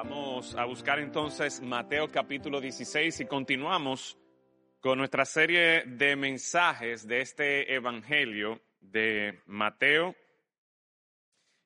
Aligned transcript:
Vamos 0.00 0.54
a 0.54 0.64
buscar 0.64 1.00
entonces 1.00 1.60
Mateo 1.60 2.12
capítulo 2.12 2.60
16 2.60 3.18
y 3.18 3.26
continuamos 3.26 4.16
con 4.78 4.98
nuestra 4.98 5.24
serie 5.24 5.82
de 5.86 6.14
mensajes 6.14 7.08
de 7.08 7.20
este 7.20 7.74
Evangelio 7.74 8.60
de 8.78 9.40
Mateo. 9.46 10.14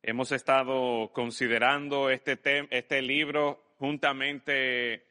Hemos 0.00 0.32
estado 0.32 1.12
considerando 1.12 2.08
este, 2.08 2.40
este 2.70 3.02
libro 3.02 3.74
juntamente 3.76 5.04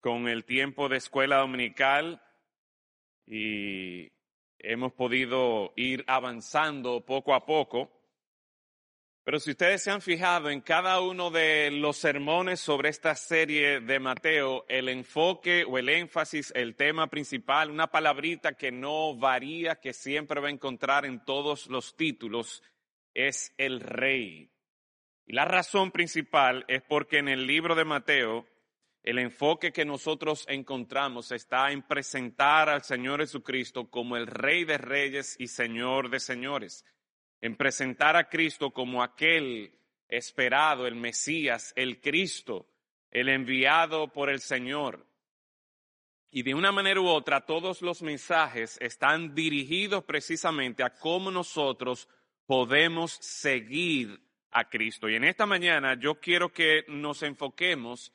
con 0.00 0.26
el 0.26 0.46
tiempo 0.46 0.88
de 0.88 0.96
escuela 0.96 1.40
dominical 1.40 2.22
y 3.26 4.10
hemos 4.58 4.94
podido 4.94 5.74
ir 5.76 6.02
avanzando 6.06 7.04
poco 7.04 7.34
a 7.34 7.44
poco. 7.44 7.93
Pero 9.24 9.40
si 9.40 9.52
ustedes 9.52 9.82
se 9.82 9.90
han 9.90 10.02
fijado 10.02 10.50
en 10.50 10.60
cada 10.60 11.00
uno 11.00 11.30
de 11.30 11.70
los 11.70 11.96
sermones 11.96 12.60
sobre 12.60 12.90
esta 12.90 13.14
serie 13.14 13.80
de 13.80 13.98
Mateo, 13.98 14.66
el 14.68 14.90
enfoque 14.90 15.64
o 15.66 15.78
el 15.78 15.88
énfasis, 15.88 16.52
el 16.54 16.76
tema 16.76 17.06
principal, 17.06 17.70
una 17.70 17.90
palabrita 17.90 18.52
que 18.52 18.70
no 18.70 19.16
varía, 19.16 19.76
que 19.76 19.94
siempre 19.94 20.42
va 20.42 20.48
a 20.48 20.50
encontrar 20.50 21.06
en 21.06 21.24
todos 21.24 21.68
los 21.68 21.96
títulos, 21.96 22.62
es 23.14 23.54
el 23.56 23.80
rey. 23.80 24.50
Y 25.24 25.32
la 25.32 25.46
razón 25.46 25.90
principal 25.90 26.66
es 26.68 26.82
porque 26.82 27.16
en 27.16 27.28
el 27.28 27.46
libro 27.46 27.74
de 27.74 27.86
Mateo, 27.86 28.46
el 29.02 29.18
enfoque 29.18 29.72
que 29.72 29.86
nosotros 29.86 30.44
encontramos 30.48 31.32
está 31.32 31.72
en 31.72 31.80
presentar 31.80 32.68
al 32.68 32.82
Señor 32.82 33.20
Jesucristo 33.20 33.88
como 33.88 34.18
el 34.18 34.26
Rey 34.26 34.64
de 34.64 34.76
Reyes 34.76 35.36
y 35.38 35.46
Señor 35.48 36.10
de 36.10 36.20
Señores 36.20 36.84
en 37.44 37.56
presentar 37.56 38.16
a 38.16 38.30
Cristo 38.30 38.70
como 38.70 39.02
aquel 39.02 39.70
esperado, 40.08 40.86
el 40.86 40.94
Mesías, 40.94 41.74
el 41.76 42.00
Cristo, 42.00 42.66
el 43.10 43.28
enviado 43.28 44.08
por 44.08 44.30
el 44.30 44.40
Señor. 44.40 45.06
Y 46.30 46.42
de 46.42 46.54
una 46.54 46.72
manera 46.72 47.02
u 47.02 47.06
otra, 47.06 47.44
todos 47.44 47.82
los 47.82 48.00
mensajes 48.00 48.78
están 48.80 49.34
dirigidos 49.34 50.04
precisamente 50.04 50.82
a 50.82 50.94
cómo 50.94 51.30
nosotros 51.30 52.08
podemos 52.46 53.12
seguir 53.20 54.18
a 54.50 54.70
Cristo. 54.70 55.10
Y 55.10 55.16
en 55.16 55.24
esta 55.24 55.44
mañana 55.44 55.98
yo 56.00 56.18
quiero 56.18 56.50
que 56.50 56.86
nos 56.88 57.22
enfoquemos 57.22 58.10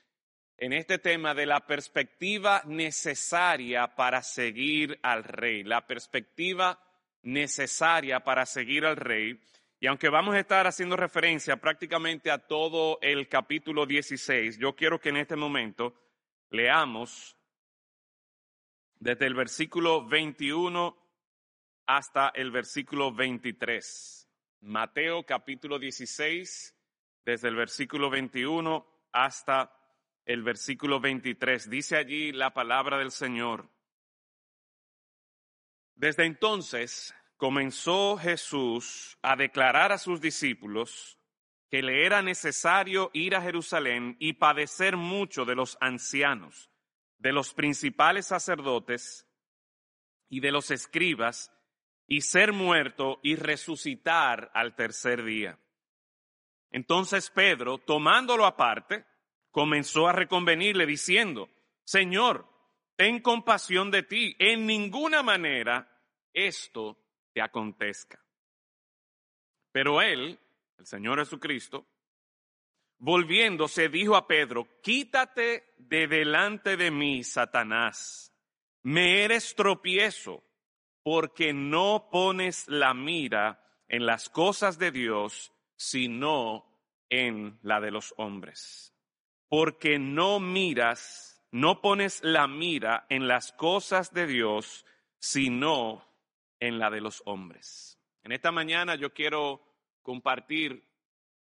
en 0.58 0.73
este 0.73 0.97
tema 0.97 1.36
de 1.36 1.45
la 1.45 1.67
perspectiva 1.67 2.64
necesaria 2.66 3.95
para 3.95 4.23
seguir 4.23 4.97
al 5.03 5.23
Rey, 5.23 5.64
la 5.64 5.86
perspectiva 5.86 6.80
necesaria 7.22 8.22
para 8.22 8.45
seguir 8.45 8.86
al 8.86 8.95
rey. 8.95 9.39
Y 9.80 9.88
aunque 9.88 10.09
vamos 10.09 10.36
a 10.36 10.39
estar 10.39 10.67
haciendo 10.67 10.98
referencia 10.98 11.58
prácticamente 11.58 12.31
a 12.31 12.38
todo 12.38 13.00
el 13.02 13.30
capítulo 13.30 13.86
16, 13.86 14.58
yo 14.58 14.76
quiero 14.76 15.00
que 15.00 15.09
en 15.09 15.17
este 15.17 15.36
momento 15.36 15.94
leamos 16.50 17.38
desde 19.00 19.26
el 19.26 19.34
versículo 19.34 20.06
21 20.06 20.98
hasta 21.88 22.30
el 22.30 22.52
versículo 22.52 23.14
23. 23.14 24.30
Mateo 24.61 25.23
capítulo 25.26 25.80
16, 25.80 26.76
desde 27.26 27.48
el 27.48 27.56
versículo 27.56 28.09
21 28.09 28.86
hasta 29.14 29.72
el 30.26 30.44
versículo 30.44 31.00
23. 31.00 31.70
Dice 31.70 31.95
allí 31.95 32.31
la 32.33 32.54
palabra 32.54 32.98
del 32.98 33.11
Señor. 33.11 33.70
Desde 36.00 36.23
entonces 36.23 37.14
comenzó 37.36 38.16
Jesús 38.16 39.17
a 39.22 39.36
declarar 39.36 39.92
a 39.92 39.97
sus 39.97 40.22
discípulos 40.22 41.20
que 41.70 41.82
le 41.82 42.05
era 42.05 42.21
necesario 42.21 43.11
ir 43.11 43.36
a 43.36 43.42
Jerusalén 43.42 44.15
y 44.17 44.32
padecer 44.32 44.95
mucho 44.95 45.43
de 45.43 45.55
los 45.55 45.77
ancianos, 45.82 46.71
de 47.17 47.33
los 47.33 47.54
principales 47.54 48.27
sacerdotes 48.27 49.27
y 50.30 50.39
de 50.39 50.54
los 50.54 50.71
escribas, 50.71 51.52
y 52.08 52.21
ser 52.21 52.54
muerto 52.54 53.20
y 53.21 53.36
resucitar 53.36 54.52
al 54.54 54.77
tercer 54.77 55.26
día. 55.26 55.60
Entonces 56.71 57.30
Pedro, 57.30 57.77
tomándolo 57.77 58.45
aparte, 58.45 59.05
comenzó 59.52 60.08
a 60.08 60.14
reconvenirle 60.14 60.86
diciendo, 60.86 61.49
Señor, 61.83 62.48
ten 62.99 63.21
compasión 63.21 63.92
de 63.92 64.04
ti, 64.04 64.36
en 64.39 64.65
ninguna 64.65 65.23
manera 65.23 65.89
esto 66.33 66.98
te 67.32 67.42
acontezca. 67.42 68.21
Pero 69.71 70.02
él, 70.02 70.37
el 70.77 70.86
Señor 70.86 71.20
Jesucristo, 71.20 71.87
volviéndose, 72.98 73.87
dijo 73.87 74.17
a 74.17 74.27
Pedro, 74.27 74.67
quítate 74.82 75.76
de 75.77 76.08
delante 76.08 76.76
de 76.76 76.92
mí, 76.92 77.23
Satanás, 77.23 78.33
me 78.83 79.23
eres 79.23 79.55
tropiezo, 79.55 80.43
porque 81.02 81.54
no 81.54 82.10
pones 82.11 82.67
la 82.67 82.93
mira 82.93 83.64
en 83.87 84.05
las 84.05 84.27
cosas 84.27 84.77
de 84.77 84.92
Dios, 84.92 85.54
sino 85.77 86.66
en 87.08 87.60
la 87.61 87.80
de 87.80 87.92
los 87.92 88.14
hombres. 88.17 88.93
Porque 89.48 89.98
no 89.98 90.42
miras 90.42 91.29
no 91.52 91.82
pones 91.82 92.23
la 92.23 92.48
mira 92.48 93.05
en 93.10 93.27
las 93.27 93.52
cosas 93.54 94.14
de 94.14 94.27
Dios, 94.27 94.86
sino 95.20 96.05
en 96.60 96.80
la 96.80 96.89
de 96.89 97.02
los 97.02 97.21
hombres. 97.26 97.99
En 98.23 98.32
esta 98.32 98.52
mañana 98.52 98.95
yo 98.95 99.14
quiero 99.14 99.61
compartir 100.02 100.87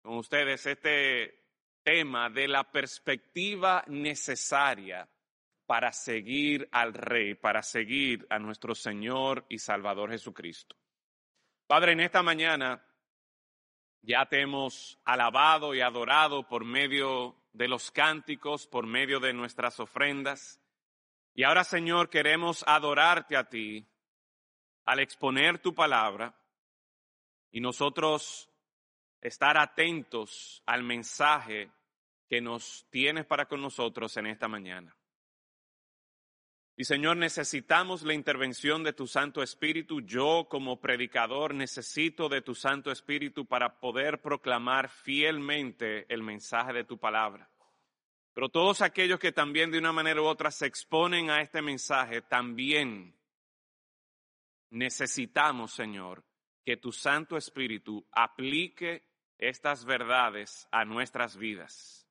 con 0.03 0.19
ustedes 0.19 0.67
este 0.67 1.47
tema 1.83 2.31
de 2.31 2.49
la 2.49 2.71
perspectiva 2.71 3.85
necesaria 3.89 5.09
para 5.67 5.93
seguir 5.93 6.69
al 6.71 6.95
Rey, 6.95 7.35
para 7.35 7.63
seguir 7.63 8.27
a 8.31 8.39
nuestro 8.39 8.75
Señor 8.75 9.45
y 9.49 9.59
Salvador 9.59 10.11
Jesucristo. 10.11 10.77
Padre, 11.67 11.93
en 11.93 12.01
esta 12.01 12.23
mañana 12.23 12.85
ya 14.03 14.27
te 14.27 14.41
hemos 14.41 15.01
alabado 15.05 15.75
y 15.75 15.81
adorado 15.81 16.47
por 16.47 16.65
medio 16.65 17.37
de 17.57 17.69
los 17.69 17.91
cánticos, 17.91 18.67
por 18.67 18.87
medio 18.87 19.19
de 19.19 19.33
nuestras 19.33 19.81
ofrendas. 19.81 20.61
Y 21.35 21.43
ahora, 21.43 21.65
Señor, 21.65 22.11
queremos 22.11 22.65
adorarte 22.67 23.37
a 23.37 23.49
ti 23.49 23.87
al 24.85 25.01
exponer 25.01 25.59
tu 25.59 25.75
palabra 25.75 26.35
y 27.51 27.61
nosotros 27.61 28.51
estar 29.21 29.59
atentos 29.59 30.63
al 30.67 30.83
mensaje 30.83 31.71
que 32.29 32.41
nos 32.41 32.87
tienes 32.91 33.27
para 33.27 33.47
con 33.47 33.61
nosotros 33.61 34.17
en 34.17 34.27
esta 34.27 34.49
mañana. 34.49 34.96
Y 36.79 36.85
Señor, 36.85 37.17
necesitamos 37.17 38.03
la 38.03 38.13
intervención 38.13 38.85
de 38.85 38.93
tu 38.93 39.07
Santo 39.07 39.43
Espíritu. 39.43 40.03
Yo 40.03 40.47
como 40.51 40.79
predicador 40.79 41.55
necesito 41.55 42.29
de 42.29 42.43
tu 42.43 42.55
Santo 42.55 42.91
Espíritu 42.91 43.47
para 43.47 43.81
poder 43.81 44.21
proclamar 44.21 44.91
fielmente 44.91 46.05
el 46.13 46.23
mensaje 46.23 46.75
de 46.75 46.85
tu 46.85 46.99
palabra. 46.99 47.49
Pero 48.35 48.51
todos 48.51 48.83
aquellos 48.83 49.19
que 49.19 49.33
también 49.33 49.71
de 49.71 49.79
una 49.79 49.93
manera 49.93 50.21
u 50.21 50.27
otra 50.27 50.51
se 50.51 50.67
exponen 50.67 51.31
a 51.31 51.41
este 51.41 51.63
mensaje, 51.63 52.21
también 52.21 53.19
necesitamos, 54.69 55.73
Señor, 55.73 56.27
que 56.63 56.77
tu 56.77 56.93
Santo 56.93 57.39
Espíritu 57.39 58.07
aplique 58.13 59.09
estas 59.39 59.87
verdades 59.87 60.69
a 60.71 60.85
nuestras 60.85 61.39
vidas 61.39 62.06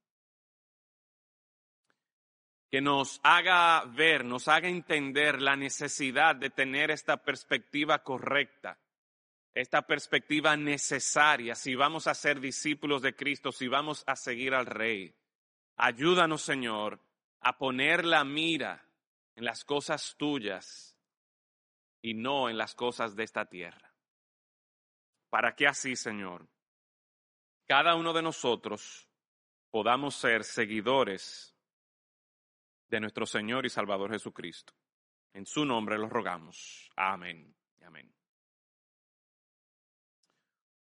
que 2.75 2.81
nos 2.81 3.21
haga 3.23 3.85
ver, 3.85 4.25
nos 4.25 4.49
haga 4.49 4.67
entender 4.67 5.41
la 5.41 5.55
necesidad 5.55 6.35
de 6.35 6.49
tener 6.49 6.91
esta 6.91 7.15
perspectiva 7.15 8.03
correcta, 8.03 8.77
esta 9.53 9.83
perspectiva 9.83 10.57
necesaria 10.57 11.55
si 11.55 11.73
vamos 11.73 12.05
a 12.07 12.13
ser 12.13 12.41
discípulos 12.41 13.01
de 13.01 13.15
Cristo, 13.15 13.53
si 13.53 13.69
vamos 13.69 14.03
a 14.05 14.17
seguir 14.17 14.53
al 14.53 14.65
Rey. 14.65 15.15
Ayúdanos, 15.77 16.41
Señor, 16.41 16.99
a 17.39 17.57
poner 17.57 18.03
la 18.03 18.25
mira 18.25 18.85
en 19.37 19.45
las 19.45 19.63
cosas 19.63 20.17
tuyas 20.17 20.99
y 22.01 22.13
no 22.13 22.49
en 22.49 22.57
las 22.57 22.75
cosas 22.75 23.15
de 23.15 23.23
esta 23.23 23.45
tierra. 23.45 23.93
Para 25.29 25.55
que 25.55 25.65
así, 25.65 25.95
Señor, 25.95 26.45
cada 27.65 27.95
uno 27.95 28.11
de 28.11 28.21
nosotros 28.21 29.07
podamos 29.71 30.15
ser 30.15 30.43
seguidores 30.43 31.54
de 32.89 32.99
nuestro 32.99 33.25
Señor 33.25 33.65
y 33.65 33.69
Salvador 33.69 34.11
Jesucristo. 34.11 34.73
En 35.33 35.45
su 35.45 35.65
nombre 35.65 35.97
los 35.97 36.09
rogamos. 36.09 36.89
Amén. 36.95 37.55
Amén. 37.83 38.11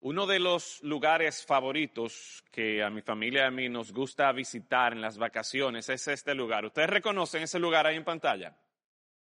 Uno 0.00 0.26
de 0.26 0.38
los 0.38 0.82
lugares 0.82 1.44
favoritos 1.44 2.44
que 2.52 2.82
a 2.82 2.90
mi 2.90 3.02
familia 3.02 3.42
y 3.42 3.46
a 3.46 3.50
mí 3.50 3.68
nos 3.68 3.92
gusta 3.92 4.30
visitar 4.32 4.92
en 4.92 5.00
las 5.00 5.18
vacaciones 5.18 5.88
es 5.88 6.06
este 6.06 6.34
lugar. 6.34 6.64
¿Ustedes 6.64 6.90
reconocen 6.90 7.42
ese 7.42 7.58
lugar 7.58 7.86
ahí 7.86 7.96
en 7.96 8.04
pantalla? 8.04 8.56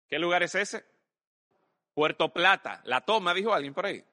¿Qué 0.07 0.19
lugar 0.19 0.43
es 0.43 0.55
ese? 0.55 0.85
Puerto 1.93 2.33
Plata. 2.33 2.81
La 2.83 3.01
toma, 3.01 3.33
dijo 3.33 3.53
alguien 3.53 3.73
por 3.73 3.85
ahí. 3.85 4.03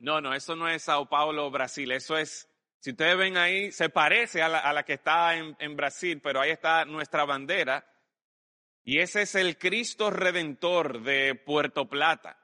No, 0.00 0.20
no, 0.20 0.34
eso 0.34 0.54
no 0.56 0.68
es 0.68 0.82
Sao 0.82 1.08
Paulo, 1.08 1.50
Brasil, 1.50 1.92
eso 1.92 2.18
es 2.18 2.51
Si 2.82 2.90
ustedes 2.90 3.16
ven 3.16 3.36
ahí, 3.36 3.70
se 3.70 3.90
parece 3.90 4.42
a 4.42 4.48
la, 4.48 4.82
que 4.82 4.94
está 4.94 5.36
en, 5.36 5.54
en 5.60 5.76
Brasil, 5.76 6.20
pero 6.20 6.40
ahí 6.40 6.50
está 6.50 6.84
nuestra 6.84 7.24
bandera. 7.24 7.86
Y 8.82 8.98
ese 8.98 9.22
es 9.22 9.36
el 9.36 9.56
Cristo 9.56 10.10
Redentor 10.10 11.00
de 11.04 11.36
Puerto 11.36 11.88
Plata. 11.88 12.36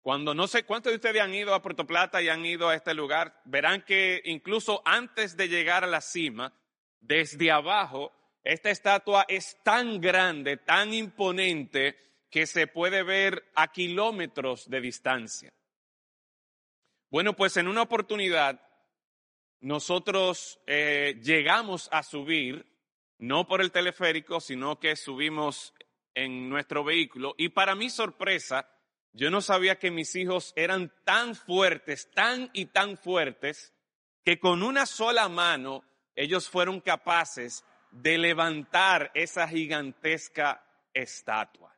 Cuando 0.00 0.32
no 0.32 0.46
sé 0.46 0.62
cuántos 0.62 0.92
de 0.92 0.96
ustedes 0.98 1.20
han 1.20 1.34
ido 1.34 1.54
a 1.54 1.60
Puerto 1.60 1.88
Plata 1.88 2.22
y 2.22 2.28
han 2.28 2.46
ido 2.46 2.68
a 2.68 2.76
este 2.76 2.94
lugar, 2.94 3.42
verán 3.46 3.82
que 3.82 4.22
incluso 4.26 4.80
antes 4.84 5.36
de 5.36 5.48
llegar 5.48 5.82
a 5.82 5.88
la 5.88 6.02
cima, 6.02 6.52
desde 7.00 7.50
abajo, 7.50 8.12
esta 8.44 8.70
estatua 8.70 9.24
es 9.26 9.60
tan 9.64 10.00
grande, 10.00 10.58
tan 10.58 10.94
imponente, 10.94 11.98
que 12.30 12.46
se 12.46 12.68
puede 12.68 13.02
ver 13.02 13.50
a 13.56 13.72
kilómetros 13.72 14.70
de 14.70 14.80
distancia. 14.80 15.50
Bueno, 17.10 17.34
pues 17.34 17.56
en 17.56 17.66
una 17.66 17.82
oportunidad 17.82 18.67
nosotros 19.60 20.60
eh, 20.66 21.18
llegamos 21.22 21.88
a 21.92 22.02
subir, 22.02 22.66
no 23.18 23.46
por 23.46 23.60
el 23.60 23.72
teleférico, 23.72 24.40
sino 24.40 24.78
que 24.78 24.94
subimos 24.96 25.74
en 26.14 26.48
nuestro 26.48 26.84
vehículo 26.84 27.34
y 27.36 27.48
para 27.50 27.74
mi 27.74 27.90
sorpresa, 27.90 28.68
yo 29.12 29.30
no 29.30 29.40
sabía 29.40 29.78
que 29.78 29.90
mis 29.90 30.14
hijos 30.14 30.52
eran 30.56 30.92
tan 31.04 31.34
fuertes, 31.34 32.10
tan 32.12 32.50
y 32.52 32.66
tan 32.66 32.96
fuertes, 32.96 33.74
que 34.24 34.38
con 34.38 34.62
una 34.62 34.86
sola 34.86 35.28
mano 35.28 35.82
ellos 36.14 36.48
fueron 36.48 36.80
capaces 36.80 37.64
de 37.90 38.18
levantar 38.18 39.10
esa 39.14 39.48
gigantesca 39.48 40.64
estatua. 40.92 41.77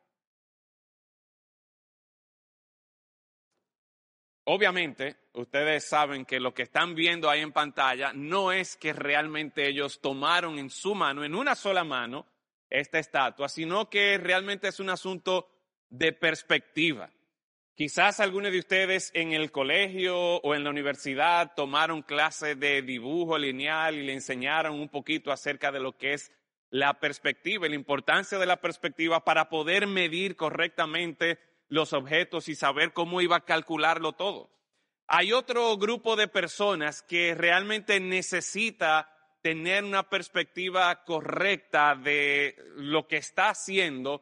Obviamente, 4.45 5.17
ustedes 5.33 5.87
saben 5.87 6.25
que 6.25 6.39
lo 6.39 6.53
que 6.53 6.63
están 6.63 6.95
viendo 6.95 7.29
ahí 7.29 7.41
en 7.41 7.51
pantalla 7.51 8.11
no 8.13 8.51
es 8.51 8.75
que 8.75 8.91
realmente 8.91 9.67
ellos 9.67 10.01
tomaron 10.01 10.57
en 10.57 10.69
su 10.69 10.95
mano, 10.95 11.23
en 11.23 11.35
una 11.35 11.55
sola 11.55 11.83
mano, 11.83 12.25
esta 12.69 12.97
estatua, 12.97 13.49
sino 13.49 13.89
que 13.89 14.17
realmente 14.17 14.67
es 14.69 14.79
un 14.79 14.89
asunto 14.89 15.47
de 15.89 16.13
perspectiva. 16.13 17.11
Quizás 17.75 18.19
algunos 18.19 18.51
de 18.51 18.59
ustedes 18.59 19.11
en 19.13 19.31
el 19.31 19.51
colegio 19.51 20.17
o 20.17 20.55
en 20.55 20.63
la 20.63 20.69
universidad 20.69 21.53
tomaron 21.55 22.01
clases 22.01 22.59
de 22.59 22.81
dibujo 22.81 23.37
lineal 23.37 23.95
y 23.95 24.03
le 24.03 24.13
enseñaron 24.13 24.79
un 24.79 24.89
poquito 24.89 25.31
acerca 25.31 25.71
de 25.71 25.79
lo 25.79 25.97
que 25.97 26.13
es 26.13 26.31
la 26.69 26.99
perspectiva 26.99 27.67
y 27.67 27.69
la 27.69 27.75
importancia 27.75 28.37
de 28.39 28.45
la 28.45 28.61
perspectiva 28.61 29.23
para 29.23 29.49
poder 29.49 29.87
medir 29.87 30.35
correctamente 30.35 31.39
los 31.71 31.93
objetos 31.93 32.49
y 32.49 32.55
saber 32.55 32.91
cómo 32.91 33.21
iba 33.21 33.37
a 33.37 33.45
calcularlo 33.45 34.11
todo. 34.11 34.51
Hay 35.07 35.31
otro 35.31 35.77
grupo 35.77 36.17
de 36.17 36.27
personas 36.27 37.01
que 37.01 37.33
realmente 37.33 37.99
necesita 38.01 39.09
tener 39.41 39.85
una 39.85 40.03
perspectiva 40.09 41.03
correcta 41.05 41.95
de 41.95 42.57
lo 42.75 43.07
que 43.07 43.17
está 43.17 43.49
haciendo 43.49 44.21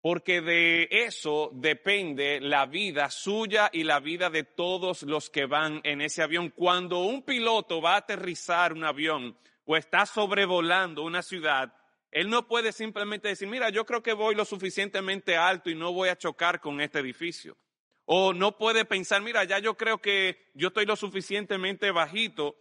porque 0.00 0.40
de 0.40 0.88
eso 0.90 1.50
depende 1.52 2.40
la 2.40 2.66
vida 2.66 3.10
suya 3.10 3.68
y 3.72 3.82
la 3.82 3.98
vida 3.98 4.30
de 4.30 4.44
todos 4.44 5.02
los 5.02 5.28
que 5.28 5.46
van 5.46 5.80
en 5.82 6.00
ese 6.00 6.22
avión. 6.22 6.50
Cuando 6.50 7.00
un 7.00 7.22
piloto 7.22 7.82
va 7.82 7.94
a 7.94 7.98
aterrizar 7.98 8.72
un 8.72 8.84
avión 8.84 9.36
o 9.66 9.76
está 9.76 10.06
sobrevolando 10.06 11.02
una 11.02 11.20
ciudad, 11.20 11.74
él 12.10 12.28
no 12.28 12.48
puede 12.48 12.72
simplemente 12.72 13.28
decir, 13.28 13.48
mira, 13.48 13.68
yo 13.70 13.86
creo 13.86 14.02
que 14.02 14.12
voy 14.12 14.34
lo 14.34 14.44
suficientemente 14.44 15.36
alto 15.36 15.70
y 15.70 15.74
no 15.74 15.92
voy 15.92 16.08
a 16.08 16.18
chocar 16.18 16.60
con 16.60 16.80
este 16.80 16.98
edificio. 16.98 17.56
O 18.04 18.32
no 18.32 18.58
puede 18.58 18.84
pensar, 18.84 19.22
mira, 19.22 19.44
ya 19.44 19.60
yo 19.60 19.76
creo 19.76 19.98
que 19.98 20.50
yo 20.54 20.68
estoy 20.68 20.86
lo 20.86 20.96
suficientemente 20.96 21.92
bajito 21.92 22.56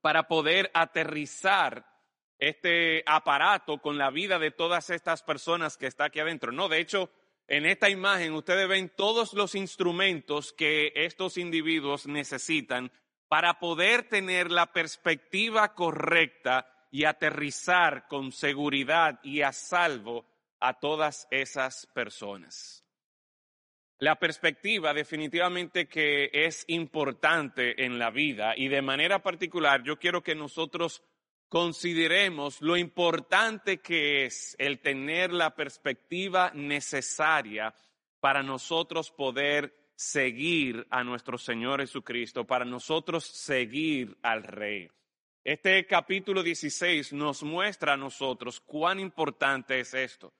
para 0.00 0.28
poder 0.28 0.70
aterrizar 0.72 1.86
este 2.38 3.02
aparato 3.06 3.78
con 3.78 3.98
la 3.98 4.10
vida 4.10 4.38
de 4.38 4.50
todas 4.50 4.88
estas 4.88 5.22
personas 5.22 5.76
que 5.76 5.86
está 5.86 6.06
aquí 6.06 6.20
adentro. 6.20 6.52
No, 6.52 6.68
de 6.68 6.80
hecho, 6.80 7.10
en 7.48 7.66
esta 7.66 7.90
imagen 7.90 8.32
ustedes 8.32 8.68
ven 8.68 8.90
todos 8.96 9.34
los 9.34 9.54
instrumentos 9.54 10.52
que 10.54 10.92
estos 10.94 11.36
individuos 11.36 12.06
necesitan 12.06 12.90
para 13.28 13.58
poder 13.58 14.04
tener 14.04 14.50
la 14.50 14.72
perspectiva 14.72 15.74
correcta 15.74 16.72
y 16.96 17.04
aterrizar 17.04 18.08
con 18.08 18.32
seguridad 18.32 19.20
y 19.22 19.42
a 19.42 19.52
salvo 19.52 20.24
a 20.60 20.80
todas 20.80 21.28
esas 21.30 21.84
personas. 21.88 22.86
La 23.98 24.18
perspectiva 24.18 24.94
definitivamente 24.94 25.88
que 25.88 26.30
es 26.32 26.64
importante 26.68 27.84
en 27.84 27.98
la 27.98 28.08
vida 28.08 28.54
y 28.56 28.68
de 28.68 28.80
manera 28.80 29.22
particular 29.22 29.82
yo 29.82 29.98
quiero 29.98 30.22
que 30.22 30.34
nosotros 30.34 31.02
consideremos 31.50 32.62
lo 32.62 32.78
importante 32.78 33.82
que 33.82 34.24
es 34.24 34.56
el 34.58 34.80
tener 34.80 35.34
la 35.34 35.54
perspectiva 35.54 36.50
necesaria 36.54 37.74
para 38.20 38.42
nosotros 38.42 39.10
poder 39.10 39.90
seguir 39.94 40.86
a 40.88 41.04
nuestro 41.04 41.36
Señor 41.36 41.80
Jesucristo, 41.80 42.46
para 42.46 42.64
nosotros 42.64 43.26
seguir 43.26 44.16
al 44.22 44.44
Rey. 44.44 44.88
Este 45.46 45.86
capítulo 45.86 46.42
16 46.42 47.12
nos 47.12 47.44
muestra 47.44 47.92
a 47.92 47.96
nosotros 47.96 48.58
cuán 48.58 48.98
importante 48.98 49.78
es 49.78 49.94
esto. 49.94 50.34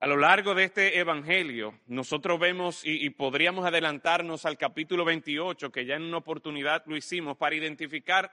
A 0.00 0.08
lo 0.08 0.16
largo 0.16 0.56
de 0.56 0.64
este 0.64 0.98
Evangelio, 0.98 1.78
nosotros 1.86 2.40
vemos 2.40 2.80
y, 2.84 3.10
podríamos 3.10 3.64
adelantarnos 3.64 4.44
al 4.44 4.58
capítulo 4.58 5.04
28, 5.04 5.70
que 5.70 5.86
ya 5.86 5.94
en 5.94 6.02
una 6.02 6.16
oportunidad 6.16 6.82
lo 6.86 6.96
hicimos, 6.96 7.36
para 7.36 7.54
identificar 7.54 8.32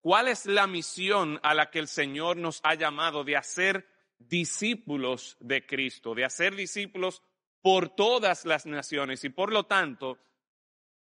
¿Cuál 0.00 0.28
es 0.28 0.46
la 0.46 0.66
misión 0.66 1.38
a 1.42 1.52
la 1.52 1.70
que 1.70 1.80
el 1.80 1.88
Señor 1.88 2.38
nos 2.38 2.60
ha 2.62 2.74
llamado 2.74 3.22
de 3.22 3.36
hacer 3.36 3.86
discípulos 4.18 5.36
de 5.40 5.66
Cristo, 5.66 6.14
de 6.14 6.24
hacer 6.24 6.56
discípulos 6.56 7.22
por 7.60 7.90
todas 7.90 8.46
las 8.46 8.64
naciones? 8.64 9.22
Y 9.24 9.28
por 9.28 9.52
lo 9.52 9.64
tanto, 9.64 10.18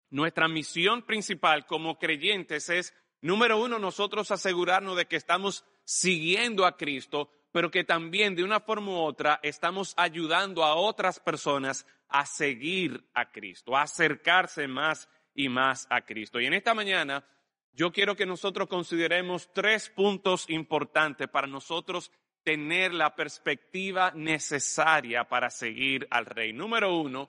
nuestra 0.08 0.48
misión 0.48 1.02
principal 1.02 1.66
como 1.66 1.98
creyentes 1.98 2.70
es, 2.70 2.94
número 3.24 3.58
uno, 3.58 3.78
nosotros 3.78 4.30
asegurarnos 4.30 4.96
de 4.96 5.06
que 5.06 5.16
estamos 5.16 5.64
siguiendo 5.84 6.66
a 6.66 6.76
Cristo, 6.76 7.30
pero 7.52 7.70
que 7.70 7.84
también 7.84 8.34
de 8.34 8.44
una 8.44 8.60
forma 8.60 8.92
u 8.92 8.96
otra 8.96 9.40
estamos 9.42 9.94
ayudando 9.96 10.64
a 10.64 10.74
otras 10.74 11.20
personas 11.20 11.86
a 12.08 12.26
seguir 12.26 13.08
a 13.14 13.30
Cristo, 13.30 13.76
a 13.76 13.82
acercarse 13.82 14.68
más 14.68 15.08
y 15.34 15.48
más 15.48 15.86
a 15.90 16.02
Cristo. 16.02 16.40
Y 16.40 16.46
en 16.46 16.54
esta 16.54 16.74
mañana 16.74 17.24
yo 17.72 17.92
quiero 17.92 18.14
que 18.14 18.26
nosotros 18.26 18.68
consideremos 18.68 19.52
tres 19.52 19.88
puntos 19.88 20.48
importantes 20.48 21.28
para 21.28 21.46
nosotros 21.46 22.12
tener 22.42 22.92
la 22.92 23.16
perspectiva 23.16 24.12
necesaria 24.14 25.24
para 25.24 25.48
seguir 25.50 26.06
al 26.10 26.26
rey. 26.26 26.52
Número 26.52 26.94
uno, 26.94 27.28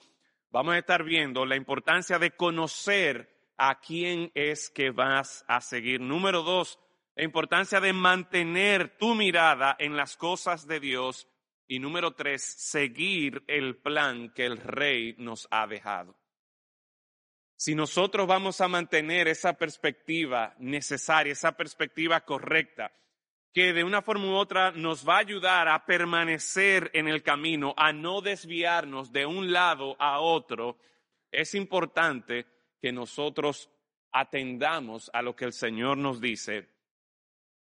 vamos 0.51 0.75
a 0.75 0.77
estar 0.77 1.03
viendo 1.03 1.45
la 1.45 1.55
importancia 1.55 2.19
de 2.19 2.31
conocer 2.31 3.34
a 3.57 3.79
quién 3.79 4.31
es 4.35 4.69
que 4.69 4.91
vas 4.91 5.45
a 5.47 5.61
seguir. 5.61 6.01
Número 6.01 6.43
dos, 6.43 6.79
la 7.15 7.23
importancia 7.23 7.79
de 7.79 7.93
mantener 7.93 8.97
tu 8.97 9.15
mirada 9.15 9.75
en 9.79 9.95
las 9.95 10.17
cosas 10.17 10.67
de 10.67 10.79
Dios. 10.79 11.27
Y 11.67 11.79
número 11.79 12.13
tres, 12.13 12.43
seguir 12.43 13.43
el 13.47 13.77
plan 13.77 14.31
que 14.33 14.45
el 14.45 14.57
rey 14.57 15.15
nos 15.17 15.47
ha 15.49 15.65
dejado. 15.65 16.15
Si 17.57 17.73
nosotros 17.73 18.27
vamos 18.27 18.59
a 18.61 18.67
mantener 18.67 19.27
esa 19.27 19.53
perspectiva 19.53 20.53
necesaria, 20.59 21.31
esa 21.31 21.53
perspectiva 21.53 22.21
correcta, 22.21 22.91
que 23.53 23.71
de 23.71 23.85
una 23.85 24.01
forma 24.01 24.27
u 24.27 24.33
otra 24.33 24.71
nos 24.71 25.07
va 25.07 25.15
a 25.15 25.19
ayudar 25.19 25.69
a 25.69 25.85
permanecer 25.85 26.91
en 26.93 27.07
el 27.07 27.23
camino, 27.23 27.73
a 27.77 27.93
no 27.93 28.19
desviarnos 28.19 29.13
de 29.13 29.25
un 29.25 29.53
lado 29.53 29.95
a 29.97 30.19
otro, 30.19 30.77
es 31.31 31.55
importante 31.55 32.45
que 32.85 32.91
nosotros 32.91 33.71
atendamos 34.11 35.09
a 35.11 35.23
lo 35.23 35.35
que 35.35 35.45
el 35.45 35.53
Señor 35.53 35.97
nos 35.97 36.21
dice 36.21 36.69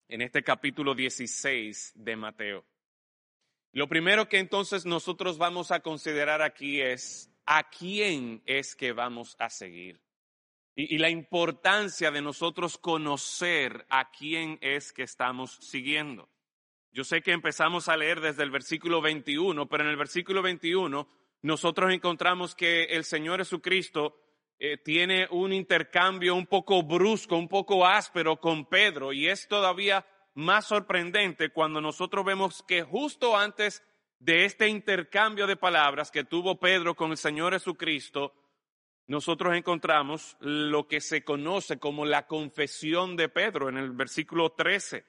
en 0.07 0.21
este 0.21 0.43
capítulo 0.43 0.93
16 0.93 1.93
de 1.95 2.15
Mateo. 2.15 2.63
Lo 3.71 3.89
primero 3.89 4.29
que 4.29 4.37
entonces 4.37 4.85
nosotros 4.85 5.39
vamos 5.39 5.71
a 5.71 5.79
considerar 5.79 6.43
aquí 6.43 6.81
es 6.81 7.31
a 7.47 7.67
quién 7.67 8.43
es 8.45 8.75
que 8.75 8.91
vamos 8.91 9.35
a 9.39 9.49
seguir. 9.49 9.99
Y, 10.75 10.99
la 10.99 11.09
importancia 11.09 12.11
de 12.11 12.21
nosotros 12.21 12.77
conocer 12.77 13.87
a 13.89 14.11
quién 14.11 14.59
es 14.61 14.93
que 14.93 15.01
estamos 15.01 15.55
siguiendo. 15.61 16.29
Yo 16.91 17.03
sé 17.03 17.23
que 17.23 17.31
empezamos 17.31 17.89
a 17.89 17.97
leer 17.97 18.21
desde 18.21 18.43
el 18.43 18.51
versículo 18.51 19.01
21, 19.01 19.67
pero 19.67 19.83
en 19.83 19.89
el 19.89 19.97
versículo 19.97 20.43
21 20.43 21.09
nosotros 21.41 21.91
encontramos 21.91 22.53
que 22.53 22.83
el 22.83 23.03
Señor 23.03 23.39
Jesucristo 23.39 24.26
eh, 24.59 24.77
tiene 24.77 25.27
un 25.29 25.53
intercambio 25.53 26.33
un 26.33 26.47
poco 26.47 26.81
brusco, 26.81 27.37
un 27.37 27.47
poco 27.47 27.85
áspero 27.85 28.37
con 28.37 28.65
Pedro 28.65 29.13
y 29.13 29.27
es 29.27 29.47
todavía 29.47 30.05
más 30.33 30.65
sorprendente 30.65 31.49
cuando 31.49 31.79
nosotros 31.79 32.25
vemos 32.25 32.63
que 32.63 32.81
justo 32.81 33.37
antes 33.37 33.83
de 34.19 34.45
este 34.45 34.67
intercambio 34.67 35.45
de 35.45 35.57
palabras 35.57 36.09
que 36.09 36.23
tuvo 36.23 36.59
Pedro 36.59 36.95
con 36.95 37.11
el 37.11 37.17
Señor 37.17 37.53
Jesucristo, 37.53 38.33
nosotros 39.05 39.55
encontramos 39.55 40.35
lo 40.39 40.87
que 40.87 41.01
se 41.01 41.23
conoce 41.23 41.77
como 41.77 42.05
la 42.05 42.25
confesión 42.25 43.15
de 43.15 43.29
Pedro 43.29 43.69
en 43.69 43.77
el 43.77 43.91
versículo 43.91 44.53
13. 44.53 45.05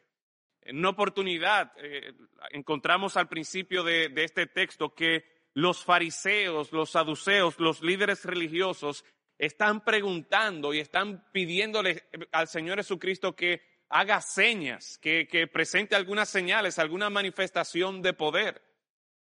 En 0.61 0.79
una 0.79 0.91
oportunidad 0.91 1.73
eh, 1.79 2.13
encontramos 2.51 3.17
al 3.17 3.29
principio 3.29 3.83
de, 3.83 4.11
de 4.11 4.25
este 4.25 4.47
texto 4.47 4.95
que 4.95 5.25
los 5.55 5.83
fariseos, 5.85 6.71
los 6.73 6.91
saduceos, 6.91 7.59
los 7.59 7.83
líderes 7.83 8.25
religiosos 8.27 9.05
están 9.39 9.85
preguntando 9.85 10.75
y 10.75 10.81
están 10.81 11.25
pidiéndole 11.33 12.09
al 12.33 12.49
Señor 12.49 12.79
Jesucristo 12.79 13.37
que 13.37 13.63
haga 13.89 14.21
señas, 14.21 14.99
que, 14.99 15.29
que, 15.29 15.47
presente 15.47 15.95
algunas 15.95 16.29
señales, 16.29 16.79
alguna 16.79 17.09
manifestación 17.09 18.03
de 18.03 18.13
poder. 18.13 18.63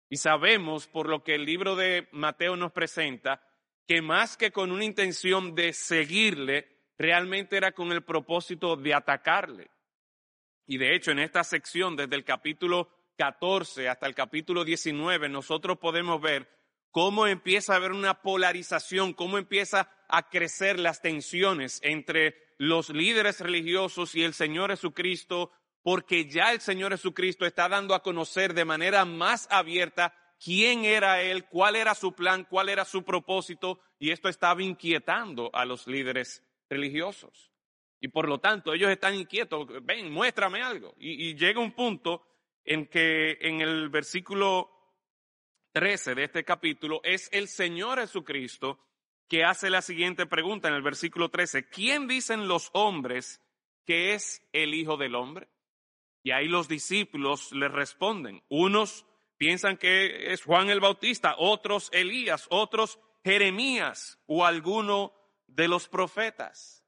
Y 0.10 0.18
sabemos, 0.18 0.88
por 0.88 1.10
lo 1.10 1.24
que 1.24 1.36
el 1.36 1.46
libro 1.46 1.76
de 1.76 2.08
Mateo 2.12 2.56
nos 2.56 2.72
presenta, 2.72 3.44
que 3.86 4.02
más 4.02 4.38
que 4.38 4.52
con 4.52 4.72
una 4.72 4.86
intención 4.86 5.54
de 5.54 5.74
seguirle, 5.74 6.78
realmente 6.98 7.58
era 7.58 7.74
con 7.74 7.92
el 7.92 8.04
propósito 8.04 8.76
de 8.78 8.94
atacarle. 8.94 9.70
Y 10.66 10.78
de 10.78 10.96
hecho, 10.96 11.12
en 11.12 11.20
esta 11.20 11.44
sección, 11.44 11.96
desde 11.96 12.16
el 12.16 12.24
capítulo 12.24 12.90
14 13.18 13.90
hasta 13.90 14.08
el 14.08 14.16
capítulo 14.16 14.64
19, 14.64 15.30
nosotros 15.30 15.78
podemos 15.78 16.22
ver 16.22 16.57
cómo 16.91 17.27
empieza 17.27 17.74
a 17.74 17.75
haber 17.77 17.91
una 17.91 18.22
polarización, 18.22 19.13
cómo 19.13 19.38
empieza 19.38 19.91
a 20.08 20.29
crecer 20.29 20.79
las 20.79 21.01
tensiones 21.01 21.79
entre 21.84 22.36
los 22.58 22.89
líderes 22.89 23.39
religiosos 23.39 24.15
y 24.15 24.24
el 24.24 24.34
Señor 24.34 24.72
Jesucristo, 24.72 25.51
porque 25.84 26.25
ya 26.25 26.51
el 26.51 26.62
Señor 26.62 26.91
Jesucristo 26.91 27.46
está 27.46 27.70
dando 27.70 27.94
a 27.94 28.01
conocer 28.01 28.53
de 28.53 28.65
manera 28.65 29.06
más 29.06 29.48
abierta 29.51 30.13
quién 30.44 30.86
era 30.86 31.22
él, 31.22 31.46
cuál 31.46 31.75
era 31.75 31.96
su 31.96 32.13
plan, 32.13 32.46
cuál 32.50 32.70
era 32.70 32.86
su 32.86 33.03
propósito, 33.03 33.79
y 34.00 34.12
esto 34.12 34.29
estaba 34.29 34.62
inquietando 34.62 35.50
a 35.53 35.65
los 35.65 35.88
líderes 35.88 36.44
religiosos. 36.70 37.51
Y 38.00 38.10
por 38.10 38.27
lo 38.27 38.39
tanto, 38.39 38.74
ellos 38.74 38.91
están 38.91 39.15
inquietos, 39.15 39.67
ven, 39.84 40.12
muéstrame 40.12 40.62
algo. 40.62 40.94
Y, 40.98 41.29
y 41.29 41.36
llega 41.36 41.60
un 41.60 41.72
punto 41.72 42.24
en 42.63 42.86
que 42.88 43.38
en 43.41 43.62
el 43.62 43.89
versículo 43.89 44.77
13 45.78 46.16
de 46.16 46.24
este 46.24 46.44
capítulo 46.44 47.02
es 47.04 47.30
el 47.32 47.48
Señor 47.48 48.00
Jesucristo 48.00 48.80
que 49.28 49.44
hace 49.44 49.70
la 49.70 49.84
siguiente 49.84 50.26
pregunta 50.26 50.68
en 50.68 50.74
el 50.74 50.82
versículo 50.82 51.30
13. 51.30 51.70
¿Quién 51.70 52.08
dicen 52.08 52.48
los 52.48 52.72
hombres 52.74 53.44
que 53.86 54.16
es 54.16 54.42
el 54.54 54.74
Hijo 54.74 54.98
del 54.98 55.14
Hombre? 55.14 55.50
Y 56.24 56.32
ahí 56.32 56.48
los 56.48 56.68
discípulos 56.68 57.52
le 57.52 57.68
responden. 57.68 58.42
Unos 58.50 59.06
piensan 59.38 59.78
que 59.78 60.34
es 60.34 60.42
Juan 60.42 60.72
el 60.72 60.80
Bautista, 60.80 61.36
otros 61.38 61.90
Elías, 61.94 62.48
otros 62.50 62.98
Jeremías 63.24 64.20
o 64.26 64.48
alguno 64.48 65.14
de 65.46 65.68
los 65.68 65.88
profetas. 65.88 66.84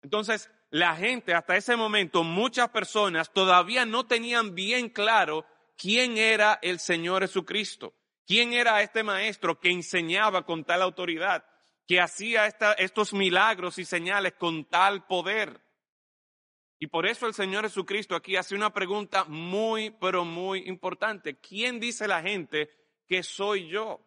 Entonces, 0.00 0.50
la 0.70 0.96
gente 0.96 1.34
hasta 1.34 1.58
ese 1.58 1.76
momento, 1.76 2.24
muchas 2.24 2.70
personas 2.70 3.30
todavía 3.30 3.84
no 3.84 4.06
tenían 4.06 4.54
bien 4.54 4.88
claro 4.88 5.44
quién 5.76 6.16
era 6.16 6.58
el 6.62 6.78
Señor 6.78 7.20
Jesucristo, 7.20 7.92
quién 8.26 8.52
era 8.52 8.82
este 8.82 9.02
maestro 9.02 9.58
que 9.58 9.70
enseñaba 9.70 10.44
con 10.44 10.64
tal 10.64 10.82
autoridad, 10.82 11.44
que 11.86 12.00
hacía 12.00 12.46
estos 12.78 13.12
milagros 13.12 13.78
y 13.78 13.84
señales 13.84 14.34
con 14.34 14.64
tal 14.64 15.06
poder. 15.06 15.60
Y 16.78 16.88
por 16.88 17.06
eso 17.06 17.26
el 17.26 17.34
Señor 17.34 17.64
Jesucristo 17.64 18.16
aquí 18.16 18.36
hace 18.36 18.54
una 18.54 18.72
pregunta 18.72 19.24
muy, 19.24 19.90
pero 19.90 20.24
muy 20.24 20.60
importante. 20.66 21.38
¿Quién 21.38 21.78
dice 21.78 22.08
la 22.08 22.22
gente 22.22 22.70
que 23.06 23.22
soy 23.22 23.68
yo? 23.68 24.00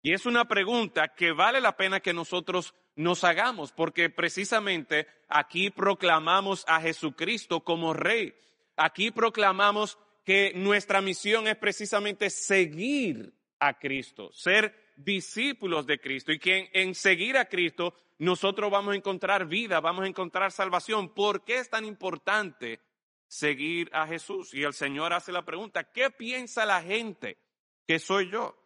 Y 0.00 0.12
es 0.12 0.24
una 0.26 0.46
pregunta 0.46 1.08
que 1.08 1.32
vale 1.32 1.60
la 1.60 1.76
pena 1.76 2.00
que 2.00 2.14
nosotros 2.14 2.74
nos 2.96 3.24
hagamos, 3.24 3.72
porque 3.72 4.10
precisamente 4.10 5.06
aquí 5.28 5.70
proclamamos 5.70 6.64
a 6.68 6.80
Jesucristo 6.80 7.60
como 7.60 7.92
Rey. 7.92 8.34
Aquí 8.76 9.10
proclamamos 9.10 9.98
que 10.24 10.52
nuestra 10.54 11.00
misión 11.00 11.46
es 11.46 11.56
precisamente 11.56 12.30
seguir 12.30 13.34
a 13.58 13.78
Cristo, 13.78 14.30
ser 14.32 14.92
discípulos 14.96 15.86
de 15.86 15.98
Cristo 16.00 16.32
y 16.32 16.38
que 16.38 16.70
en, 16.72 16.94
seguir 16.94 17.36
a 17.36 17.48
Cristo 17.48 17.94
nosotros 18.18 18.70
vamos 18.70 18.94
a 18.94 18.96
encontrar 18.96 19.46
vida, 19.46 19.80
vamos 19.80 20.04
a 20.04 20.08
encontrar 20.08 20.52
salvación. 20.52 21.14
¿Por 21.14 21.44
qué 21.44 21.58
es 21.58 21.70
tan 21.70 21.84
importante 21.84 22.80
seguir 23.26 23.90
a 23.92 24.06
Jesús? 24.06 24.54
Y 24.54 24.62
el 24.62 24.72
Señor 24.72 25.12
hace 25.12 25.32
la 25.32 25.44
pregunta, 25.44 25.84
¿qué 25.84 26.10
piensa 26.10 26.64
la 26.64 26.82
gente 26.82 27.38
que 27.86 27.98
soy 27.98 28.30
yo? 28.30 28.56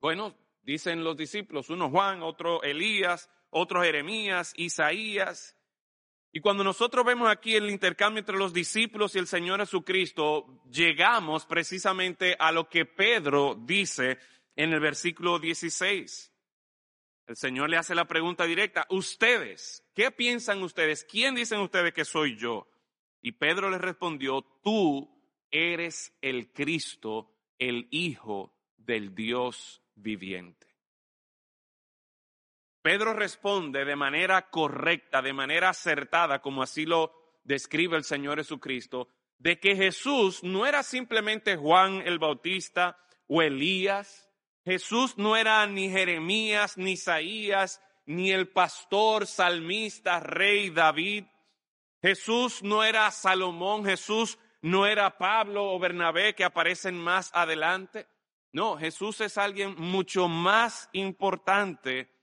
Bueno, 0.00 0.36
dicen 0.62 1.02
los 1.02 1.16
discípulos, 1.16 1.70
uno 1.70 1.90
Juan, 1.90 2.22
otro 2.22 2.62
Elías, 2.62 3.30
otro 3.50 3.82
Jeremías, 3.82 4.52
Isaías. 4.56 5.55
Y 6.32 6.40
cuando 6.40 6.62
nosotros 6.62 7.04
vemos 7.04 7.30
aquí 7.30 7.54
el 7.54 7.70
intercambio 7.70 8.20
entre 8.20 8.36
los 8.36 8.52
discípulos 8.52 9.14
y 9.14 9.18
el 9.18 9.26
Señor 9.26 9.60
Jesucristo, 9.60 10.62
llegamos 10.70 11.46
precisamente 11.46 12.36
a 12.38 12.52
lo 12.52 12.68
que 12.68 12.84
Pedro 12.84 13.54
dice 13.54 14.18
en 14.54 14.72
el 14.72 14.80
versículo 14.80 15.38
16. 15.38 16.32
El 17.26 17.36
Señor 17.36 17.70
le 17.70 17.76
hace 17.76 17.94
la 17.94 18.06
pregunta 18.06 18.44
directa, 18.44 18.86
ustedes, 18.90 19.84
¿qué 19.94 20.10
piensan 20.10 20.62
ustedes? 20.62 21.04
¿Quién 21.04 21.34
dicen 21.34 21.60
ustedes 21.60 21.92
que 21.92 22.04
soy 22.04 22.36
yo? 22.36 22.68
Y 23.20 23.32
Pedro 23.32 23.70
le 23.70 23.78
respondió, 23.78 24.42
tú 24.62 25.10
eres 25.50 26.16
el 26.20 26.52
Cristo, 26.52 27.32
el 27.58 27.88
Hijo 27.90 28.54
del 28.76 29.14
Dios 29.14 29.82
viviente. 29.94 30.75
Pedro 32.86 33.14
responde 33.14 33.84
de 33.84 33.96
manera 33.96 34.48
correcta, 34.48 35.20
de 35.20 35.32
manera 35.32 35.70
acertada, 35.70 36.40
como 36.40 36.62
así 36.62 36.86
lo 36.86 37.12
describe 37.42 37.96
el 37.96 38.04
Señor 38.04 38.38
Jesucristo, 38.38 39.08
de 39.38 39.58
que 39.58 39.74
Jesús 39.74 40.44
no 40.44 40.66
era 40.66 40.84
simplemente 40.84 41.56
Juan 41.56 42.00
el 42.06 42.20
Bautista 42.20 42.96
o 43.26 43.42
Elías, 43.42 44.30
Jesús 44.64 45.18
no 45.18 45.36
era 45.36 45.66
ni 45.66 45.90
Jeremías, 45.90 46.78
ni 46.78 46.92
Isaías, 46.92 47.82
ni 48.04 48.30
el 48.30 48.52
pastor, 48.52 49.26
salmista, 49.26 50.20
rey 50.20 50.70
David. 50.70 51.24
Jesús 52.00 52.62
no 52.62 52.84
era 52.84 53.10
Salomón, 53.10 53.84
Jesús 53.84 54.38
no 54.62 54.86
era 54.86 55.18
Pablo 55.18 55.72
o 55.72 55.78
Bernabé 55.80 56.36
que 56.36 56.44
aparecen 56.44 56.96
más 56.96 57.32
adelante. 57.34 58.06
No, 58.52 58.78
Jesús 58.78 59.20
es 59.22 59.38
alguien 59.38 59.74
mucho 59.76 60.28
más 60.28 60.88
importante 60.92 62.14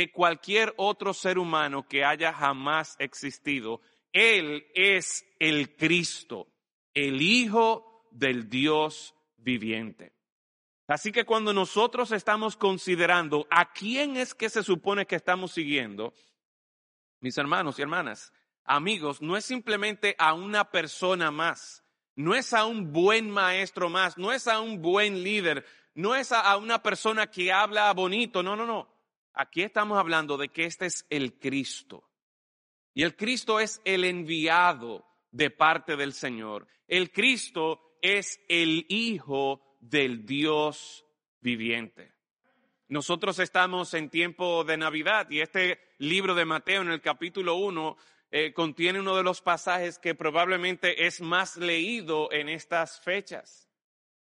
que 0.00 0.10
cualquier 0.10 0.72
otro 0.78 1.12
ser 1.12 1.38
humano 1.38 1.86
que 1.86 2.06
haya 2.06 2.32
jamás 2.32 2.96
existido. 2.98 3.82
Él 4.14 4.66
es 4.74 5.26
el 5.38 5.76
Cristo, 5.76 6.48
el 6.94 7.20
Hijo 7.20 8.08
del 8.10 8.48
Dios 8.48 9.14
viviente. 9.36 10.14
Así 10.88 11.12
que 11.12 11.26
cuando 11.26 11.52
nosotros 11.52 12.12
estamos 12.12 12.56
considerando 12.56 13.46
a 13.50 13.74
quién 13.74 14.16
es 14.16 14.34
que 14.34 14.48
se 14.48 14.62
supone 14.62 15.04
que 15.04 15.16
estamos 15.16 15.52
siguiendo, 15.52 16.14
mis 17.20 17.36
hermanos 17.36 17.78
y 17.78 17.82
hermanas, 17.82 18.32
amigos, 18.64 19.20
no 19.20 19.36
es 19.36 19.44
simplemente 19.44 20.16
a 20.18 20.32
una 20.32 20.70
persona 20.70 21.30
más, 21.30 21.84
no 22.16 22.34
es 22.34 22.54
a 22.54 22.64
un 22.64 22.90
buen 22.90 23.28
maestro 23.30 23.90
más, 23.90 24.16
no 24.16 24.32
es 24.32 24.48
a 24.48 24.60
un 24.60 24.80
buen 24.80 25.22
líder, 25.22 25.66
no 25.94 26.14
es 26.14 26.32
a 26.32 26.56
una 26.56 26.82
persona 26.82 27.30
que 27.30 27.52
habla 27.52 27.92
bonito, 27.92 28.42
no, 28.42 28.56
no, 28.56 28.64
no. 28.64 28.99
Aquí 29.34 29.62
estamos 29.62 29.98
hablando 29.98 30.36
de 30.36 30.48
que 30.48 30.64
este 30.64 30.86
es 30.86 31.06
el 31.10 31.38
Cristo. 31.38 32.04
Y 32.94 33.02
el 33.02 33.16
Cristo 33.16 33.60
es 33.60 33.80
el 33.84 34.04
enviado 34.04 35.06
de 35.30 35.50
parte 35.50 35.96
del 35.96 36.12
Señor. 36.12 36.66
El 36.88 37.12
Cristo 37.12 37.96
es 38.02 38.40
el 38.48 38.86
Hijo 38.88 39.76
del 39.80 40.26
Dios 40.26 41.04
viviente. 41.40 42.12
Nosotros 42.88 43.38
estamos 43.38 43.94
en 43.94 44.10
tiempo 44.10 44.64
de 44.64 44.76
Navidad 44.76 45.30
y 45.30 45.40
este 45.40 45.78
libro 45.98 46.34
de 46.34 46.44
Mateo 46.44 46.82
en 46.82 46.90
el 46.90 47.00
capítulo 47.00 47.54
1 47.54 47.96
eh, 48.32 48.52
contiene 48.52 49.00
uno 49.00 49.16
de 49.16 49.22
los 49.22 49.40
pasajes 49.40 49.98
que 49.98 50.14
probablemente 50.14 51.06
es 51.06 51.20
más 51.20 51.56
leído 51.56 52.30
en 52.32 52.48
estas 52.48 53.00
fechas, 53.00 53.68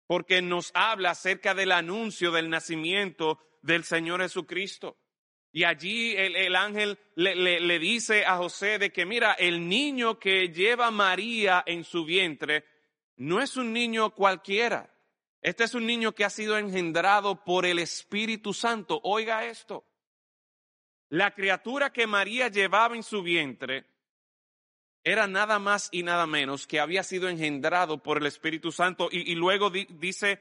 porque 0.06 0.42
nos 0.42 0.70
habla 0.74 1.10
acerca 1.10 1.54
del 1.54 1.72
anuncio 1.72 2.30
del 2.30 2.50
nacimiento 2.50 3.38
del 3.62 3.84
Señor 3.84 4.20
Jesucristo. 4.20 4.98
Y 5.52 5.64
allí 5.64 6.14
el, 6.16 6.56
ángel 6.56 6.98
le, 7.14 7.60
le 7.60 7.78
dice 7.78 8.24
a 8.24 8.36
José 8.36 8.78
de 8.78 8.90
que 8.90 9.04
mira, 9.04 9.32
el 9.32 9.68
niño 9.68 10.18
que 10.18 10.48
lleva 10.48 10.90
María 10.90 11.62
en 11.66 11.84
su 11.84 12.04
vientre 12.04 12.64
no 13.16 13.40
es 13.40 13.56
un 13.56 13.72
niño 13.72 14.14
cualquiera, 14.14 14.92
este 15.42 15.64
es 15.64 15.74
un 15.74 15.86
niño 15.86 16.12
que 16.12 16.24
ha 16.24 16.30
sido 16.30 16.56
engendrado 16.56 17.44
por 17.44 17.66
el 17.66 17.80
Espíritu 17.80 18.54
Santo. 18.54 19.00
Oiga 19.02 19.44
esto. 19.44 19.84
La 21.08 21.34
criatura 21.34 21.92
que 21.92 22.06
María 22.06 22.46
llevaba 22.48 22.94
en 22.94 23.02
su 23.02 23.22
vientre 23.22 23.84
era 25.02 25.26
nada 25.26 25.58
más 25.58 25.88
y 25.90 26.04
nada 26.04 26.28
menos 26.28 26.68
que 26.68 26.78
había 26.78 27.02
sido 27.02 27.28
engendrado 27.28 28.00
por 28.02 28.18
el 28.18 28.26
Espíritu 28.26 28.70
Santo 28.70 29.08
y, 29.10 29.34
luego 29.34 29.68
dice 29.70 30.40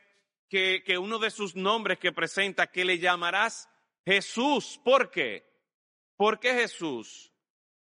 que, 0.51 0.83
que 0.83 0.97
uno 0.97 1.17
de 1.17 1.31
sus 1.31 1.55
nombres 1.55 1.97
que 1.97 2.11
presenta, 2.11 2.67
que 2.67 2.83
le 2.83 2.99
llamarás 2.99 3.69
Jesús, 4.05 4.81
¿por 4.83 5.09
qué? 5.09 5.49
¿Por 6.17 6.41
qué 6.41 6.53
Jesús? 6.53 7.31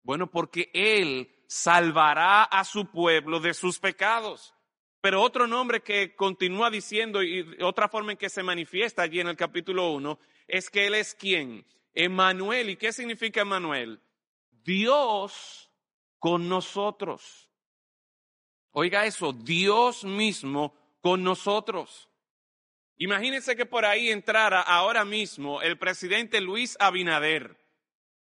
Bueno, 0.03 0.29
porque 0.29 0.69
Él 0.73 1.33
salvará 1.47 2.43
a 2.43 2.65
su 2.65 2.91
pueblo 2.91 3.39
de 3.39 3.53
sus 3.53 3.79
pecados. 3.79 4.53
Pero 4.99 5.21
otro 5.21 5.47
nombre 5.47 5.81
que 5.81 6.17
continúa 6.17 6.69
diciendo 6.69 7.23
y 7.23 7.63
otra 7.63 7.87
forma 7.87 8.11
en 8.11 8.17
que 8.17 8.29
se 8.29 8.43
manifiesta 8.43 9.03
allí 9.03 9.21
en 9.21 9.29
el 9.29 9.37
capítulo 9.37 9.91
1 9.91 10.19
es 10.45 10.69
que 10.69 10.87
Él 10.87 10.95
es 10.95 11.15
quien? 11.15 11.65
Emanuel. 11.93 12.71
¿Y 12.71 12.75
qué 12.75 12.91
significa 12.91 13.39
Emanuel? 13.39 14.01
Dios 14.51 15.71
con 16.17 16.49
nosotros. 16.49 17.49
Oiga 18.71 19.05
eso, 19.05 19.31
Dios 19.31 20.03
mismo 20.03 20.75
con 20.99 21.23
nosotros. 21.23 22.08
Imagínense 22.99 23.55
que 23.55 23.65
por 23.65 23.85
ahí 23.85 24.11
entrara 24.11 24.61
ahora 24.61 25.05
mismo 25.05 25.61
el 25.61 25.77
presidente 25.77 26.41
Luis 26.41 26.75
Abinader. 26.81 27.57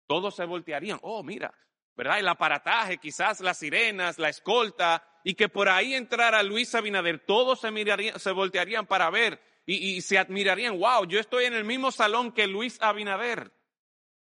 Todos 0.05 0.35
se 0.35 0.45
voltearían. 0.45 0.99
Oh, 1.01 1.23
mira, 1.23 1.51
¿verdad? 1.95 2.19
El 2.19 2.27
aparataje, 2.27 2.99
quizás 2.99 3.41
las 3.41 3.57
sirenas, 3.57 4.19
la 4.19 4.29
escolta, 4.29 5.03
y 5.23 5.33
que 5.33 5.49
por 5.49 5.67
ahí 5.67 5.95
entrara 5.95 6.43
Luis 6.43 6.75
Abinader. 6.75 7.25
Todos 7.25 7.59
se, 7.59 7.71
mirarían, 7.71 8.19
se 8.19 8.31
voltearían 8.31 8.85
para 8.85 9.09
ver 9.09 9.41
y, 9.65 9.95
y 9.95 10.01
se 10.01 10.19
admirarían. 10.19 10.77
Wow, 10.77 11.05
yo 11.07 11.19
estoy 11.19 11.45
en 11.45 11.55
el 11.55 11.65
mismo 11.65 11.91
salón 11.91 12.31
que 12.31 12.45
Luis 12.45 12.79
Abinader 12.79 13.51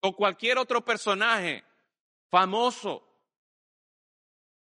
o 0.00 0.14
cualquier 0.14 0.58
otro 0.58 0.84
personaje 0.84 1.64
famoso. 2.30 3.02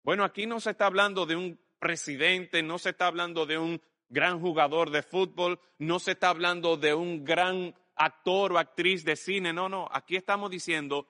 Bueno, 0.04 0.26
aquí 0.26 0.46
no 0.46 0.60
se 0.60 0.72
está 0.72 0.88
hablando 0.88 1.26
de 1.26 1.38
un 1.38 1.60
presidente, 1.80 2.62
no 2.62 2.78
se 2.78 2.90
está 2.90 3.08
hablando 3.08 3.46
de 3.46 3.58
un 3.58 3.82
gran 4.12 4.40
jugador 4.42 4.92
de 4.92 5.02
fútbol, 5.02 5.60
no 5.80 5.98
se 5.98 6.12
está 6.12 6.30
hablando 6.30 6.78
de 6.78 6.94
un 6.94 7.24
gran 7.24 7.74
actor 7.96 8.52
o 8.54 8.58
actriz 8.58 9.04
de 9.04 9.16
cine, 9.16 9.54
no, 9.54 9.70
no, 9.70 9.88
aquí 9.92 10.16
estamos 10.16 10.52
diciendo 10.52 11.08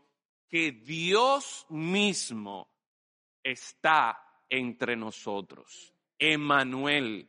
que 0.47 0.71
Dios 0.71 1.65
mismo 1.69 2.69
está 3.43 4.21
entre 4.49 4.95
nosotros. 4.95 5.93
Emanuel. 6.19 7.27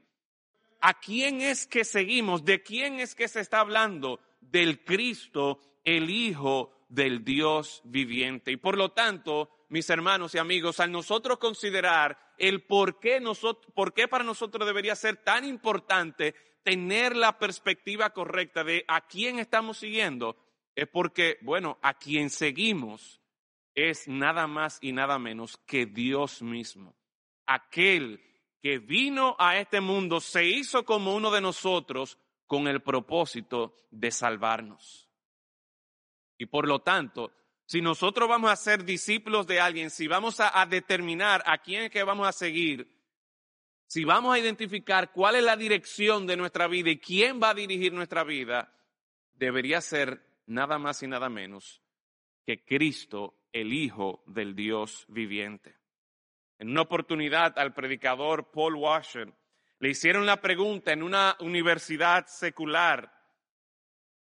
¿A 0.81 1.01
quién 1.01 1.41
es 1.41 1.67
que 1.67 1.85
seguimos? 1.85 2.45
¿De 2.45 2.63
quién 2.63 3.01
es 3.01 3.15
que 3.15 3.29
se 3.29 3.41
está 3.41 3.61
hablando? 3.61 4.21
Del 4.41 4.85
Cristo, 4.85 5.61
el 5.85 6.11
Hijo 6.11 6.82
del 6.93 7.25
Dios 7.25 7.81
viviente. 7.85 8.53
Y 8.53 8.59
por 8.59 8.77
lo 8.77 8.91
tanto, 8.91 9.49
mis 9.71 9.89
hermanos 9.89 10.35
y 10.35 10.39
amigos, 10.39 10.79
al 10.79 10.93
nosotros 10.93 11.39
considerar 11.39 12.35
el 12.37 12.65
por 12.65 13.01
qué, 13.01 13.19
nosotros, 13.19 13.73
por 13.75 13.95
qué 13.95 14.09
para 14.09 14.25
nosotros 14.25 14.67
debería 14.67 14.95
ser 14.95 15.17
tan 15.17 15.47
importante 15.47 16.35
tener 16.63 17.17
la 17.17 17.39
perspectiva 17.39 18.11
correcta 18.11 18.63
de 18.63 18.85
a 18.89 19.07
quién 19.07 19.39
estamos 19.39 19.79
siguiendo, 19.79 20.37
es 20.77 20.87
porque, 20.87 21.39
bueno, 21.41 21.79
a 21.81 21.95
quien 21.95 22.29
seguimos 22.29 23.23
es 23.75 24.07
nada 24.07 24.47
más 24.47 24.79
y 24.83 24.93
nada 24.93 25.19
menos 25.19 25.57
que 25.67 25.87
Dios 25.87 26.43
mismo. 26.43 26.95
Aquel 27.47 28.23
que 28.61 28.79
vino 28.79 29.35
a 29.39 29.57
este 29.57 29.81
mundo 29.81 30.21
se 30.21 30.45
hizo 30.45 30.85
como 30.85 31.15
uno 31.15 31.31
de 31.31 31.41
nosotros 31.41 32.19
con 32.47 32.69
el 32.69 32.83
propósito 32.83 33.75
de 33.91 34.11
salvarnos. 34.11 35.09
Y 36.39 36.47
por 36.47 36.67
lo 36.67 36.81
tanto, 36.81 37.33
si 37.67 37.81
nosotros 37.81 38.29
vamos 38.29 38.51
a 38.51 38.57
ser 38.57 38.85
discípulos 38.85 39.47
de 39.47 39.61
alguien, 39.61 39.91
si 39.91 40.07
vamos 40.07 40.41
a, 40.41 40.67
determinar 40.67 41.43
a 41.47 41.59
quién 41.59 41.85
es 41.85 41.91
que 41.91 42.03
vamos 42.03 42.27
a 42.27 42.33
seguir, 42.33 42.87
si 43.87 44.05
vamos 44.05 44.35
a 44.35 44.39
identificar 44.39 45.13
cuál 45.13 45.37
es 45.37 45.45
la 45.45 45.57
dirección 45.57 46.27
de 46.27 46.37
nuestra 46.37 46.67
vida 46.67 46.91
y 46.91 46.99
quién 46.99 47.41
va 47.43 47.51
a 47.51 47.55
dirigir 47.55 47.93
nuestra 47.93 48.25
vida, 48.25 48.73
debería 49.35 49.81
ser 49.81 50.23
nada 50.47 50.79
más 50.79 51.03
y 51.03 51.07
nada 51.07 51.29
menos 51.29 51.83
que 52.45 52.65
Cristo, 52.65 53.35
el 53.53 53.73
Hijo 53.73 54.23
del 54.27 54.55
Dios 54.55 55.05
viviente. 55.09 55.77
En 56.59 56.71
una 56.71 56.83
oportunidad 56.83 57.59
al 57.59 57.73
predicador 57.73 58.51
Paul 58.51 58.77
Washer 58.77 59.33
le 59.79 59.89
hicieron 59.89 60.27
la 60.27 60.41
pregunta 60.41 60.93
en 60.93 61.03
una 61.03 61.37
universidad 61.41 62.27
secular 62.27 63.13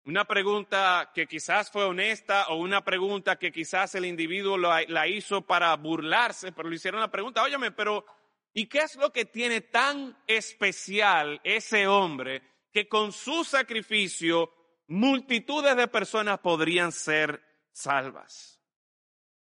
una 0.05 0.25
pregunta 0.25 1.11
que 1.15 1.27
quizás 1.27 1.71
fue 1.71 1.85
honesta 1.85 2.49
o 2.49 2.57
una 2.57 2.83
pregunta 2.83 3.39
que 3.39 3.53
quizás 3.53 3.95
el 3.95 4.07
individuo 4.07 4.57
la, 4.57 5.07
hizo 5.07 5.43
para 5.43 5.75
burlarse, 5.77 6.53
pero 6.53 6.69
le 6.69 6.77
hicieron 6.77 7.01
la 7.01 7.11
pregunta, 7.11 7.43
óyeme, 7.43 7.73
pero 7.73 8.07
¿y 8.55 8.67
qué 8.67 8.79
es 8.79 8.97
lo 8.97 9.13
que 9.13 9.27
tiene 9.27 9.61
tan 9.61 10.17
especial 10.27 11.41
ese 11.45 11.87
hombre 11.87 12.43
que 12.73 12.89
con 12.89 13.13
su 13.13 13.45
sacrificio 13.45 14.53
multitudes 14.87 15.77
de 15.77 15.89
personas 15.89 16.39
podrían 16.39 16.91
ser 16.91 17.43
salvas? 17.73 18.63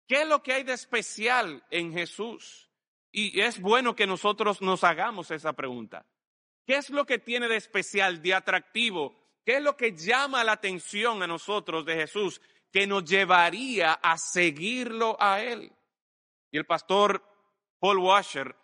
¿Qué 0.09 0.23
es 0.23 0.29
lo 0.29 0.43
que 0.43 0.53
hay 0.53 0.63
de 0.65 0.73
especial 0.73 1.65
en 1.71 1.93
Jesús? 1.93 2.71
Y 3.13 3.41
es 3.41 3.61
bueno 3.61 3.97
que 3.97 4.07
nosotros 4.07 4.61
nos 4.61 4.85
hagamos 4.85 5.31
esa 5.31 5.53
pregunta. 5.53 6.07
¿Qué 6.67 6.75
es 6.75 6.91
lo 6.91 7.07
que 7.07 7.19
tiene 7.19 7.49
de 7.49 7.57
especial, 7.57 8.21
de 8.21 8.35
atractivo, 8.35 9.26
¿Qué 9.47 9.59
es 9.59 9.63
lo 9.63 9.77
que 9.77 9.93
llama 9.93 10.43
la 10.43 10.53
atención 10.53 11.23
a 11.23 11.29
nosotros 11.29 11.87
de 11.87 11.95
Jesús 11.95 12.43
que 12.73 12.85
nos 12.85 13.05
llevaría 13.05 13.93
a 13.93 14.19
seguirlo 14.19 15.17
a 15.21 15.41
Él? 15.41 15.73
Y 16.51 16.59
el 16.59 16.67
pastor 16.67 17.23
Paul 17.79 17.99
Washer 17.99 18.57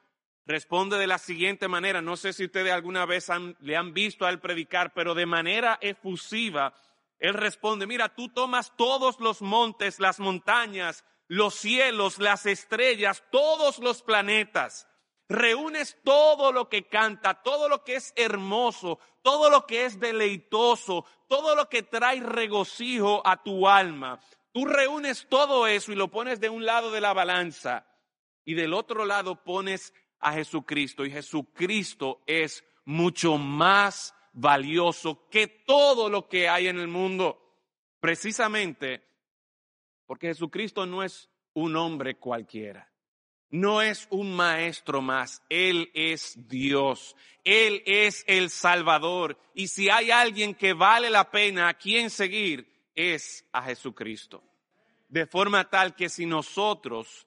responde 0.45 0.99
de 0.99 1.07
la 1.07 1.19
siguiente 1.19 1.69
manera, 1.69 2.03
no 2.03 2.17
sé 2.17 2.33
si 2.33 2.47
ustedes 2.47 2.73
alguna 2.73 3.07
vez 3.07 3.29
le 3.61 3.77
han 3.77 3.95
visto 3.95 4.27
a 4.27 4.31
él 4.31 4.41
predicar, 4.41 4.93
pero 4.93 5.15
de 5.15 5.25
manera 5.25 5.79
efusiva, 5.81 6.75
él 7.21 7.35
responde, 7.35 7.87
mira, 7.87 8.09
tú 8.09 8.29
tomas 8.31 8.77
todos 8.77 9.21
los 9.21 9.41
montes, 9.41 10.01
las 10.01 10.19
montañas, 10.19 11.05
los 11.29 11.55
cielos, 11.55 12.19
las 12.19 12.45
estrellas, 12.45 13.23
todos 13.31 13.79
los 13.79 14.03
planetas, 14.03 14.89
reúnes 15.33 15.99
todo 16.05 16.53
lo 16.53 16.69
que 16.69 16.87
canta, 16.87 17.43
todo 17.43 17.69
lo 17.69 17.83
que 17.83 17.97
es 17.97 18.13
hermoso, 18.17 18.99
todo 19.23 19.51
lo 19.51 19.67
que 19.67 19.85
es 19.85 19.99
deleitoso, 19.99 21.05
todo 21.29 21.57
lo 21.57 21.69
que 21.69 21.83
trae 21.83 22.21
regocijo 22.21 23.27
a 23.27 23.43
tu 23.43 23.69
alma. 23.69 24.21
Tú 24.53 24.67
reúnes 24.67 25.27
todo 25.29 25.67
eso 25.67 25.93
y 25.93 25.97
lo 25.97 26.09
pones 26.09 26.41
de 26.41 26.49
un 26.49 26.65
lado 26.65 26.91
de 26.91 27.01
la 27.01 27.13
balanza 27.13 27.87
y 28.45 28.55
del 28.55 28.75
otro 28.75 29.05
lado 29.05 29.43
pones 29.43 29.95
a 30.21 30.33
Jesucristo 30.35 31.05
y 31.05 31.11
Jesucristo 31.11 32.21
es 32.27 32.65
mucho 32.85 33.39
más 33.39 34.15
valioso 34.33 35.29
que 35.31 35.47
todo 35.47 36.09
lo 36.09 36.29
que 36.29 36.49
hay 36.49 36.69
en 36.69 36.79
el 36.79 36.89
mundo. 36.89 37.39
Precisamente 38.01 39.03
porque 40.07 40.29
Jesucristo 40.29 40.85
no 40.85 41.03
es 41.03 41.31
un 41.55 41.77
hombre 41.77 42.17
cualquiera 42.17 42.92
no 43.53 43.83
es 43.83 44.09
un 44.11 44.35
maestro 44.35 45.03
más, 45.03 45.43
Él 45.51 45.91
es 45.95 46.49
Dios, 46.49 47.15
Él 47.45 47.83
es 47.85 48.25
el 48.27 48.49
Salvador. 48.49 49.39
Y 49.55 49.69
si 49.69 49.91
hay 49.91 50.11
alguien 50.11 50.55
que 50.55 50.73
vale 50.73 51.11
la 51.11 51.31
pena 51.31 51.69
a 51.69 51.75
quien 51.75 52.09
seguir, 52.09 52.67
es 52.95 53.47
a 53.53 53.63
Jesucristo. 53.63 54.43
De 55.09 55.27
forma 55.27 55.69
tal 55.69 55.95
que 55.95 56.09
si 56.09 56.25
nosotros 56.25 57.27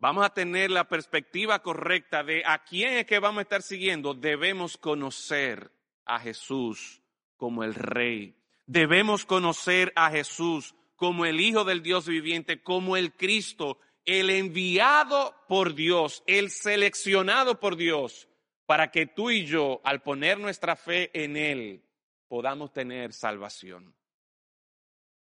vamos 0.00 0.26
a 0.26 0.34
tener 0.34 0.72
la 0.72 0.88
perspectiva 0.88 1.62
correcta 1.62 2.24
de 2.24 2.42
a 2.44 2.64
quién 2.64 2.94
es 2.94 3.06
que 3.06 3.20
vamos 3.20 3.38
a 3.38 3.42
estar 3.42 3.62
siguiendo, 3.62 4.14
debemos 4.14 4.76
conocer 4.76 5.70
a 6.04 6.18
Jesús 6.18 7.00
como 7.36 7.62
el 7.62 7.74
Rey. 7.74 8.34
Debemos 8.66 9.24
conocer 9.24 9.92
a 9.94 10.10
Jesús 10.10 10.74
como 10.96 11.24
el 11.24 11.40
Hijo 11.40 11.64
del 11.64 11.82
Dios 11.82 12.08
viviente, 12.08 12.62
como 12.62 12.96
el 12.96 13.12
Cristo, 13.12 13.78
el 14.04 14.30
enviado 14.30 15.34
por 15.48 15.74
Dios, 15.74 16.22
el 16.26 16.50
seleccionado 16.50 17.60
por 17.60 17.76
Dios, 17.76 18.28
para 18.66 18.90
que 18.90 19.06
tú 19.06 19.30
y 19.30 19.46
yo, 19.46 19.80
al 19.84 20.02
poner 20.02 20.38
nuestra 20.38 20.76
fe 20.76 21.10
en 21.12 21.36
Él, 21.36 21.82
podamos 22.28 22.72
tener 22.72 23.12
salvación. 23.12 23.94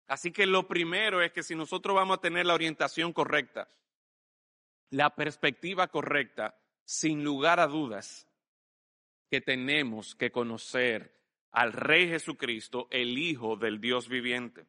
Así 0.06 0.32
que 0.32 0.46
lo 0.46 0.66
primero 0.68 1.22
es 1.22 1.32
que 1.32 1.42
si 1.42 1.54
nosotros 1.54 1.96
vamos 1.96 2.18
a 2.18 2.20
tener 2.20 2.46
la 2.46 2.54
orientación 2.54 3.12
correcta, 3.12 3.68
la 4.90 5.14
perspectiva 5.14 5.88
correcta, 5.88 6.58
sin 6.84 7.24
lugar 7.24 7.60
a 7.60 7.66
dudas, 7.66 8.28
que 9.30 9.40
tenemos 9.40 10.14
que 10.14 10.30
conocer 10.30 11.18
al 11.50 11.72
Rey 11.72 12.08
Jesucristo, 12.08 12.88
el 12.90 13.16
Hijo 13.16 13.56
del 13.56 13.80
Dios 13.80 14.08
viviente. 14.08 14.66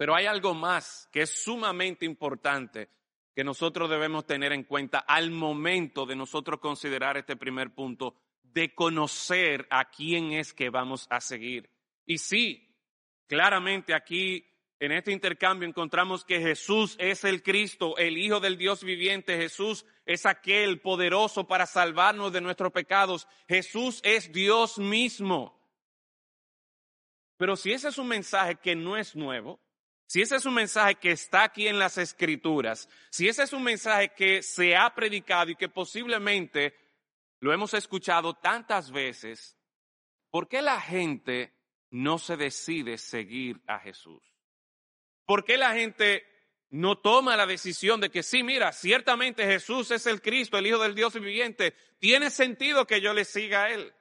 Pero 0.00 0.14
hay 0.14 0.24
algo 0.24 0.54
más 0.54 1.10
que 1.12 1.20
es 1.20 1.42
sumamente 1.42 2.06
importante 2.06 2.88
que 3.36 3.44
nosotros 3.44 3.90
debemos 3.90 4.24
tener 4.24 4.50
en 4.50 4.64
cuenta 4.64 5.00
al 5.00 5.30
momento 5.30 6.06
de 6.06 6.16
nosotros 6.16 6.58
considerar 6.58 7.18
este 7.18 7.36
primer 7.36 7.74
punto, 7.74 8.16
de 8.42 8.74
conocer 8.74 9.66
a 9.68 9.90
quién 9.90 10.32
es 10.32 10.54
que 10.54 10.70
vamos 10.70 11.06
a 11.10 11.20
seguir. 11.20 11.68
Y 12.06 12.16
sí, 12.16 12.74
claramente 13.26 13.92
aquí 13.92 14.42
en 14.78 14.92
este 14.92 15.12
intercambio 15.12 15.68
encontramos 15.68 16.24
que 16.24 16.40
Jesús 16.40 16.96
es 16.98 17.24
el 17.24 17.42
Cristo, 17.42 17.98
el 17.98 18.16
Hijo 18.16 18.40
del 18.40 18.56
Dios 18.56 18.82
viviente. 18.82 19.36
Jesús 19.36 19.84
es 20.06 20.24
aquel 20.24 20.80
poderoso 20.80 21.46
para 21.46 21.66
salvarnos 21.66 22.32
de 22.32 22.40
nuestros 22.40 22.72
pecados. 22.72 23.28
Jesús 23.46 24.00
es 24.02 24.32
Dios 24.32 24.78
mismo. 24.78 25.62
Pero 27.36 27.54
si 27.54 27.72
ese 27.72 27.88
es 27.88 27.98
un 27.98 28.08
mensaje 28.08 28.56
que 28.56 28.74
no 28.74 28.96
es 28.96 29.14
nuevo, 29.14 29.60
si 30.10 30.22
ese 30.22 30.34
es 30.34 30.44
un 30.44 30.54
mensaje 30.54 30.96
que 30.96 31.12
está 31.12 31.44
aquí 31.44 31.68
en 31.68 31.78
las 31.78 31.96
escrituras, 31.96 32.88
si 33.10 33.28
ese 33.28 33.44
es 33.44 33.52
un 33.52 33.62
mensaje 33.62 34.08
que 34.08 34.42
se 34.42 34.74
ha 34.74 34.92
predicado 34.92 35.52
y 35.52 35.54
que 35.54 35.68
posiblemente 35.68 36.74
lo 37.38 37.52
hemos 37.52 37.74
escuchado 37.74 38.34
tantas 38.34 38.90
veces, 38.90 39.56
¿por 40.28 40.48
qué 40.48 40.62
la 40.62 40.80
gente 40.80 41.54
no 41.90 42.18
se 42.18 42.36
decide 42.36 42.98
seguir 42.98 43.60
a 43.68 43.78
Jesús? 43.78 44.20
¿Por 45.26 45.44
qué 45.44 45.56
la 45.56 45.74
gente 45.74 46.26
no 46.70 46.98
toma 46.98 47.36
la 47.36 47.46
decisión 47.46 48.00
de 48.00 48.10
que 48.10 48.24
sí, 48.24 48.42
mira, 48.42 48.72
ciertamente 48.72 49.46
Jesús 49.46 49.92
es 49.92 50.08
el 50.08 50.20
Cristo, 50.20 50.58
el 50.58 50.66
Hijo 50.66 50.80
del 50.80 50.96
Dios 50.96 51.14
viviente, 51.14 51.72
tiene 52.00 52.30
sentido 52.30 52.84
que 52.84 53.00
yo 53.00 53.14
le 53.14 53.24
siga 53.24 53.62
a 53.62 53.70
Él? 53.70 53.94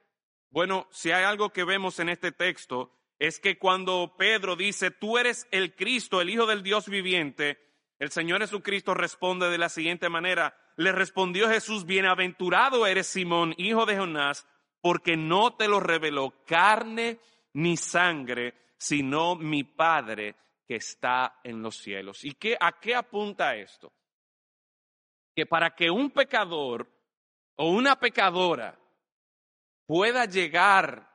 Bueno, 0.49 0.87
si 0.89 1.11
hay 1.11 1.23
algo 1.23 1.51
que 1.51 1.65
vemos 1.65 1.99
en 1.99 2.09
este 2.09 2.31
texto, 2.31 2.98
es 3.19 3.39
que 3.41 3.59
cuando 3.59 4.15
Pedro 4.17 4.55
dice, 4.55 4.91
tú 4.91 5.17
eres 5.17 5.47
el 5.51 5.75
Cristo, 5.75 6.21
el 6.21 6.29
Hijo 6.29 6.45
del 6.45 6.63
Dios 6.63 6.87
viviente, 6.87 7.59
el 7.99 8.11
Señor 8.11 8.39
Jesucristo 8.39 8.93
responde 8.93 9.49
de 9.49 9.57
la 9.57 9.67
siguiente 9.67 10.07
manera, 10.07 10.57
le 10.77 10.93
respondió 10.93 11.49
Jesús, 11.49 11.85
bienaventurado 11.85 12.87
eres 12.87 13.07
Simón, 13.07 13.53
hijo 13.57 13.85
de 13.85 13.97
Jonás, 13.97 14.47
porque 14.79 15.17
no 15.17 15.57
te 15.57 15.67
lo 15.67 15.81
reveló 15.81 16.33
carne 16.45 17.19
ni 17.53 17.75
sangre, 17.75 18.53
sino 18.77 19.35
mi 19.35 19.65
Padre 19.65 20.37
que 20.65 20.77
está 20.77 21.41
en 21.43 21.61
los 21.61 21.75
cielos. 21.75 22.23
¿Y 22.23 22.35
qué, 22.35 22.55
a 22.57 22.79
qué 22.79 22.95
apunta 22.95 23.57
esto? 23.57 23.91
Que 25.35 25.45
para 25.45 25.75
que 25.75 25.91
un 25.91 26.11
pecador 26.11 26.89
o 27.57 27.69
una 27.69 27.99
pecadora 27.99 28.79
pueda 29.85 30.23
llegar 30.23 31.08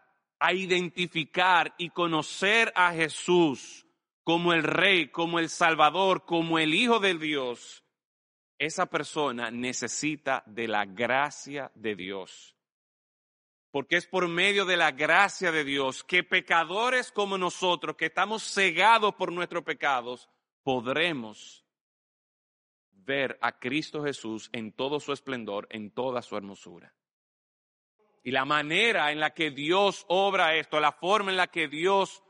a 0.44 0.52
identificar 0.52 1.74
y 1.78 1.90
conocer 1.90 2.72
a 2.76 2.92
Jesús 2.92 3.86
como 4.22 4.52
el 4.52 4.62
Rey, 4.62 5.08
como 5.08 5.38
el 5.38 5.48
Salvador, 5.48 6.24
como 6.24 6.58
el 6.58 6.74
Hijo 6.74 6.98
de 6.98 7.14
Dios, 7.14 7.84
esa 8.58 8.86
persona 8.86 9.50
necesita 9.50 10.42
de 10.46 10.68
la 10.68 10.84
gracia 10.84 11.70
de 11.74 11.94
Dios 11.94 12.54
porque 13.74 13.96
es 13.96 14.06
por 14.06 14.28
medio 14.28 14.64
de 14.66 14.76
la 14.76 14.92
gracia 14.92 15.50
de 15.50 15.64
Dios 15.64 16.04
que 16.04 16.22
pecadores 16.22 17.10
como 17.10 17.36
nosotros, 17.36 17.96
que 17.96 18.06
estamos 18.06 18.44
cegados 18.44 19.16
por 19.16 19.32
nuestros 19.32 19.64
pecados, 19.64 20.30
podremos 20.62 21.66
ver 22.92 23.36
a 23.42 23.58
Cristo 23.58 24.04
Jesús 24.04 24.48
en 24.52 24.70
todo 24.70 25.00
su 25.00 25.12
esplendor, 25.12 25.66
en 25.70 25.90
toda 25.90 26.22
su 26.22 26.36
hermosura. 26.36 26.94
Y 28.26 28.30
la 28.30 28.46
manera 28.46 29.12
en 29.12 29.20
la 29.20 29.34
que 29.34 29.50
Dios 29.50 30.06
obra 30.08 30.56
esto, 30.56 30.80
la 30.80 30.92
forma 30.92 31.30
en 31.30 31.36
la 31.36 31.48
que 31.48 31.68
Dios, 31.68 32.24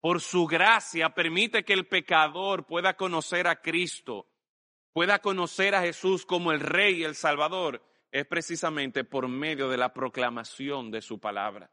por 0.00 0.20
su 0.20 0.46
gracia, 0.46 1.10
permite 1.10 1.64
que 1.64 1.72
el 1.72 1.88
pecador 1.88 2.64
pueda 2.64 2.94
conocer 2.96 3.48
a 3.48 3.60
Cristo, 3.60 4.28
pueda 4.92 5.18
conocer 5.18 5.74
a 5.74 5.82
Jesús 5.82 6.24
como 6.24 6.52
el 6.52 6.60
Rey 6.60 7.00
y 7.00 7.04
el 7.04 7.16
Salvador, 7.16 7.84
es 8.12 8.24
precisamente 8.26 9.02
por 9.02 9.26
medio 9.26 9.68
de 9.68 9.78
la 9.78 9.92
proclamación 9.92 10.92
de 10.92 11.02
su 11.02 11.18
palabra. 11.18 11.72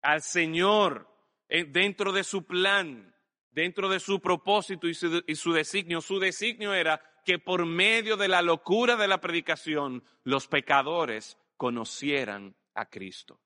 Al 0.00 0.22
Señor, 0.22 1.06
eh, 1.48 1.64
dentro 1.64 2.10
de 2.10 2.24
su 2.24 2.46
plan, 2.46 3.14
dentro 3.50 3.90
de 3.90 4.00
su 4.00 4.18
propósito 4.20 4.88
y 4.88 4.94
su, 4.94 5.52
designio, 5.52 6.00
su 6.00 6.18
designio 6.18 6.72
era 6.72 7.02
que 7.26 7.38
por 7.38 7.66
medio 7.66 8.16
de 8.16 8.28
la 8.28 8.40
locura 8.40 8.96
de 8.96 9.08
la 9.08 9.20
predicación, 9.20 10.02
los 10.22 10.48
pecadores 10.48 11.36
conocieran 11.58 12.56
a 12.74 12.86
Cristo. 12.86 13.40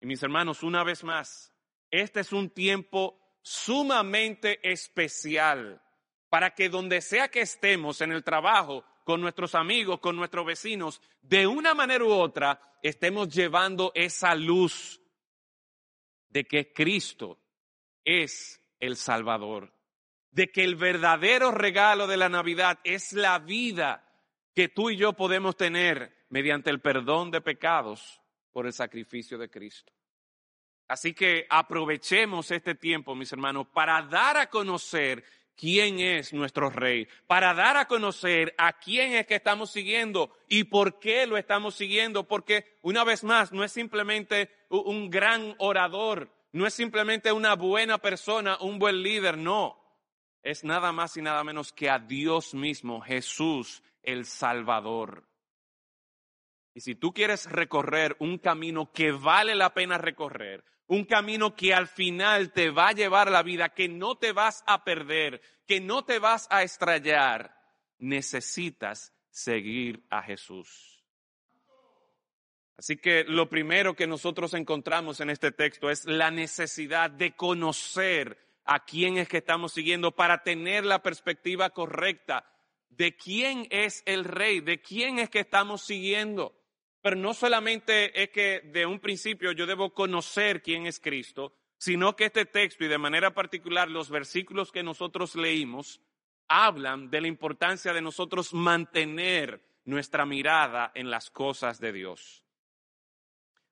Y 0.00 0.06
mis 0.06 0.22
hermanos, 0.22 0.62
una 0.62 0.84
vez 0.84 1.04
más, 1.04 1.52
este 1.90 2.20
es 2.20 2.32
un 2.32 2.50
tiempo 2.50 3.38
sumamente 3.42 4.60
especial 4.70 5.82
para 6.28 6.54
que 6.54 6.68
donde 6.68 7.00
sea 7.00 7.28
que 7.28 7.40
estemos 7.40 8.00
en 8.00 8.12
el 8.12 8.22
trabajo, 8.22 8.84
con 9.04 9.22
nuestros 9.22 9.54
amigos, 9.54 10.00
con 10.00 10.16
nuestros 10.16 10.44
vecinos, 10.44 11.00
de 11.22 11.46
una 11.46 11.72
manera 11.72 12.04
u 12.04 12.10
otra 12.10 12.60
estemos 12.82 13.34
llevando 13.34 13.90
esa 13.94 14.34
luz 14.34 15.00
de 16.28 16.44
que 16.44 16.74
Cristo 16.74 17.38
es 18.04 18.60
el 18.78 18.96
Salvador, 18.96 19.72
de 20.30 20.50
que 20.52 20.62
el 20.62 20.76
verdadero 20.76 21.52
regalo 21.52 22.06
de 22.06 22.18
la 22.18 22.28
Navidad 22.28 22.80
es 22.84 23.14
la 23.14 23.38
vida 23.38 24.04
que 24.54 24.68
tú 24.68 24.90
y 24.90 24.96
yo 24.96 25.14
podemos 25.14 25.56
tener 25.56 26.26
mediante 26.28 26.68
el 26.68 26.82
perdón 26.82 27.30
de 27.30 27.40
pecados 27.40 28.20
por 28.52 28.66
el 28.66 28.72
sacrificio 28.72 29.38
de 29.38 29.50
Cristo. 29.50 29.92
Así 30.88 31.12
que 31.12 31.46
aprovechemos 31.50 32.50
este 32.50 32.74
tiempo, 32.74 33.14
mis 33.14 33.32
hermanos, 33.32 33.66
para 33.74 34.02
dar 34.02 34.38
a 34.38 34.48
conocer 34.48 35.22
quién 35.54 35.98
es 35.98 36.32
nuestro 36.32 36.70
rey, 36.70 37.06
para 37.26 37.52
dar 37.52 37.76
a 37.76 37.86
conocer 37.86 38.54
a 38.56 38.72
quién 38.72 39.12
es 39.12 39.26
que 39.26 39.34
estamos 39.34 39.70
siguiendo 39.70 40.32
y 40.48 40.64
por 40.64 40.98
qué 40.98 41.26
lo 41.26 41.36
estamos 41.36 41.74
siguiendo, 41.74 42.26
porque 42.26 42.78
una 42.80 43.04
vez 43.04 43.24
más 43.24 43.52
no 43.52 43.64
es 43.64 43.72
simplemente 43.72 44.50
un 44.70 45.10
gran 45.10 45.54
orador, 45.58 46.32
no 46.52 46.66
es 46.66 46.72
simplemente 46.72 47.32
una 47.32 47.54
buena 47.54 47.98
persona, 47.98 48.56
un 48.60 48.78
buen 48.78 49.02
líder, 49.02 49.36
no, 49.36 49.78
es 50.42 50.64
nada 50.64 50.92
más 50.92 51.16
y 51.16 51.22
nada 51.22 51.44
menos 51.44 51.72
que 51.72 51.90
a 51.90 51.98
Dios 51.98 52.54
mismo, 52.54 53.00
Jesús 53.00 53.82
el 54.02 54.24
Salvador. 54.24 55.27
Y 56.78 56.80
si 56.80 56.94
tú 56.94 57.12
quieres 57.12 57.50
recorrer 57.50 58.14
un 58.20 58.38
camino 58.38 58.92
que 58.92 59.10
vale 59.10 59.56
la 59.56 59.74
pena 59.74 59.98
recorrer, 59.98 60.64
un 60.86 61.06
camino 61.06 61.56
que 61.56 61.74
al 61.74 61.88
final 61.88 62.52
te 62.52 62.70
va 62.70 62.90
a 62.90 62.92
llevar 62.92 63.32
la 63.32 63.42
vida, 63.42 63.70
que 63.70 63.88
no 63.88 64.16
te 64.16 64.30
vas 64.30 64.62
a 64.64 64.84
perder, 64.84 65.42
que 65.66 65.80
no 65.80 66.04
te 66.04 66.20
vas 66.20 66.46
a 66.50 66.62
estrellar, 66.62 67.52
necesitas 67.98 69.12
seguir 69.28 70.04
a 70.08 70.22
Jesús. 70.22 71.04
Así 72.76 72.96
que 72.96 73.24
lo 73.24 73.48
primero 73.48 73.96
que 73.96 74.06
nosotros 74.06 74.54
encontramos 74.54 75.18
en 75.18 75.30
este 75.30 75.50
texto 75.50 75.90
es 75.90 76.04
la 76.04 76.30
necesidad 76.30 77.10
de 77.10 77.34
conocer 77.34 78.38
a 78.64 78.84
quién 78.84 79.18
es 79.18 79.28
que 79.28 79.38
estamos 79.38 79.72
siguiendo 79.72 80.12
para 80.12 80.44
tener 80.44 80.86
la 80.86 81.02
perspectiva 81.02 81.70
correcta 81.70 82.48
de 82.90 83.16
quién 83.16 83.66
es 83.70 84.04
el 84.06 84.22
rey, 84.22 84.60
de 84.60 84.80
quién 84.80 85.18
es 85.18 85.28
que 85.28 85.40
estamos 85.40 85.82
siguiendo. 85.82 86.54
Pero 87.00 87.16
no 87.16 87.34
solamente 87.34 88.22
es 88.22 88.30
que 88.30 88.60
de 88.60 88.86
un 88.86 89.00
principio 89.00 89.52
yo 89.52 89.66
debo 89.66 89.94
conocer 89.94 90.62
quién 90.62 90.86
es 90.86 91.00
Cristo, 91.00 91.54
sino 91.78 92.16
que 92.16 92.26
este 92.26 92.44
texto 92.44 92.84
y 92.84 92.88
de 92.88 92.98
manera 92.98 93.34
particular 93.34 93.88
los 93.88 94.10
versículos 94.10 94.72
que 94.72 94.82
nosotros 94.82 95.36
leímos 95.36 96.00
hablan 96.48 97.10
de 97.10 97.20
la 97.20 97.28
importancia 97.28 97.92
de 97.92 98.02
nosotros 98.02 98.52
mantener 98.52 99.62
nuestra 99.84 100.26
mirada 100.26 100.90
en 100.94 101.10
las 101.10 101.30
cosas 101.30 101.78
de 101.78 101.92
Dios. 101.92 102.44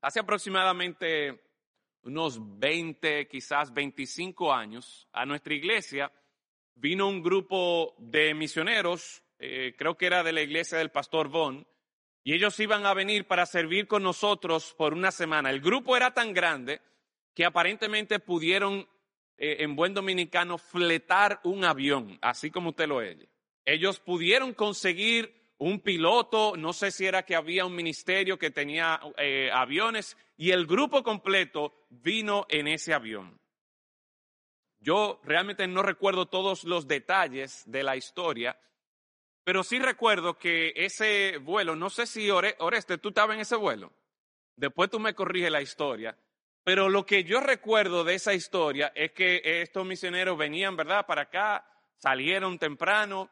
Hace 0.00 0.20
aproximadamente 0.20 1.42
unos 2.02 2.38
20, 2.58 3.26
quizás 3.26 3.74
25 3.74 4.52
años, 4.52 5.08
a 5.12 5.26
nuestra 5.26 5.54
iglesia 5.54 6.12
vino 6.76 7.08
un 7.08 7.22
grupo 7.22 7.94
de 7.98 8.34
misioneros, 8.34 9.24
eh, 9.38 9.74
creo 9.76 9.96
que 9.96 10.06
era 10.06 10.22
de 10.22 10.32
la 10.32 10.42
iglesia 10.42 10.78
del 10.78 10.90
pastor 10.90 11.28
Von, 11.28 11.66
y 12.26 12.34
ellos 12.34 12.58
iban 12.58 12.84
a 12.86 12.92
venir 12.92 13.28
para 13.28 13.46
servir 13.46 13.86
con 13.86 14.02
nosotros 14.02 14.74
por 14.76 14.94
una 14.94 15.12
semana. 15.12 15.48
El 15.48 15.60
grupo 15.60 15.96
era 15.96 16.12
tan 16.12 16.34
grande 16.34 16.80
que 17.32 17.44
aparentemente 17.44 18.18
pudieron, 18.18 18.88
eh, 19.38 19.58
en 19.60 19.76
buen 19.76 19.94
dominicano, 19.94 20.58
fletar 20.58 21.38
un 21.44 21.64
avión, 21.64 22.18
así 22.20 22.50
como 22.50 22.70
usted 22.70 22.88
lo 22.88 22.96
oye. 22.96 23.28
Ellos 23.64 24.00
pudieron 24.00 24.54
conseguir 24.54 25.52
un 25.58 25.78
piloto, 25.78 26.56
no 26.56 26.72
sé 26.72 26.90
si 26.90 27.06
era 27.06 27.22
que 27.22 27.36
había 27.36 27.64
un 27.64 27.76
ministerio 27.76 28.40
que 28.40 28.50
tenía 28.50 29.00
eh, 29.18 29.48
aviones, 29.52 30.16
y 30.36 30.50
el 30.50 30.66
grupo 30.66 31.04
completo 31.04 31.86
vino 31.90 32.44
en 32.48 32.66
ese 32.66 32.92
avión. 32.92 33.40
Yo 34.80 35.20
realmente 35.22 35.68
no 35.68 35.80
recuerdo 35.80 36.26
todos 36.26 36.64
los 36.64 36.88
detalles 36.88 37.62
de 37.66 37.84
la 37.84 37.96
historia, 37.96 38.58
pero 39.46 39.62
sí 39.62 39.78
recuerdo 39.78 40.36
que 40.36 40.72
ese 40.74 41.38
vuelo, 41.38 41.76
no 41.76 41.88
sé 41.88 42.08
si 42.08 42.28
Oreste, 42.30 42.98
tú 42.98 43.10
estabas 43.10 43.36
en 43.36 43.42
ese 43.42 43.54
vuelo. 43.54 43.92
Después 44.56 44.90
tú 44.90 44.98
me 44.98 45.14
corriges 45.14 45.52
la 45.52 45.62
historia. 45.62 46.18
Pero 46.64 46.88
lo 46.88 47.06
que 47.06 47.22
yo 47.22 47.38
recuerdo 47.38 48.02
de 48.02 48.16
esa 48.16 48.34
historia 48.34 48.90
es 48.92 49.12
que 49.12 49.40
estos 49.62 49.86
misioneros 49.86 50.36
venían, 50.36 50.74
¿verdad?, 50.74 51.06
para 51.06 51.22
acá, 51.22 51.64
salieron 51.96 52.58
temprano 52.58 53.30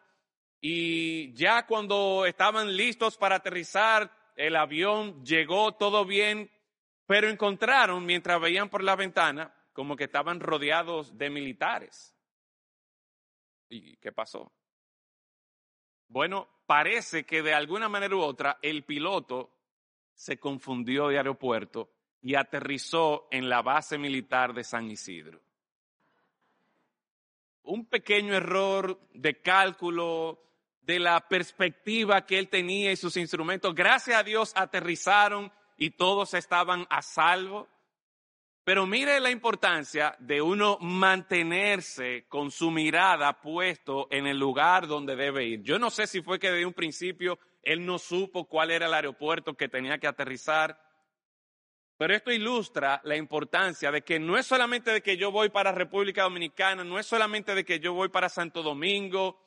y 0.61 1.35
ya 1.35 1.67
cuando 1.67 2.27
estaban 2.27 2.77
listos 2.77 3.17
para 3.17 3.35
aterrizar, 3.35 4.09
el 4.37 4.55
avión 4.55 5.25
llegó 5.25 5.75
todo 5.75 6.05
bien, 6.05 6.49
pero 7.07 7.29
encontraron, 7.29 8.07
mientras 8.07 8.41
veían 8.41 8.69
por 8.69 8.85
la 8.85 8.95
ventana, 8.95 9.53
como 9.73 9.97
que 9.97 10.05
estaban 10.05 10.39
rodeados 10.39 11.19
de 11.19 11.29
militares. 11.29 12.15
¿Y 13.69 13.97
qué 13.97 14.13
pasó? 14.13 14.53
Bueno, 16.15 16.47
parece 16.65 17.25
que 17.25 17.43
de 17.43 17.55
alguna 17.55 17.89
manera 17.89 18.15
u 18.15 18.21
otra 18.21 18.61
el 18.63 18.85
piloto 18.85 19.51
se 20.15 20.39
confundió 20.39 21.09
de 21.09 21.17
aeropuerto 21.17 21.91
y 22.23 22.37
aterrizó 22.37 23.27
en 23.33 23.49
la 23.49 23.63
base 23.63 23.99
militar 23.99 24.55
de 24.55 24.63
San 24.63 24.89
Isidro. 24.89 25.41
un 27.65 27.87
pequeño 27.87 28.33
error 28.33 29.01
de 29.13 29.41
cálculo 29.41 30.39
de 30.83 31.01
la 31.01 31.19
perspectiva 31.29 32.25
que 32.25 32.39
él 32.39 32.49
tenía 32.49 32.93
y 32.93 32.97
sus 32.97 33.17
instrumentos. 33.17 33.75
Gracias 33.75 34.17
a 34.17 34.23
Dios 34.23 34.53
aterrizaron 34.55 35.51
y 35.77 35.91
todos 35.91 36.35
estaban 36.35 36.87
a 36.91 37.03
salvo. 37.03 37.67
Pero 38.65 38.87
mire 38.87 39.21
la 39.21 39.31
importancia 39.31 40.17
de 40.19 40.41
uno 40.41 40.79
mantenerse 40.81 42.25
con 42.29 42.51
su 42.51 42.71
mirada 42.71 43.41
puesto 43.43 44.09
en 44.11 44.27
el 44.27 44.39
lugar 44.39 44.87
donde 44.87 45.17
debe 45.17 45.45
ir. 45.45 45.63
Yo 45.63 45.79
no 45.79 45.91
sé 45.91 46.07
si 46.07 46.23
fue 46.23 46.39
que 46.39 46.51
de 46.51 46.65
un 46.65 46.73
principio 46.73 47.39
él 47.63 47.85
no 47.85 47.99
supo 47.99 48.47
cuál 48.47 48.71
era 48.71 48.87
el 48.87 48.95
aeropuerto 48.95 49.55
que 49.55 49.69
tenía 49.69 49.99
que 49.99 50.07
aterrizar, 50.07 50.81
pero 51.99 52.15
esto 52.15 52.33
ilustra 52.33 53.03
la 53.05 53.17
importancia 53.17 53.93
de 53.93 54.03
que 54.03 54.19
no 54.19 54.39
es 54.39 54.47
solamente 54.47 54.91
de 54.91 55.03
que 55.03 55.19
yo 55.19 55.31
voy 55.31 55.51
para 55.51 55.71
República 55.71 56.23
Dominicana, 56.23 56.85
no 56.85 56.99
es 56.99 57.07
solamente 57.07 57.55
de 57.55 57.65
que 57.65 57.81
yo 57.81 57.93
voy 57.93 58.09
para 58.09 58.31
Santo 58.31 58.63
Domingo. 58.63 59.41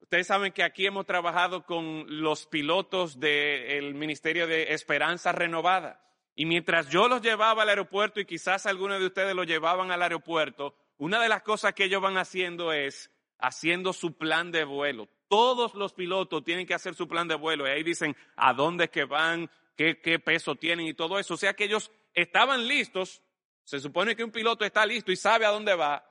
Ustedes 0.00 0.26
saben 0.26 0.52
que 0.52 0.62
aquí 0.62 0.86
hemos 0.86 1.06
trabajado 1.06 1.64
con 1.64 2.04
los 2.20 2.46
pilotos 2.46 3.18
del 3.18 3.94
Ministerio 3.94 4.46
de 4.46 4.74
Esperanza 4.74 5.32
Renovada. 5.32 6.07
Y 6.38 6.46
mientras 6.46 6.88
yo 6.88 7.08
los 7.08 7.20
llevaba 7.20 7.64
al 7.64 7.68
aeropuerto 7.68 8.20
y 8.20 8.24
quizás 8.24 8.64
algunos 8.66 9.00
de 9.00 9.06
ustedes 9.06 9.34
los 9.34 9.44
llevaban 9.44 9.90
al 9.90 10.02
aeropuerto, 10.02 10.72
una 10.96 11.20
de 11.20 11.28
las 11.28 11.42
cosas 11.42 11.74
que 11.74 11.82
ellos 11.82 12.00
van 12.00 12.16
haciendo 12.16 12.72
es 12.72 13.10
haciendo 13.40 13.92
su 13.92 14.16
plan 14.16 14.52
de 14.52 14.62
vuelo. 14.62 15.08
Todos 15.26 15.74
los 15.74 15.94
pilotos 15.94 16.44
tienen 16.44 16.64
que 16.64 16.74
hacer 16.74 16.94
su 16.94 17.08
plan 17.08 17.26
de 17.26 17.34
vuelo 17.34 17.66
y 17.66 17.70
ahí 17.70 17.82
dicen 17.82 18.16
a 18.36 18.54
dónde 18.54 18.84
es 18.84 18.90
que 18.90 19.02
van, 19.02 19.50
qué, 19.74 19.96
peso 20.24 20.54
tienen 20.54 20.86
y 20.86 20.94
todo 20.94 21.18
eso. 21.18 21.34
O 21.34 21.36
sea 21.36 21.54
que 21.54 21.64
ellos 21.64 21.90
estaban 22.14 22.68
listos. 22.68 23.20
Se 23.64 23.80
supone 23.80 24.14
que 24.14 24.22
un 24.22 24.30
piloto 24.30 24.64
está 24.64 24.86
listo 24.86 25.10
y 25.10 25.16
sabe 25.16 25.44
a 25.44 25.50
dónde 25.50 25.74
va, 25.74 26.08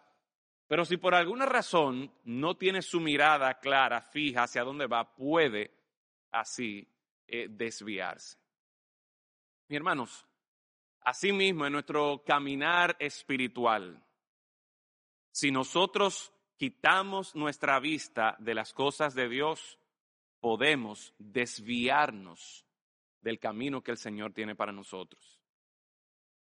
pero 0.68 0.84
si 0.84 0.98
por 0.98 1.16
alguna 1.16 1.46
razón 1.46 2.12
no 2.26 2.58
tiene 2.58 2.82
su 2.82 3.00
mirada 3.00 3.62
clara, 3.62 4.02
fija 4.02 4.44
hacia 4.44 4.66
dónde 4.66 4.88
va, 4.88 5.16
puede 5.16 5.72
así 6.32 6.86
eh, 7.28 7.48
desviarse. 7.50 8.38
Mi 9.70 9.76
hermanos, 9.76 10.26
asimismo 11.02 11.66
en 11.66 11.74
nuestro 11.74 12.24
caminar 12.26 12.96
espiritual, 13.00 14.02
si 15.32 15.52
nosotros 15.52 16.32
quitamos 16.56 17.36
nuestra 17.36 17.78
vista 17.80 18.38
de 18.40 18.56
las 18.56 18.74
cosas 18.74 19.14
de 19.14 19.28
Dios, 19.28 19.78
podemos 20.40 21.14
desviarnos 21.18 22.66
del 23.20 23.40
camino 23.40 23.84
que 23.84 23.92
el 23.92 23.98
Señor 23.98 24.32
tiene 24.32 24.56
para 24.56 24.72
nosotros. 24.72 25.38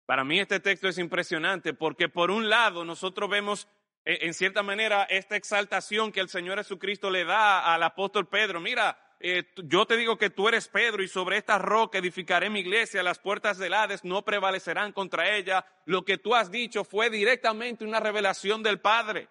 Para 0.07 0.25
mí 0.25 0.41
este 0.41 0.59
texto 0.59 0.89
es 0.89 0.99
impresionante 0.99 1.73
porque 1.73 2.09
por 2.09 2.33
un 2.33 2.49
lado 2.49 2.85
nosotros 2.85 3.31
vemos 3.31 3.69
eh, 4.05 4.19
en 4.23 4.35
cierta 4.35 4.63
manera 4.65 5.05
esta 5.05 5.37
exaltación 5.37 6.11
que 6.11 6.21
el 6.21 6.29
Señor 6.29 6.59
Jesucristo 6.59 7.11
le 7.11 7.25
da 7.25 7.73
al 7.73 7.83
apóstol 7.85 8.29
Pedro. 8.29 8.61
Mira, 8.61 8.99
eh, 9.27 9.45
yo 9.57 9.87
te 9.87 9.97
digo 9.97 10.19
que 10.19 10.29
tú 10.29 10.49
eres 10.49 10.69
Pedro 10.69 11.03
y 11.03 11.09
sobre 11.09 11.39
esta 11.39 11.57
roca 11.57 11.97
edificaré 11.97 12.51
mi 12.51 12.61
iglesia, 12.61 13.03
las 13.03 13.19
puertas 13.19 13.57
del 13.57 13.73
Hades 13.73 14.05
no 14.05 14.23
prevalecerán 14.23 14.93
contra 14.93 15.35
ella. 15.35 15.65
Lo 15.87 16.05
que 16.05 16.19
tú 16.19 16.35
has 16.35 16.51
dicho 16.51 16.85
fue 16.85 17.09
directamente 17.09 17.87
una 17.87 18.01
revelación 18.01 18.63
del 18.63 18.81
Padre. 18.81 19.29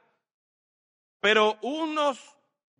Pero 1.19 1.60
unos 1.62 2.36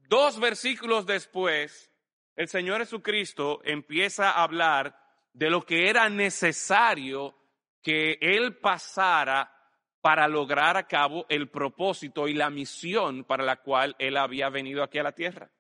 dos 0.10 0.40
versículos 0.40 1.06
después, 1.06 1.92
el 2.36 2.48
Señor 2.48 2.80
Jesucristo 2.80 3.62
empieza 3.64 4.32
a 4.32 4.42
hablar 4.42 5.00
de 5.34 5.52
lo 5.52 5.62
que 5.62 5.92
era 5.92 6.10
necesario 6.10 7.36
que 7.84 8.18
Él 8.22 8.58
pasara 8.58 9.56
para 10.02 10.28
lograr 10.28 10.78
a 10.78 10.88
cabo 10.88 11.28
el 11.30 11.48
propósito 11.48 12.28
y 12.28 12.34
la 12.34 12.50
misión 12.50 13.24
para 13.24 13.44
la 13.44 13.58
cual 13.58 13.96
Él 14.00 14.18
había 14.18 14.50
venido 14.50 14.82
aquí 14.82 14.98
a 14.98 15.04
la 15.04 15.12
tierra. 15.12 15.52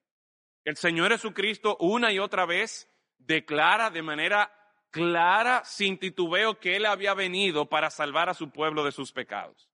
El 0.65 0.78
Señor 0.78 1.12
Jesucristo 1.12 1.78
una 1.80 2.12
y 2.12 2.19
otra 2.19 2.45
vez 2.45 2.89
declara 3.17 3.89
de 3.89 4.02
manera 4.02 4.52
clara, 4.91 5.63
sin 5.65 5.97
titubeo, 5.97 6.60
que 6.60 6.76
Él 6.76 6.86
había 6.86 7.13
venido 7.13 7.67
para 7.67 7.89
salvar 7.89 8.30
a 8.30 8.34
su 8.34 8.52
pueblo 8.52 8.86
de 8.86 8.91
sus 8.91 9.12
pecados. 9.12 9.69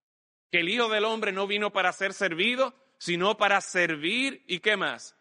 Que 0.52 0.62
el 0.62 0.70
Hijo 0.70 0.90
del 0.90 1.06
Hombre 1.06 1.32
no 1.32 1.46
vino 1.46 1.72
para 1.72 1.92
ser 1.92 2.14
servido, 2.14 2.74
sino 2.98 3.38
para 3.38 3.62
servir 3.62 4.44
y 4.48 4.60
qué 4.60 4.78
más? 4.78 5.16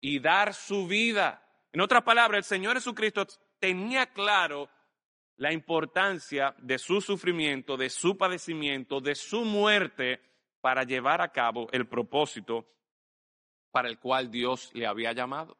Y 0.00 0.18
dar 0.18 0.54
su 0.54 0.86
vida. 0.86 1.46
En 1.72 1.80
otras 1.80 2.02
palabras, 2.02 2.38
el 2.38 2.44
Señor 2.44 2.74
Jesucristo 2.74 3.26
tenía 3.60 4.06
claro 4.06 4.68
la 5.36 5.52
importancia 5.52 6.54
de 6.58 6.78
su 6.78 7.00
sufrimiento, 7.00 7.76
de 7.76 7.90
su 7.90 8.16
padecimiento, 8.16 9.00
de 9.00 9.14
su 9.14 9.44
muerte 9.44 10.20
para 10.60 10.84
llevar 10.84 11.20
a 11.20 11.30
cabo 11.30 11.68
el 11.72 11.86
propósito 11.86 12.66
para 13.72 13.88
el 13.88 13.98
cual 13.98 14.30
Dios 14.30 14.70
le 14.74 14.86
había 14.86 15.12
llamado, 15.12 15.58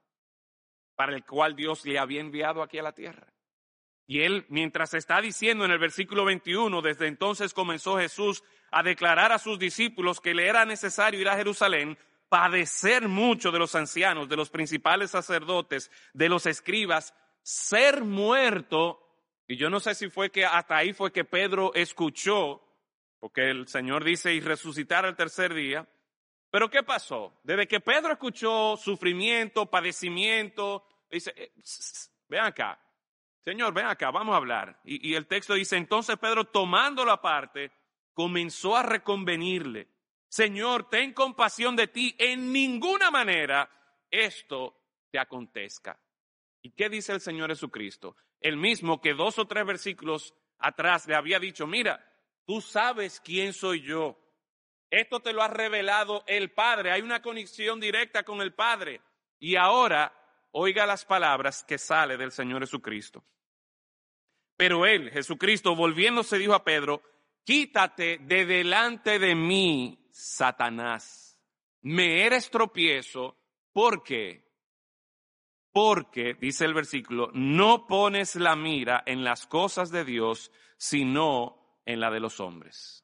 para 0.95 1.15
el 1.15 1.25
cual 1.25 1.57
Dios 1.57 1.85
le 1.85 1.99
había 1.99 2.21
enviado 2.21 2.63
aquí 2.63 2.79
a 2.79 2.83
la 2.83 2.93
tierra. 2.93 3.33
Y 4.07 4.21
él, 4.21 4.45
mientras 4.49 4.95
está 4.95 5.21
diciendo 5.21 5.65
en 5.65 5.71
el 5.71 5.79
versículo 5.79 6.25
21, 6.25 6.83
desde 6.83 7.07
entonces 7.07 7.55
comenzó 7.55 7.99
Jesús 7.99 8.45
a 8.71 8.83
declarar 8.83 9.33
a 9.33 9.39
sus 9.39 9.59
discípulos 9.59 10.21
que 10.21 10.35
le 10.35 10.47
era 10.47 10.65
necesario 10.65 11.21
ir 11.21 11.29
a 11.29 11.37
Jerusalén, 11.37 11.97
padecer 12.29 13.09
mucho 13.09 13.51
de 13.51 13.59
los 13.59 13.75
ancianos, 13.75 14.29
de 14.29 14.37
los 14.37 14.51
principales 14.51 15.11
sacerdotes, 15.11 15.91
de 16.13 16.29
los 16.29 16.47
escribas, 16.47 17.15
ser 17.43 18.05
muerto. 18.05 18.99
Y 19.47 19.57
yo 19.57 19.71
no 19.71 19.81
sé 19.81 19.95
si 19.95 20.11
fue 20.11 20.31
que 20.31 20.45
hasta 20.45 20.77
ahí 20.77 20.93
fue 20.93 21.13
que 21.13 21.25
Pedro 21.25 21.73
escuchó, 21.75 22.63
porque 23.19 23.51
el 23.51 23.69
Señor 23.69 24.05
dice 24.05 24.33
y 24.35 24.41
resucitar 24.41 25.05
el 25.05 25.17
tercer 25.17 25.55
día. 25.55 25.89
Pero 26.53 26.69
¿qué 26.69 26.83
pasó? 26.83 27.41
Desde 27.43 27.67
que 27.67 27.81
Pedro 27.81 28.13
escuchó 28.13 28.77
sufrimiento, 28.77 29.71
padecimiento, 29.71 30.87
dice, 31.11 31.33
eh, 31.35 31.51
ven 32.29 32.41
acá, 32.41 32.79
Señor, 33.43 33.73
ven 33.73 33.87
acá, 33.87 34.11
vamos 34.11 34.35
a 34.35 34.37
hablar. 34.37 34.79
Y, 34.85 35.11
y 35.11 35.15
el 35.15 35.27
texto 35.27 35.55
dice, 35.55 35.79
entonces 35.79 36.19
Pedro 36.19 36.45
tomándolo 36.45 37.11
aparte, 37.11 37.73
comenzó 38.13 38.77
a 38.77 38.83
reconvenirle, 38.83 39.89
Señor, 40.29 40.91
ten 40.91 41.15
compasión 41.15 41.75
de 41.75 41.89
ti, 41.89 42.15
en 42.19 42.53
ninguna 42.53 43.11
manera 43.11 43.71
esto 44.11 44.79
te 45.11 45.19
acontezca. 45.19 45.99
¿Y 46.61 46.73
qué 46.73 46.91
dice 46.91 47.15
el 47.15 47.23
Señor 47.23 47.49
Jesucristo? 47.49 48.15
El 48.43 48.59
mismo 48.59 49.01
que 49.01 49.15
dos 49.15 49.39
o 49.39 49.47
tres 49.47 49.65
versículos 49.65 50.35
atrás 50.59 51.09
le 51.09 51.15
había 51.15 51.39
dicho, 51.39 51.67
mira, 51.67 52.07
tú 52.45 52.61
sabes 52.61 53.21
quién 53.21 53.55
soy 53.55 53.81
yo 53.81 54.22
esto 54.93 55.21
te 55.21 55.33
lo 55.33 55.43
ha 55.43 55.49
revelado 55.49 56.23
el 56.27 56.51
Padre. 56.51 56.93
Hay 56.93 57.01
una 57.01 57.23
conexión 57.23 57.81
directa 57.81 58.25
con 58.25 58.43
el 58.43 58.53
Padre. 58.53 59.01
Y 59.39 59.57
ahora, 59.57 60.13
oiga 60.51 60.85
las 60.85 61.07
palabras 61.07 61.65
que 61.65 61.79
sale 61.79 62.19
del 62.19 62.31
Señor 62.31 62.61
Jesucristo. 62.61 63.25
Pero 64.55 64.85
él, 64.85 65.11
Jesucristo, 65.11 65.75
volviéndose, 65.75 66.37
dijo 66.37 66.53
a 66.53 66.63
Pedro, 66.63 67.03
quítate 67.43 68.19
de 68.19 68.45
delante 68.45 69.19
de 69.19 69.35
mí, 69.35 70.09
Satanás. 70.13 71.41
Me 71.81 72.27
eres 72.27 72.51
tropiezo 72.51 73.39
porque, 73.73 74.45
porque, 75.73 76.35
dice 76.35 76.67
el 76.67 76.75
versículo, 76.75 77.31
no 77.33 77.87
pones 77.87 78.37
la 78.37 78.57
mira 78.57 79.03
en 79.07 79.25
las 79.25 79.47
cosas 79.47 79.91
de 79.91 80.05
Dios, 80.05 80.53
sino 80.77 81.81
en 81.87 81.99
la 81.99 82.11
de 82.11 82.21
los 82.21 82.41
hombres. 82.41 83.02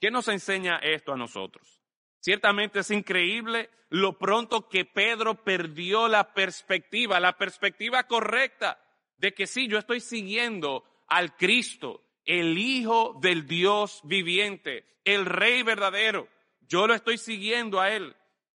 ¿Qué 0.00 0.10
nos 0.10 0.28
enseña 0.28 0.78
esto 0.78 1.12
a 1.12 1.16
nosotros? 1.16 1.82
Ciertamente 2.20 2.80
es 2.80 2.90
increíble 2.90 3.70
lo 3.90 4.18
pronto 4.18 4.68
que 4.68 4.84
Pedro 4.84 5.42
perdió 5.42 6.08
la 6.08 6.34
perspectiva, 6.34 7.20
la 7.20 7.36
perspectiva 7.36 8.04
correcta 8.06 8.80
de 9.16 9.34
que 9.34 9.46
sí, 9.46 9.66
yo 9.68 9.78
estoy 9.78 10.00
siguiendo 10.00 10.84
al 11.08 11.36
Cristo, 11.36 12.04
el 12.24 12.58
Hijo 12.58 13.18
del 13.20 13.46
Dios 13.46 14.00
viviente, 14.04 15.00
el 15.04 15.26
Rey 15.26 15.62
verdadero. 15.62 16.28
Yo 16.60 16.86
lo 16.86 16.94
estoy 16.94 17.18
siguiendo 17.18 17.80
a 17.80 17.90
Él. 17.90 18.14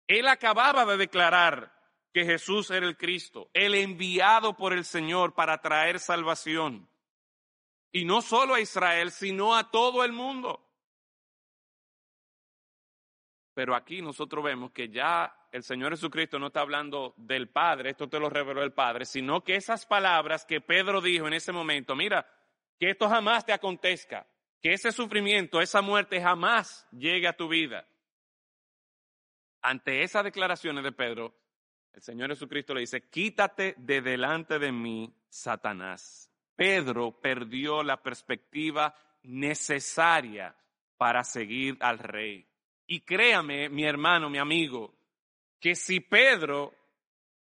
Él 0.09 0.27
acababa 0.27 0.85
de 0.85 0.97
declarar 0.97 1.73
que 2.13 2.25
Jesús 2.25 2.71
era 2.71 2.87
el 2.87 2.97
Cristo, 2.97 3.49
el 3.55 3.75
enviado 3.75 4.57
por 4.57 4.73
el 4.73 4.85
Señor 4.85 5.35
para 5.35 5.61
traer 5.61 6.01
salvación. 6.01 6.89
Y 7.93 8.05
no 8.05 8.21
solo 8.21 8.55
a 8.55 8.61
Israel, 8.61 9.13
sino 9.13 9.57
a 9.57 9.71
todo 9.71 10.05
el 10.05 10.13
mundo. 10.13 10.70
Pero 13.61 13.75
aquí 13.75 14.01
nosotros 14.01 14.43
vemos 14.43 14.73
que 14.73 14.89
ya 14.89 15.37
el 15.53 15.63
Señor 15.63 15.93
Jesucristo 15.93 16.39
no 16.39 16.47
está 16.47 16.63
hablando 16.63 17.13
del 17.19 17.51
Padre, 17.51 17.91
esto 17.91 18.09
te 18.09 18.19
lo 18.19 18.31
reveló 18.31 18.63
el 18.63 18.73
Padre, 18.73 19.05
sino 19.05 19.45
que 19.45 19.55
esas 19.55 19.85
palabras 19.85 20.47
que 20.47 20.63
Pedro 20.63 21.03
dijo 21.03 21.27
en 21.27 21.35
ese 21.35 21.53
momento, 21.53 21.95
mira, 21.95 22.27
que 22.79 22.89
esto 22.89 23.07
jamás 23.07 23.45
te 23.45 23.53
acontezca, 23.53 24.27
que 24.63 24.73
ese 24.73 24.93
sufrimiento, 24.93 25.61
esa 25.61 25.83
muerte 25.83 26.23
jamás 26.23 26.89
llegue 26.91 27.29
a 27.29 27.37
tu 27.37 27.49
vida. 27.49 27.87
Ante 29.61 30.05
esas 30.05 30.25
declaraciones 30.25 30.83
de 30.83 30.93
Pedro, 30.93 31.35
el 31.93 32.01
Señor 32.01 32.31
Jesucristo 32.31 32.73
le 32.73 32.81
dice, 32.81 33.11
quítate 33.11 33.75
de 33.77 34.01
delante 34.01 34.59
de 34.59 34.73
mí, 34.73 35.15
Satanás. 35.29 36.33
Pedro 36.57 37.21
perdió 37.21 37.83
la 37.83 38.03
perspectiva 38.03 38.95
necesaria 39.25 40.57
para 40.97 41.25
seguir 41.25 41.77
al 41.81 41.99
rey. 41.99 42.50
Y 42.93 43.03
créame, 43.03 43.69
mi 43.69 43.85
hermano, 43.85 44.29
mi 44.29 44.39
amigo, 44.39 44.93
que 45.61 45.77
si 45.77 46.01
Pedro 46.01 46.75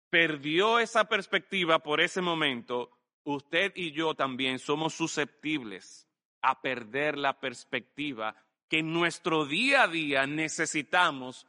perdió 0.07 0.77
esa 0.77 1.05
perspectiva 1.05 1.79
por 1.79 2.01
ese 2.01 2.21
momento, 2.21 2.91
usted 3.23 3.71
y 3.75 3.91
yo 3.91 4.13
también 4.13 4.59
somos 4.59 4.93
susceptibles 4.93 6.07
a 6.43 6.61
perder 6.61 7.17
la 7.17 7.39
perspectiva 7.39 8.35
que 8.67 8.77
en 8.77 8.93
nuestro 8.93 9.43
día 9.47 9.81
a 9.81 9.87
día 9.87 10.27
necesitamos 10.27 11.47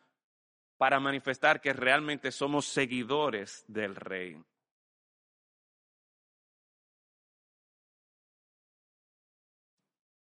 para 0.78 0.98
manifestar 0.98 1.60
que 1.60 1.74
realmente 1.74 2.32
somos 2.32 2.64
seguidores 2.64 3.66
del 3.68 3.94
rey. 3.96 4.42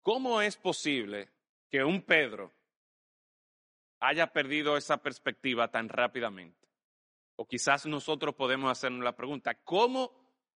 ¿Cómo 0.01 0.41
es 0.41 0.55
posible 0.55 1.27
que 1.69 1.83
un 1.83 2.01
Pedro 2.01 2.56
haya 3.99 4.27
perdido 4.27 4.77
esa 4.77 4.97
perspectiva 4.97 5.69
tan 5.69 5.89
rápidamente? 5.89 6.67
O 7.35 7.47
quizás 7.47 7.85
nosotros 7.85 8.35
podemos 8.35 8.71
hacernos 8.71 9.03
la 9.03 9.15
pregunta, 9.15 9.55
¿cómo 9.63 10.11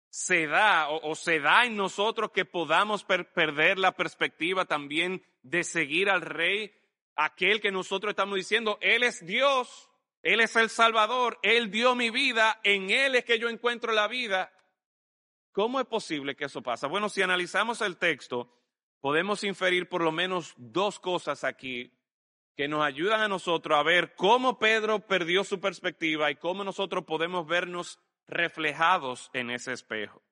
se 0.10 0.48
da 0.48 0.90
o, 0.90 1.16
se 1.16 1.40
da 1.40 1.66
en 1.66 1.76
nosotros 1.76 2.32
que 2.32 2.46
podamos 2.46 3.04
perder 3.04 3.78
la 3.78 3.94
perspectiva 3.94 4.66
también 4.66 5.24
de 5.42 5.64
seguir 5.64 6.10
al 6.10 6.22
rey, 6.22 6.74
aquel 7.16 7.62
que 7.62 7.72
nosotros 7.72 8.12
estamos 8.12 8.36
diciendo, 8.36 8.78
Él 8.82 9.04
es 9.04 9.26
Dios, 9.26 9.90
Él 10.22 10.40
es 10.40 10.56
el 10.56 10.70
Salvador, 10.70 11.40
Él 11.44 11.72
dio 11.72 11.96
mi 11.96 12.10
vida, 12.10 12.60
en 12.64 12.90
Él 12.90 13.16
es 13.16 13.26
que 13.26 13.40
yo 13.40 13.50
encuentro 13.50 13.92
la 13.92 14.08
vida. 14.08 14.52
¿Cómo 15.52 15.80
es 15.80 15.88
posible 15.88 16.36
que 16.36 16.46
eso 16.46 16.62
pasa? 16.62 16.88
Bueno, 16.88 17.10
si 17.10 17.22
analizamos 17.22 17.82
el 17.82 17.98
texto, 17.98 18.54
podemos 19.02 19.44
inferir 19.44 19.90
por 19.90 20.02
lo 20.02 20.12
menos 20.12 20.54
dos 20.58 21.00
cosas 21.00 21.44
aquí 21.44 21.97
que 22.58 22.68
nos 22.68 22.84
ayudan 22.84 23.22
a 23.22 23.28
nosotros 23.28 23.78
a 23.78 23.84
ver 23.84 24.16
cómo 24.16 24.58
Pedro 24.58 25.00
perdió 25.00 25.44
su 25.44 25.62
perspectiva 25.62 26.32
y 26.32 26.36
cómo 26.36 26.64
nosotros 26.64 27.06
podemos 27.06 27.46
vernos 27.46 28.00
reflejados 28.28 29.30
en 29.34 29.52
ese 29.52 29.74
espejo. 29.74 30.24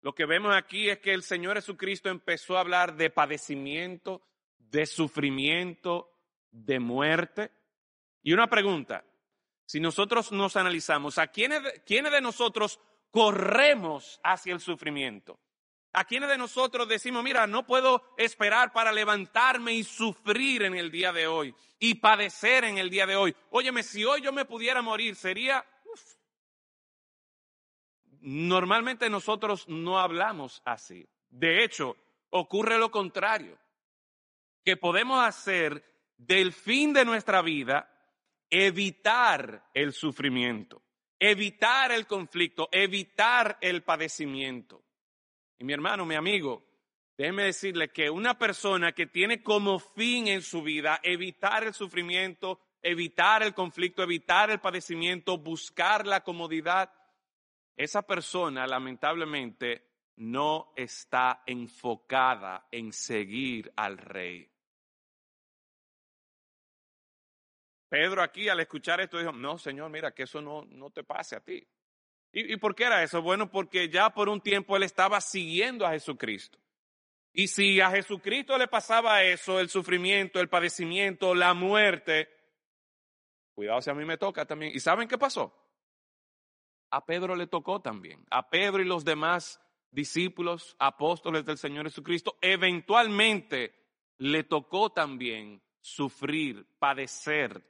Lo 0.00 0.12
que 0.12 0.26
vemos 0.26 0.54
aquí 0.54 0.90
es 0.90 0.98
que 0.98 1.14
el 1.14 1.22
Señor 1.22 1.54
Jesucristo 1.54 2.08
empezó 2.08 2.56
a 2.56 2.60
hablar 2.60 2.96
de 2.96 3.10
padecimiento, 3.10 4.22
de 4.58 4.86
sufrimiento, 4.86 6.10
de 6.50 6.80
muerte. 6.80 7.52
Y 8.24 8.32
una 8.32 8.48
pregunta, 8.48 9.04
si 9.66 9.78
nosotros 9.78 10.32
nos 10.32 10.56
analizamos, 10.56 11.18
¿a 11.18 11.28
quiénes, 11.28 11.62
quiénes 11.86 12.10
de 12.10 12.20
nosotros 12.20 12.80
corremos 13.12 14.20
hacia 14.24 14.52
el 14.52 14.58
sufrimiento? 14.58 15.38
¿A 15.96 16.04
quiénes 16.04 16.28
de 16.28 16.36
nosotros 16.36 16.88
decimos, 16.88 17.22
mira, 17.22 17.46
no 17.46 17.64
puedo 17.64 18.02
esperar 18.16 18.72
para 18.72 18.90
levantarme 18.90 19.74
y 19.74 19.84
sufrir 19.84 20.64
en 20.64 20.74
el 20.74 20.90
día 20.90 21.12
de 21.12 21.28
hoy 21.28 21.54
y 21.78 21.94
padecer 21.94 22.64
en 22.64 22.78
el 22.78 22.90
día 22.90 23.06
de 23.06 23.14
hoy? 23.14 23.34
Óyeme, 23.50 23.84
si 23.84 24.04
hoy 24.04 24.20
yo 24.20 24.32
me 24.32 24.44
pudiera 24.44 24.82
morir, 24.82 25.14
sería... 25.14 25.64
Normalmente 28.20 29.08
nosotros 29.08 29.68
no 29.68 30.00
hablamos 30.00 30.62
así. 30.64 31.06
De 31.28 31.62
hecho, 31.62 31.96
ocurre 32.30 32.76
lo 32.76 32.90
contrario, 32.90 33.56
que 34.64 34.76
podemos 34.76 35.24
hacer 35.24 35.84
del 36.16 36.52
fin 36.52 36.92
de 36.92 37.04
nuestra 37.04 37.40
vida 37.40 37.88
evitar 38.50 39.70
el 39.72 39.92
sufrimiento, 39.92 40.82
evitar 41.20 41.92
el 41.92 42.08
conflicto, 42.08 42.68
evitar 42.72 43.58
el 43.60 43.84
padecimiento. 43.84 44.82
Y 45.58 45.64
mi 45.64 45.72
hermano, 45.72 46.04
mi 46.04 46.14
amigo, 46.14 46.64
déjeme 47.16 47.44
decirle 47.44 47.88
que 47.90 48.10
una 48.10 48.38
persona 48.38 48.92
que 48.92 49.06
tiene 49.06 49.42
como 49.42 49.78
fin 49.78 50.28
en 50.28 50.42
su 50.42 50.62
vida 50.62 51.00
evitar 51.02 51.64
el 51.64 51.74
sufrimiento, 51.74 52.60
evitar 52.82 53.42
el 53.42 53.54
conflicto, 53.54 54.02
evitar 54.02 54.50
el 54.50 54.60
padecimiento, 54.60 55.38
buscar 55.38 56.06
la 56.06 56.22
comodidad, 56.22 56.92
esa 57.76 58.02
persona 58.02 58.66
lamentablemente 58.66 59.90
no 60.16 60.72
está 60.76 61.42
enfocada 61.46 62.68
en 62.70 62.92
seguir 62.92 63.72
al 63.76 63.98
rey. 63.98 64.48
Pedro 67.88 68.22
aquí 68.22 68.48
al 68.48 68.60
escuchar 68.60 69.00
esto 69.00 69.18
dijo, 69.18 69.32
no, 69.32 69.56
Señor, 69.56 69.90
mira, 69.90 70.12
que 70.12 70.24
eso 70.24 70.40
no, 70.40 70.64
no 70.64 70.90
te 70.90 71.04
pase 71.04 71.36
a 71.36 71.40
ti. 71.40 71.66
¿Y, 72.36 72.56
por 72.56 72.74
qué 72.74 72.84
era 72.84 73.04
eso? 73.04 73.22
Bueno, 73.22 73.48
porque 73.48 73.88
ya 73.88 74.10
por 74.10 74.28
un 74.28 74.40
tiempo 74.40 74.76
él 74.76 74.82
estaba 74.82 75.20
siguiendo 75.20 75.86
a 75.86 75.92
Jesucristo. 75.92 76.58
Y 77.32 77.46
si 77.46 77.80
a 77.80 77.90
Jesucristo 77.90 78.58
le 78.58 78.66
pasaba 78.66 79.22
eso, 79.22 79.60
el 79.60 79.68
sufrimiento, 79.68 80.40
el 80.40 80.48
padecimiento, 80.48 81.32
la 81.32 81.54
muerte, 81.54 82.28
cuidado 83.54 83.80
si 83.80 83.90
a 83.90 83.94
mí 83.94 84.04
me 84.04 84.18
toca 84.18 84.44
también. 84.46 84.72
¿Y 84.74 84.80
saben 84.80 85.06
qué 85.06 85.16
pasó? 85.16 85.56
A 86.90 87.06
Pedro 87.06 87.36
le 87.36 87.46
tocó 87.46 87.80
también. 87.80 88.26
A 88.30 88.50
Pedro 88.50 88.82
y 88.82 88.84
los 88.84 89.04
demás 89.04 89.60
discípulos, 89.92 90.74
apóstoles 90.80 91.44
del 91.44 91.56
Señor 91.56 91.86
Jesucristo, 91.86 92.36
eventualmente 92.40 93.74
le 94.18 94.42
tocó 94.42 94.90
también 94.90 95.62
sufrir, 95.80 96.66
padecer. 96.80 97.64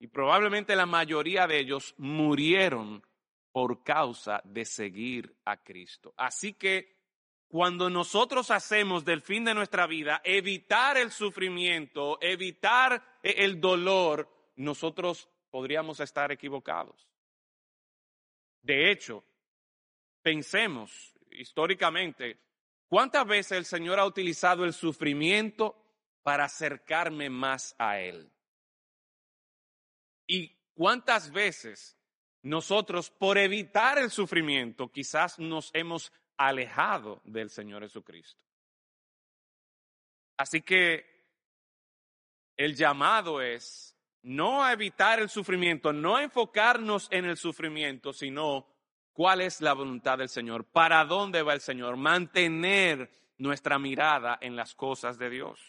Y 0.00 0.08
probablemente 0.08 0.74
la 0.74 0.86
mayoría 0.86 1.46
de 1.46 1.60
ellos 1.60 1.94
murieron 1.98 3.04
por 3.52 3.84
causa 3.84 4.40
de 4.44 4.64
seguir 4.64 5.36
a 5.44 5.62
Cristo. 5.62 6.14
Así 6.16 6.54
que 6.54 7.02
cuando 7.52 7.90
nosotros 7.90 8.50
hacemos 8.50 9.04
del 9.04 9.20
fin 9.20 9.44
de 9.44 9.52
nuestra 9.52 9.86
vida 9.86 10.22
evitar 10.24 10.96
el 10.96 11.10
sufrimiento, 11.10 12.18
evitar 12.22 13.18
e-, 13.22 13.44
el 13.44 13.60
dolor, 13.60 14.26
nosotros 14.56 15.28
podríamos 15.50 16.00
estar 16.00 16.32
equivocados. 16.32 17.06
De 18.62 18.90
hecho, 18.90 19.22
pensemos 20.22 21.12
históricamente, 21.30 22.38
¿cuántas 22.88 23.26
veces 23.26 23.58
el 23.58 23.64
Señor 23.66 23.98
ha 23.98 24.06
utilizado 24.06 24.64
el 24.64 24.72
sufrimiento 24.72 25.76
para 26.22 26.44
acercarme 26.44 27.28
más 27.28 27.74
a 27.78 28.00
Él? 28.00 28.32
¿Y 30.26 30.56
cuántas 30.72 31.30
veces 31.30 31.98
nosotros, 32.42 33.10
por 33.10 33.38
evitar 33.38 33.98
el 33.98 34.10
sufrimiento, 34.10 34.90
quizás 34.90 35.38
nos 35.38 35.70
hemos 35.74 36.12
alejado 36.36 37.20
del 37.24 37.50
Señor 37.50 37.82
Jesucristo. 37.82 38.40
Así 40.36 40.62
que 40.62 41.06
el 42.56 42.74
llamado 42.74 43.40
es 43.40 43.96
no 44.22 44.64
a 44.64 44.72
evitar 44.72 45.20
el 45.20 45.28
sufrimiento, 45.28 45.92
no 45.92 46.16
a 46.16 46.22
enfocarnos 46.22 47.08
en 47.10 47.24
el 47.24 47.36
sufrimiento, 47.36 48.12
sino 48.12 48.66
cuál 49.12 49.40
es 49.40 49.60
la 49.60 49.72
voluntad 49.72 50.18
del 50.18 50.28
Señor, 50.28 50.64
para 50.64 51.04
dónde 51.04 51.42
va 51.42 51.54
el 51.54 51.60
Señor, 51.60 51.96
mantener 51.96 53.10
nuestra 53.38 53.78
mirada 53.78 54.38
en 54.40 54.56
las 54.56 54.74
cosas 54.74 55.18
de 55.18 55.30
Dios. 55.30 55.60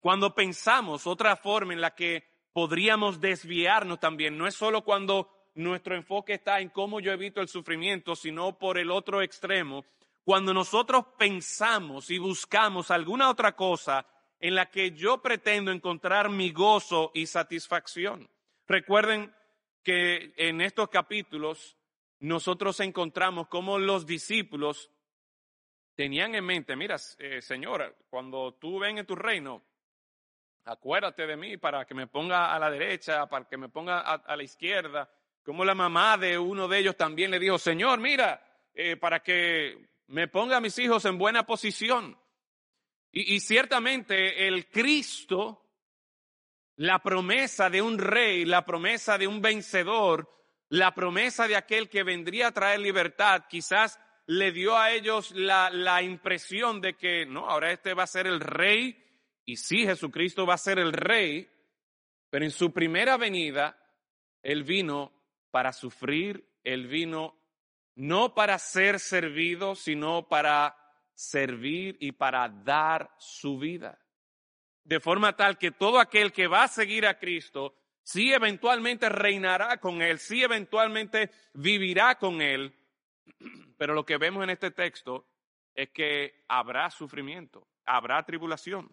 Cuando 0.00 0.34
pensamos 0.34 1.06
otra 1.06 1.36
forma 1.36 1.72
en 1.72 1.80
la 1.80 1.94
que 1.94 2.24
podríamos 2.52 3.20
desviarnos 3.20 3.98
también, 4.00 4.38
no 4.38 4.46
es 4.46 4.54
solo 4.54 4.84
cuando 4.84 5.33
nuestro 5.54 5.94
enfoque 5.94 6.34
está 6.34 6.60
en 6.60 6.68
cómo 6.68 7.00
yo 7.00 7.12
evito 7.12 7.40
el 7.40 7.48
sufrimiento, 7.48 8.16
sino 8.16 8.58
por 8.58 8.78
el 8.78 8.90
otro 8.90 9.22
extremo. 9.22 9.84
Cuando 10.24 10.52
nosotros 10.52 11.04
pensamos 11.18 12.10
y 12.10 12.18
buscamos 12.18 12.90
alguna 12.90 13.30
otra 13.30 13.54
cosa 13.54 14.06
en 14.40 14.54
la 14.54 14.70
que 14.70 14.90
yo 14.92 15.22
pretendo 15.22 15.70
encontrar 15.70 16.28
mi 16.28 16.50
gozo 16.50 17.10
y 17.14 17.26
satisfacción. 17.26 18.28
Recuerden 18.66 19.32
que 19.82 20.32
en 20.36 20.60
estos 20.60 20.88
capítulos 20.88 21.76
nosotros 22.20 22.80
encontramos 22.80 23.48
cómo 23.48 23.78
los 23.78 24.06
discípulos 24.06 24.90
tenían 25.94 26.34
en 26.34 26.44
mente, 26.44 26.74
mira, 26.74 26.96
eh, 27.18 27.40
Señora, 27.40 27.94
cuando 28.10 28.54
tú 28.54 28.80
ven 28.80 28.98
en 28.98 29.06
tu 29.06 29.14
reino, 29.14 29.62
acuérdate 30.64 31.26
de 31.26 31.36
mí 31.36 31.56
para 31.58 31.84
que 31.84 31.94
me 31.94 32.06
ponga 32.06 32.54
a 32.54 32.58
la 32.58 32.70
derecha, 32.70 33.26
para 33.26 33.44
que 33.44 33.56
me 33.56 33.68
ponga 33.68 34.00
a 34.00 34.36
la 34.36 34.42
izquierda 34.42 35.08
como 35.44 35.64
la 35.64 35.74
mamá 35.74 36.16
de 36.16 36.38
uno 36.38 36.66
de 36.66 36.78
ellos 36.78 36.96
también 36.96 37.30
le 37.30 37.38
dijo, 37.38 37.58
Señor, 37.58 38.00
mira, 38.00 38.42
eh, 38.72 38.96
para 38.96 39.20
que 39.20 39.90
me 40.06 40.26
ponga 40.26 40.56
a 40.56 40.60
mis 40.60 40.78
hijos 40.78 41.04
en 41.04 41.18
buena 41.18 41.46
posición. 41.46 42.18
Y, 43.12 43.38
ciertamente 43.38 44.48
el 44.48 44.66
Cristo, 44.66 45.62
la 46.74 46.98
promesa 46.98 47.70
de 47.70 47.80
un 47.80 47.96
rey, 47.96 48.44
la 48.44 48.64
promesa 48.64 49.16
de 49.18 49.28
un 49.28 49.40
vencedor, 49.40 50.28
la 50.68 50.92
promesa 50.94 51.46
de 51.46 51.54
aquel 51.54 51.88
que 51.88 52.02
vendría 52.02 52.48
a 52.48 52.52
traer 52.52 52.80
libertad, 52.80 53.44
quizás 53.48 54.00
le 54.26 54.50
dio 54.50 54.76
a 54.76 54.90
ellos 54.90 55.30
la, 55.30 55.70
la, 55.70 56.02
impresión 56.02 56.80
de 56.80 56.96
que, 56.96 57.24
no, 57.24 57.48
ahora 57.48 57.70
este 57.70 57.94
va 57.94 58.02
a 58.02 58.08
ser 58.08 58.26
el 58.26 58.40
rey, 58.40 59.00
y 59.44 59.58
sí, 59.58 59.84
Jesucristo 59.84 60.44
va 60.44 60.54
a 60.54 60.58
ser 60.58 60.80
el 60.80 60.92
rey, 60.92 61.48
pero 62.30 62.44
en 62.44 62.50
su 62.50 62.72
primera 62.72 63.16
venida, 63.16 63.78
él 64.42 64.64
vino 64.64 65.13
para 65.54 65.72
sufrir, 65.72 66.50
Él 66.64 66.88
vino 66.88 67.40
no 67.94 68.34
para 68.34 68.58
ser 68.58 68.98
servido, 68.98 69.76
sino 69.76 70.26
para 70.26 70.76
servir 71.12 71.96
y 72.00 72.10
para 72.10 72.48
dar 72.48 73.14
su 73.18 73.56
vida. 73.56 74.00
de 74.82 74.98
forma 74.98 75.36
tal 75.36 75.56
que 75.56 75.70
todo 75.70 76.00
aquel 76.00 76.32
que 76.32 76.48
va 76.48 76.64
a 76.64 76.68
seguir 76.68 77.06
a 77.06 77.20
Cristo, 77.20 77.76
sí 78.02 78.32
eventualmente 78.32 79.08
reinará 79.08 79.78
con 79.78 80.02
Él, 80.02 80.18
sí 80.18 80.42
eventualmente 80.42 81.30
vivirá 81.52 82.16
con 82.16 82.42
Él, 82.42 82.74
pero 83.78 83.94
lo 83.94 84.04
que 84.04 84.18
vemos 84.18 84.42
en 84.42 84.50
este 84.50 84.72
texto 84.72 85.28
es 85.72 85.88
que 85.90 86.44
habrá 86.48 86.90
sufrimiento, 86.90 87.68
habrá 87.84 88.20
tribulación. 88.24 88.92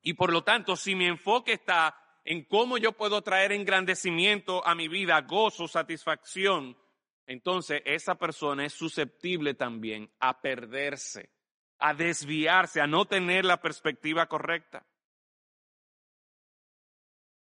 Y 0.00 0.14
por 0.14 0.32
lo 0.32 0.42
tanto, 0.44 0.76
si 0.76 0.94
mi 0.94 1.04
enfoque 1.04 1.52
está 1.52 2.03
en 2.24 2.44
cómo 2.44 2.78
yo 2.78 2.92
puedo 2.92 3.22
traer 3.22 3.52
engrandecimiento 3.52 4.66
a 4.66 4.74
mi 4.74 4.88
vida, 4.88 5.20
gozo, 5.22 5.68
satisfacción, 5.68 6.76
entonces 7.26 7.82
esa 7.84 8.16
persona 8.16 8.64
es 8.64 8.72
susceptible 8.72 9.54
también 9.54 10.10
a 10.20 10.40
perderse, 10.40 11.30
a 11.78 11.94
desviarse, 11.94 12.80
a 12.80 12.86
no 12.86 13.06
tener 13.06 13.44
la 13.44 13.60
perspectiva 13.60 14.26
correcta. 14.26 14.86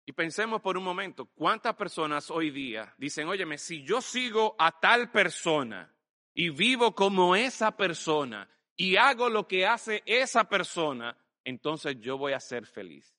Y 0.06 0.12
pensemos 0.12 0.60
por 0.60 0.76
un 0.76 0.84
momento, 0.84 1.26
¿cuántas 1.26 1.74
personas 1.76 2.30
hoy 2.30 2.50
día 2.50 2.94
dicen, 2.98 3.26
óyeme, 3.26 3.56
si 3.56 3.82
yo 3.82 4.02
sigo 4.02 4.54
a 4.58 4.78
tal 4.78 5.10
persona 5.10 5.94
y 6.34 6.50
vivo 6.50 6.94
como 6.94 7.34
esa 7.34 7.74
persona 7.74 8.48
y 8.76 8.96
hago 8.96 9.30
lo 9.30 9.48
que 9.48 9.66
hace 9.66 10.02
esa 10.04 10.44
persona, 10.44 11.16
entonces 11.42 11.98
yo 12.00 12.18
voy 12.18 12.34
a 12.34 12.40
ser 12.40 12.66
feliz? 12.66 13.13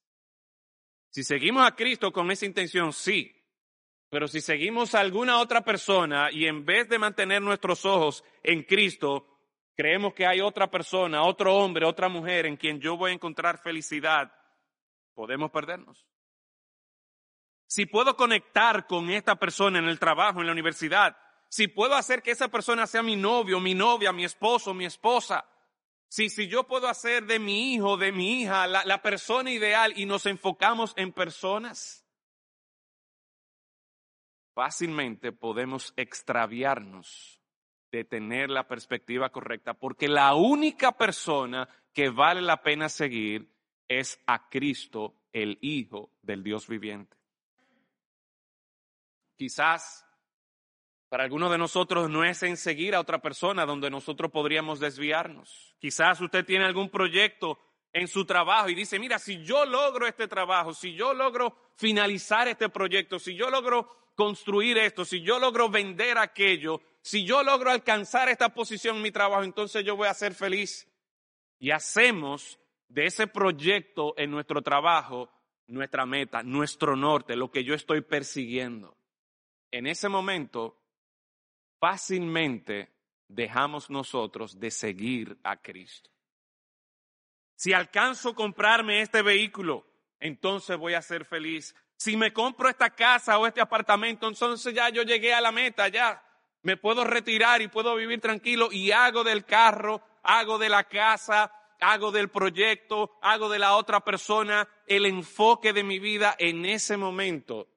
Si 1.16 1.24
seguimos 1.24 1.66
a 1.66 1.74
Cristo 1.78 2.11
con 2.11 2.30
esa 2.30 2.45
intención, 2.45 2.91
sí. 2.91 3.34
Pero 4.09 4.28
si 4.28 4.41
seguimos 4.41 4.93
a 4.93 4.99
alguna 4.99 5.39
otra 5.39 5.61
persona 5.61 6.30
y 6.30 6.45
en 6.45 6.66
vez 6.66 6.89
de 6.89 6.99
mantener 6.99 7.41
nuestros 7.41 7.86
ojos 7.86 8.22
en 8.43 8.63
Cristo, 8.63 9.26
creemos 9.78 10.13
que 10.13 10.26
hay 10.28 10.41
otra 10.41 10.70
persona, 10.70 11.24
otro 11.24 11.55
hombre, 11.55 11.86
otra 11.86 12.09
mujer 12.09 12.45
en 12.45 12.57
quien 12.57 12.82
yo 12.82 12.97
voy 12.97 13.11
a 13.11 13.13
encontrar 13.13 13.59
felicidad, 13.59 14.30
podemos 15.13 15.51
perdernos 15.51 16.05
si 17.66 17.86
puedo 17.86 18.18
conectar 18.18 18.86
con 18.86 19.09
esta 19.09 19.38
persona 19.38 19.80
en 19.80 19.86
el 19.86 19.99
trabajo, 19.99 20.41
en 20.41 20.47
la 20.47 20.51
universidad, 20.51 21.18
si 21.49 21.70
puedo 21.70 21.95
hacer 21.95 22.22
que 22.22 22.32
esa 22.32 22.49
persona 22.49 22.86
sea 22.88 23.01
mi 23.01 23.16
novio, 23.16 23.61
mi 23.61 23.74
novia, 23.74 24.11
mi 24.11 24.26
esposo, 24.26 24.74
mi 24.74 24.86
esposa, 24.86 25.45
si, 26.16 26.30
si 26.30 26.47
yo 26.47 26.66
puedo 26.66 26.88
hacer 26.88 27.26
de 27.26 27.39
mi 27.39 27.74
hijo, 27.74 27.97
de 27.97 28.13
mi 28.13 28.39
hija, 28.39 28.68
la, 28.68 28.86
la 28.86 29.01
persona 29.01 29.51
ideal 29.51 29.91
y 29.97 30.05
nos 30.05 30.26
enfocamos 30.26 30.93
en 30.95 31.11
personas, 31.11 32.05
fácilmente 34.53 35.34
podemos 35.34 35.93
extraviarnos 35.97 37.41
de 37.91 38.05
tener 38.05 38.49
la 38.49 38.66
perspectiva 38.66 39.30
correcta, 39.30 39.74
porque 39.74 40.07
la 40.07 40.36
única 40.36 40.93
persona 40.93 41.68
que 41.91 42.07
vale 42.07 42.41
la 42.41 42.63
pena 42.63 42.88
seguir 42.88 43.51
es 43.89 44.18
a 44.26 44.47
Cristo, 44.47 45.16
el 45.34 45.57
Hijo 45.59 46.11
del 46.22 46.43
Dios 46.43 46.70
viviente. 46.70 47.18
Quizás 49.36 50.07
para 51.16 51.24
algunos 51.24 51.49
de 51.49 51.57
nosotros 51.57 52.09
no 52.09 52.26
es 52.26 52.43
en 52.43 52.57
seguir 52.57 52.93
a 52.93 52.99
otra 52.99 53.22
persona 53.22 53.66
donde 53.66 53.89
nosotros 53.89 54.30
podríamos 54.30 54.82
desviarnos. 54.82 55.74
Quizás 55.80 56.20
usted 56.20 56.43
tiene 56.43 56.66
algún 56.66 56.89
proyecto 56.89 57.57
en 57.93 58.09
su 58.09 58.26
trabajo 58.26 58.68
y 58.68 58.76
dice, 58.76 58.99
mira, 58.99 59.18
si 59.18 59.41
yo 59.41 59.66
logro 59.66 60.07
este 60.07 60.28
trabajo, 60.28 60.74
si 60.74 60.93
yo 60.93 61.13
logro 61.13 61.55
finalizar 61.78 62.49
este 62.49 62.68
proyecto, 62.68 63.18
si 63.18 63.34
yo 63.34 63.49
logro 63.49 64.11
construir 64.13 64.78
esto, 64.78 65.05
si 65.05 65.22
yo 65.22 65.39
logro 65.39 65.70
vender 65.70 66.18
aquello, 66.18 66.82
si 67.01 67.24
yo 67.24 67.43
logro 67.43 67.72
alcanzar 67.72 68.28
esta 68.28 68.53
posición 68.53 68.97
en 68.97 69.03
mi 69.03 69.11
trabajo, 69.11 69.45
entonces 69.45 69.86
yo 69.86 69.95
voy 69.95 70.09
a 70.09 70.13
ser 70.13 70.34
feliz. 70.34 70.86
Y 71.59 71.72
hacemos 71.72 72.59
de 72.89 73.05
ese 73.05 73.28
proyecto 73.28 74.16
en 74.18 74.32
nuestro 74.32 74.61
trabajo 74.61 75.32
nuestra 75.68 76.05
meta, 76.05 76.43
nuestro 76.43 76.97
norte, 76.97 77.38
lo 77.38 77.49
que 77.51 77.63
yo 77.63 77.74
estoy 77.74 78.01
persiguiendo 78.01 78.97
en 79.72 79.88
ese 79.88 80.09
momento 80.09 80.82
fácilmente 81.80 82.94
dejamos 83.28 83.90
nosotros 83.90 84.60
de 84.60 84.72
seguir 84.72 85.38
a 85.44 85.58
Cristo. 85.58 86.10
Si 87.56 87.74
alcanzo 87.74 88.30
a 88.30 88.36
comprarme 88.36 89.02
este 89.02 89.22
vehículo, 89.22 89.86
entonces 90.20 90.78
voy 90.78 90.94
a 90.94 91.02
ser 91.02 91.26
feliz. 91.26 91.76
Si 91.98 92.18
me 92.18 92.34
compro 92.34 92.70
esta 92.70 92.90
casa 92.90 93.38
o 93.38 93.48
este 93.48 93.62
apartamento, 93.62 94.28
entonces 94.28 94.74
ya 94.74 94.90
yo 94.90 95.04
llegué 95.04 95.34
a 95.34 95.42
la 95.42 95.52
meta, 95.52 95.88
ya 95.88 96.22
me 96.62 96.78
puedo 96.78 97.04
retirar 97.04 97.62
y 97.62 97.68
puedo 97.68 97.96
vivir 97.96 98.20
tranquilo 98.20 98.70
y 98.72 98.92
hago 98.92 99.24
del 99.24 99.46
carro, 99.46 100.02
hago 100.24 100.58
de 100.58 100.70
la 100.70 100.84
casa, 100.86 101.52
hago 101.80 102.12
del 102.12 102.30
proyecto, 102.30 103.18
hago 103.22 103.50
de 103.50 103.60
la 103.60 103.76
otra 103.76 104.02
persona 104.02 104.68
el 104.88 105.06
enfoque 105.06 105.74
de 105.74 105.84
mi 105.84 106.00
vida 106.00 106.36
en 106.38 106.66
ese 106.66 106.98
momento. 106.98 107.70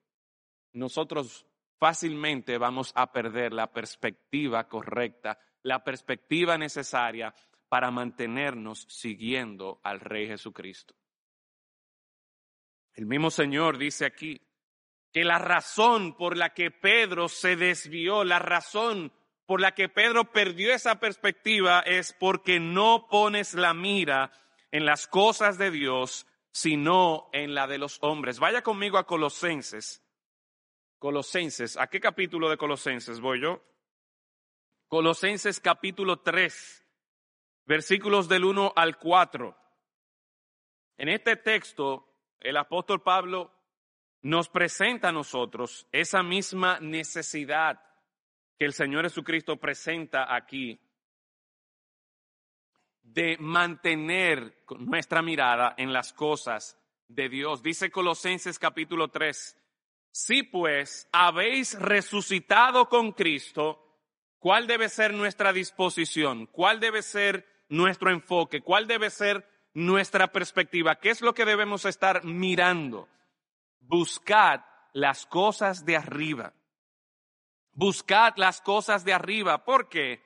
Nosotros 0.73 1.45
fácilmente 1.79 2.57
vamos 2.57 2.91
a 2.95 3.11
perder 3.11 3.53
la 3.53 3.71
perspectiva 3.71 4.67
correcta, 4.67 5.39
la 5.63 5.83
perspectiva 5.83 6.57
necesaria 6.57 7.33
para 7.69 7.89
mantenernos 7.89 8.85
siguiendo 8.89 9.79
al 9.83 9.99
Rey 9.99 10.27
Jesucristo. 10.27 10.95
El 12.93 13.05
mismo 13.05 13.31
Señor 13.31 13.77
dice 13.77 14.05
aquí 14.05 14.41
que 15.13 15.23
la 15.23 15.39
razón 15.39 16.15
por 16.15 16.35
la 16.35 16.53
que 16.53 16.69
Pedro 16.69 17.29
se 17.29 17.55
desvió, 17.55 18.23
la 18.23 18.39
razón 18.39 19.13
por 19.45 19.61
la 19.61 19.73
que 19.73 19.89
Pedro 19.89 20.31
perdió 20.31 20.73
esa 20.73 20.99
perspectiva 20.99 21.79
es 21.79 22.13
porque 22.13 22.59
no 22.59 23.07
pones 23.09 23.53
la 23.53 23.73
mira 23.73 24.31
en 24.71 24.85
las 24.85 25.07
cosas 25.07 25.57
de 25.57 25.71
Dios, 25.71 26.27
sino 26.51 27.29
en 27.31 27.55
la 27.55 27.67
de 27.67 27.77
los 27.77 27.97
hombres. 28.01 28.39
Vaya 28.39 28.61
conmigo 28.61 28.97
a 28.97 29.07
Colosenses 29.07 30.03
Colosenses. 30.99 31.77
¿A 31.77 31.87
qué 31.87 31.99
capítulo 31.99 32.49
de 32.49 32.57
Colosenses 32.57 33.21
voy 33.21 33.41
yo? 33.41 33.63
Colosenses 34.89 35.59
capítulo 35.59 36.19
3, 36.19 36.85
versículos 37.65 38.27
del 38.27 38.43
1 38.43 38.73
al 38.75 38.97
4. 38.97 39.57
En 40.97 41.09
este 41.09 41.37
texto, 41.37 42.05
el 42.39 42.57
apóstol 42.57 43.01
Pablo 43.01 43.53
nos 44.21 44.49
presenta 44.49 45.09
a 45.09 45.13
nosotros 45.13 45.87
esa 45.93 46.21
misma 46.21 46.79
necesidad 46.81 47.81
que 48.57 48.65
el 48.65 48.73
Señor 48.73 49.03
Jesucristo 49.03 49.57
presenta 49.57 50.35
aquí 50.35 50.81
de 53.01 53.37
mantener 53.39 54.65
nuestra 54.79 55.21
mirada 55.21 55.75
en 55.77 55.93
las 55.93 56.11
cosas 56.11 56.77
de 57.07 57.29
Dios. 57.29 57.63
Dice 57.63 57.89
Colosenses 57.89 58.59
capítulo 58.59 59.07
3, 59.07 59.58
si 60.11 60.43
pues 60.43 61.07
habéis 61.11 61.79
resucitado 61.79 62.89
con 62.89 63.11
Cristo, 63.11 63.79
¿cuál 64.39 64.67
debe 64.67 64.89
ser 64.89 65.13
nuestra 65.13 65.53
disposición? 65.53 66.47
¿Cuál 66.47 66.79
debe 66.79 67.01
ser 67.01 67.45
nuestro 67.69 68.09
enfoque? 68.11 68.61
¿Cuál 68.61 68.87
debe 68.87 69.09
ser 69.09 69.47
nuestra 69.73 70.31
perspectiva? 70.31 70.99
¿Qué 70.99 71.09
es 71.09 71.21
lo 71.21 71.33
que 71.33 71.45
debemos 71.45 71.85
estar 71.85 72.23
mirando? 72.23 73.07
Buscad 73.79 74.61
las 74.93 75.25
cosas 75.25 75.85
de 75.85 75.97
arriba. 75.97 76.53
Buscad 77.71 78.33
las 78.35 78.61
cosas 78.61 79.05
de 79.05 79.13
arriba. 79.13 79.63
¿Por 79.63 79.89
qué? 79.89 80.21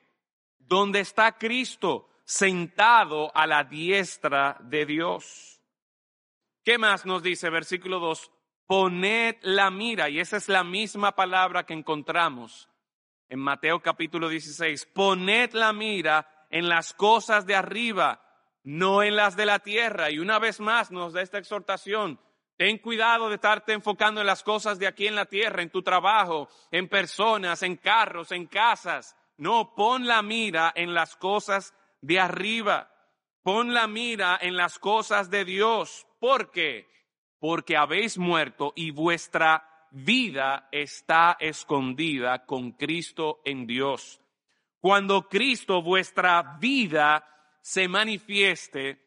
Donde 0.58 1.00
está 1.00 1.38
Cristo 1.38 2.08
sentado 2.24 3.30
a 3.36 3.46
la 3.46 3.64
diestra 3.64 4.56
de 4.60 4.86
Dios. 4.86 5.60
¿Qué 6.64 6.78
más 6.78 7.04
nos 7.04 7.22
dice 7.22 7.50
versículo 7.50 8.00
2? 8.00 8.30
Poned 8.66 9.36
la 9.42 9.70
mira, 9.70 10.08
y 10.08 10.20
esa 10.20 10.38
es 10.38 10.48
la 10.48 10.64
misma 10.64 11.14
palabra 11.14 11.66
que 11.66 11.74
encontramos 11.74 12.70
en 13.28 13.38
Mateo 13.38 13.82
capítulo 13.82 14.28
16. 14.28 14.86
Poned 14.86 15.52
la 15.52 15.74
mira 15.74 16.46
en 16.48 16.68
las 16.68 16.94
cosas 16.94 17.44
de 17.44 17.54
arriba, 17.54 18.22
no 18.62 19.02
en 19.02 19.16
las 19.16 19.36
de 19.36 19.44
la 19.44 19.58
tierra. 19.58 20.10
Y 20.10 20.18
una 20.18 20.38
vez 20.38 20.60
más 20.60 20.90
nos 20.90 21.12
da 21.12 21.20
esta 21.20 21.36
exhortación. 21.36 22.18
Ten 22.56 22.78
cuidado 22.78 23.28
de 23.28 23.34
estarte 23.34 23.74
enfocando 23.74 24.22
en 24.22 24.26
las 24.26 24.42
cosas 24.42 24.78
de 24.78 24.86
aquí 24.86 25.06
en 25.06 25.16
la 25.16 25.26
tierra, 25.26 25.60
en 25.60 25.70
tu 25.70 25.82
trabajo, 25.82 26.48
en 26.70 26.88
personas, 26.88 27.62
en 27.62 27.76
carros, 27.76 28.32
en 28.32 28.46
casas. 28.46 29.14
No, 29.36 29.74
pon 29.74 30.06
la 30.06 30.22
mira 30.22 30.72
en 30.74 30.94
las 30.94 31.16
cosas 31.16 31.74
de 32.00 32.18
arriba. 32.18 32.90
Pon 33.42 33.74
la 33.74 33.86
mira 33.88 34.38
en 34.40 34.56
las 34.56 34.78
cosas 34.78 35.28
de 35.28 35.44
Dios. 35.44 36.06
¿Por 36.18 36.50
qué? 36.50 36.93
Porque 37.44 37.76
habéis 37.76 38.16
muerto 38.16 38.72
y 38.74 38.90
vuestra 38.90 39.86
vida 39.90 40.66
está 40.72 41.36
escondida 41.38 42.46
con 42.46 42.72
Cristo 42.72 43.42
en 43.44 43.66
Dios. 43.66 44.18
Cuando 44.80 45.28
Cristo, 45.28 45.82
vuestra 45.82 46.56
vida, 46.58 47.22
se 47.60 47.86
manifieste, 47.86 48.98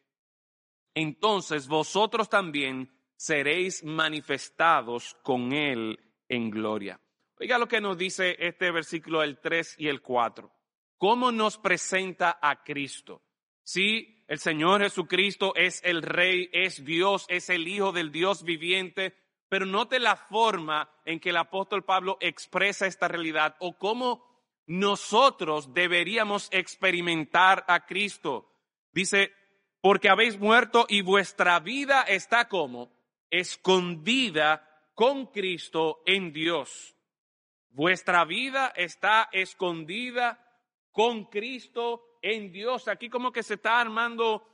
entonces 0.94 1.66
vosotros 1.66 2.28
también 2.28 2.88
seréis 3.16 3.82
manifestados 3.82 5.16
con 5.24 5.52
Él 5.52 5.98
en 6.28 6.48
gloria. 6.48 7.00
Oiga 7.40 7.58
lo 7.58 7.66
que 7.66 7.80
nos 7.80 7.98
dice 7.98 8.36
este 8.38 8.70
versículo 8.70 9.24
el 9.24 9.40
3 9.40 9.74
y 9.78 9.88
el 9.88 10.00
4. 10.00 10.48
¿Cómo 10.96 11.32
nos 11.32 11.58
presenta 11.58 12.38
a 12.40 12.62
Cristo? 12.62 13.20
Sí, 13.64 14.17
el 14.28 14.38
Señor 14.38 14.82
Jesucristo 14.82 15.54
es 15.56 15.80
el 15.84 16.02
Rey, 16.02 16.50
es 16.52 16.84
Dios, 16.84 17.24
es 17.28 17.48
el 17.48 17.66
Hijo 17.66 17.92
del 17.92 18.12
Dios 18.12 18.42
viviente, 18.44 19.16
pero 19.48 19.64
note 19.64 19.98
la 19.98 20.16
forma 20.16 20.90
en 21.06 21.18
que 21.18 21.30
el 21.30 21.38
apóstol 21.38 21.82
Pablo 21.82 22.18
expresa 22.20 22.86
esta 22.86 23.08
realidad 23.08 23.56
o 23.58 23.78
cómo 23.78 24.22
nosotros 24.66 25.72
deberíamos 25.72 26.48
experimentar 26.52 27.64
a 27.68 27.86
Cristo. 27.86 28.52
Dice, 28.92 29.32
porque 29.80 30.10
habéis 30.10 30.38
muerto 30.38 30.84
y 30.90 31.00
vuestra 31.00 31.58
vida 31.60 32.02
está 32.02 32.48
como 32.48 32.92
escondida 33.30 34.68
con 34.92 35.28
Cristo 35.28 36.02
en 36.04 36.34
Dios. 36.34 36.94
Vuestra 37.70 38.26
vida 38.26 38.74
está 38.76 39.30
escondida 39.32 40.44
con 40.92 41.24
Cristo 41.24 42.07
en 42.22 42.52
Dios. 42.52 42.88
Aquí 42.88 43.08
como 43.08 43.32
que 43.32 43.42
se 43.42 43.54
está 43.54 43.80
armando, 43.80 44.46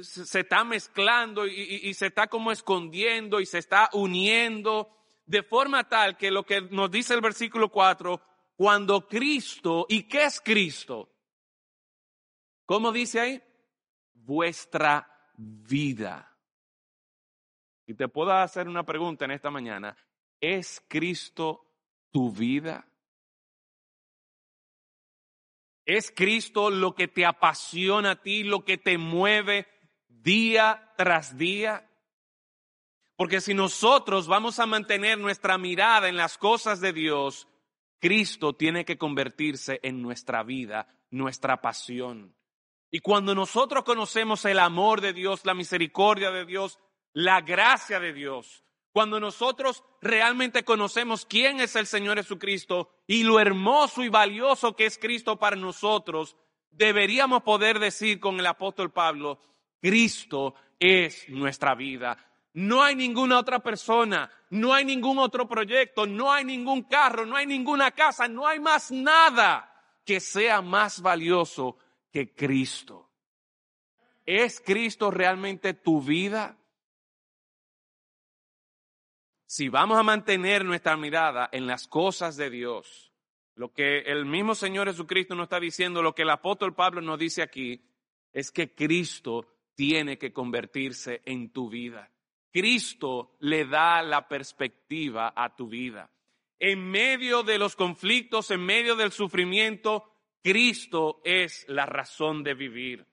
se 0.00 0.40
está 0.40 0.64
mezclando 0.64 1.46
y, 1.46 1.92
se 1.94 2.06
está 2.06 2.28
como 2.28 2.52
escondiendo 2.52 3.40
y 3.40 3.46
se 3.46 3.58
está 3.58 3.90
uniendo 3.92 4.96
de 5.26 5.42
forma 5.42 5.88
tal 5.88 6.16
que 6.16 6.30
lo 6.30 6.44
que 6.44 6.60
nos 6.60 6.90
dice 6.90 7.14
el 7.14 7.20
versículo 7.20 7.70
4, 7.70 8.20
cuando 8.56 9.06
Cristo, 9.06 9.86
¿y 9.88 10.02
qué 10.04 10.24
es 10.24 10.40
Cristo? 10.40 11.08
¿Cómo 12.66 12.92
dice 12.92 13.20
ahí? 13.20 13.42
Vuestra 14.12 15.08
vida. 15.36 16.36
Y 17.86 17.94
te 17.94 18.08
puedo 18.08 18.32
hacer 18.32 18.68
una 18.68 18.84
pregunta 18.84 19.24
en 19.24 19.32
esta 19.32 19.50
mañana. 19.50 19.96
¿Es 20.40 20.84
Cristo 20.88 21.66
tu 22.10 22.30
vida? 22.30 22.89
¿Es 25.84 26.12
Cristo 26.14 26.70
lo 26.70 26.94
que 26.94 27.08
te 27.08 27.26
apasiona 27.26 28.12
a 28.12 28.22
ti, 28.22 28.44
lo 28.44 28.64
que 28.64 28.78
te 28.78 28.98
mueve 28.98 29.66
día 30.08 30.92
tras 30.96 31.36
día? 31.36 31.90
Porque 33.16 33.40
si 33.40 33.54
nosotros 33.54 34.26
vamos 34.28 34.58
a 34.58 34.66
mantener 34.66 35.18
nuestra 35.18 35.58
mirada 35.58 36.08
en 36.08 36.16
las 36.16 36.38
cosas 36.38 36.80
de 36.80 36.92
Dios, 36.92 37.48
Cristo 37.98 38.54
tiene 38.54 38.84
que 38.84 38.96
convertirse 38.96 39.78
en 39.82 40.00
nuestra 40.00 40.42
vida, 40.42 40.88
nuestra 41.10 41.60
pasión. 41.60 42.34
Y 42.90 43.00
cuando 43.00 43.34
nosotros 43.34 43.84
conocemos 43.84 44.44
el 44.46 44.58
amor 44.58 45.00
de 45.00 45.12
Dios, 45.12 45.44
la 45.44 45.54
misericordia 45.54 46.30
de 46.30 46.46
Dios, 46.46 46.78
la 47.12 47.40
gracia 47.40 48.00
de 48.00 48.12
Dios, 48.12 48.64
cuando 48.92 49.20
nosotros 49.20 49.84
realmente 50.00 50.64
conocemos 50.64 51.24
quién 51.24 51.60
es 51.60 51.76
el 51.76 51.86
Señor 51.86 52.18
Jesucristo 52.18 52.90
y 53.06 53.22
lo 53.22 53.38
hermoso 53.38 54.02
y 54.02 54.08
valioso 54.08 54.74
que 54.74 54.86
es 54.86 54.98
Cristo 54.98 55.38
para 55.38 55.56
nosotros, 55.56 56.36
deberíamos 56.70 57.42
poder 57.42 57.78
decir 57.78 58.18
con 58.18 58.38
el 58.40 58.46
apóstol 58.46 58.90
Pablo, 58.92 59.38
Cristo 59.80 60.54
es 60.78 61.28
nuestra 61.28 61.74
vida. 61.74 62.18
No 62.52 62.82
hay 62.82 62.96
ninguna 62.96 63.38
otra 63.38 63.60
persona, 63.60 64.28
no 64.50 64.74
hay 64.74 64.84
ningún 64.84 65.18
otro 65.18 65.48
proyecto, 65.48 66.06
no 66.06 66.32
hay 66.32 66.44
ningún 66.44 66.82
carro, 66.82 67.24
no 67.24 67.36
hay 67.36 67.46
ninguna 67.46 67.92
casa, 67.92 68.26
no 68.26 68.46
hay 68.46 68.58
más 68.58 68.90
nada 68.90 69.72
que 70.04 70.18
sea 70.18 70.60
más 70.60 71.00
valioso 71.00 71.78
que 72.10 72.34
Cristo. 72.34 73.08
¿Es 74.26 74.60
Cristo 74.60 75.12
realmente 75.12 75.74
tu 75.74 76.00
vida? 76.00 76.59
Si 79.50 79.68
vamos 79.68 79.98
a 79.98 80.04
mantener 80.04 80.64
nuestra 80.64 80.96
mirada 80.96 81.48
en 81.50 81.66
las 81.66 81.88
cosas 81.88 82.36
de 82.36 82.50
Dios, 82.50 83.10
lo 83.56 83.72
que 83.72 83.98
el 84.02 84.24
mismo 84.24 84.54
Señor 84.54 84.86
Jesucristo 84.86 85.34
nos 85.34 85.46
está 85.46 85.58
diciendo, 85.58 86.02
lo 86.02 86.14
que 86.14 86.22
el 86.22 86.30
apóstol 86.30 86.72
Pablo 86.72 87.00
nos 87.00 87.18
dice 87.18 87.42
aquí, 87.42 87.82
es 88.32 88.52
que 88.52 88.76
Cristo 88.76 89.48
tiene 89.74 90.18
que 90.18 90.32
convertirse 90.32 91.20
en 91.24 91.50
tu 91.50 91.68
vida. 91.68 92.12
Cristo 92.52 93.34
le 93.40 93.64
da 93.66 94.02
la 94.02 94.28
perspectiva 94.28 95.32
a 95.34 95.56
tu 95.56 95.66
vida. 95.66 96.08
En 96.60 96.88
medio 96.88 97.42
de 97.42 97.58
los 97.58 97.74
conflictos, 97.74 98.52
en 98.52 98.64
medio 98.64 98.94
del 98.94 99.10
sufrimiento, 99.10 100.04
Cristo 100.44 101.20
es 101.24 101.64
la 101.66 101.86
razón 101.86 102.44
de 102.44 102.54
vivir 102.54 103.09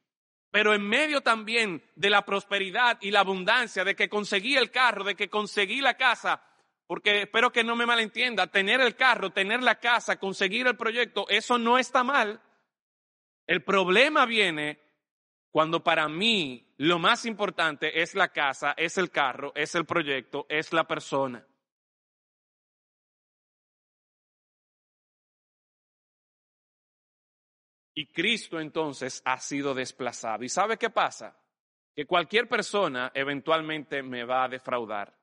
pero 0.52 0.74
en 0.74 0.82
medio 0.82 1.22
también 1.22 1.84
de 1.96 2.10
la 2.10 2.24
prosperidad 2.24 2.98
y 3.02 3.12
la 3.12 3.20
abundancia, 3.20 3.84
de 3.84 3.96
que 3.96 4.10
conseguí 4.10 4.56
el 4.56 4.72
carro, 4.72 5.04
de 5.04 5.16
que 5.16 5.30
conseguí 5.30 5.82
la 5.82 5.96
casa, 5.96 6.42
porque 6.88 7.24
espero 7.24 7.52
que 7.52 7.64
no 7.64 7.76
me 7.76 7.86
malentienda, 7.86 8.48
tener 8.48 8.80
el 8.80 8.96
carro, 8.96 9.32
tener 9.32 9.62
la 9.62 9.80
casa, 9.80 10.18
conseguir 10.18 10.68
el 10.68 10.78
proyecto, 10.78 11.28
eso 11.30 11.58
no 11.58 11.78
está 11.78 12.04
mal. 12.04 12.42
El 13.46 13.64
problema 13.64 14.26
viene 14.26 14.80
cuando 15.52 15.84
para 15.84 16.08
mí 16.08 16.74
lo 16.78 17.00
más 17.00 17.26
importante 17.26 18.02
es 18.02 18.16
la 18.16 18.30
casa, 18.30 18.74
es 18.78 18.98
el 18.98 19.10
carro, 19.10 19.52
es 19.56 19.76
el 19.76 19.86
proyecto, 19.86 20.46
es 20.50 20.72
la 20.72 20.86
persona. 20.86 21.46
Y 27.98 28.06
Cristo 28.06 28.60
entonces 28.60 29.24
ha 29.26 29.40
sido 29.40 29.74
desplazado. 29.74 30.44
¿Y 30.44 30.50
sabe 30.50 30.78
qué 30.78 30.92
pasa? 30.92 31.36
Que 31.96 32.06
cualquier 32.06 32.48
persona 32.48 33.12
eventualmente 33.12 34.04
me 34.04 34.24
va 34.24 34.44
a 34.44 34.48
defraudar. 34.48 35.18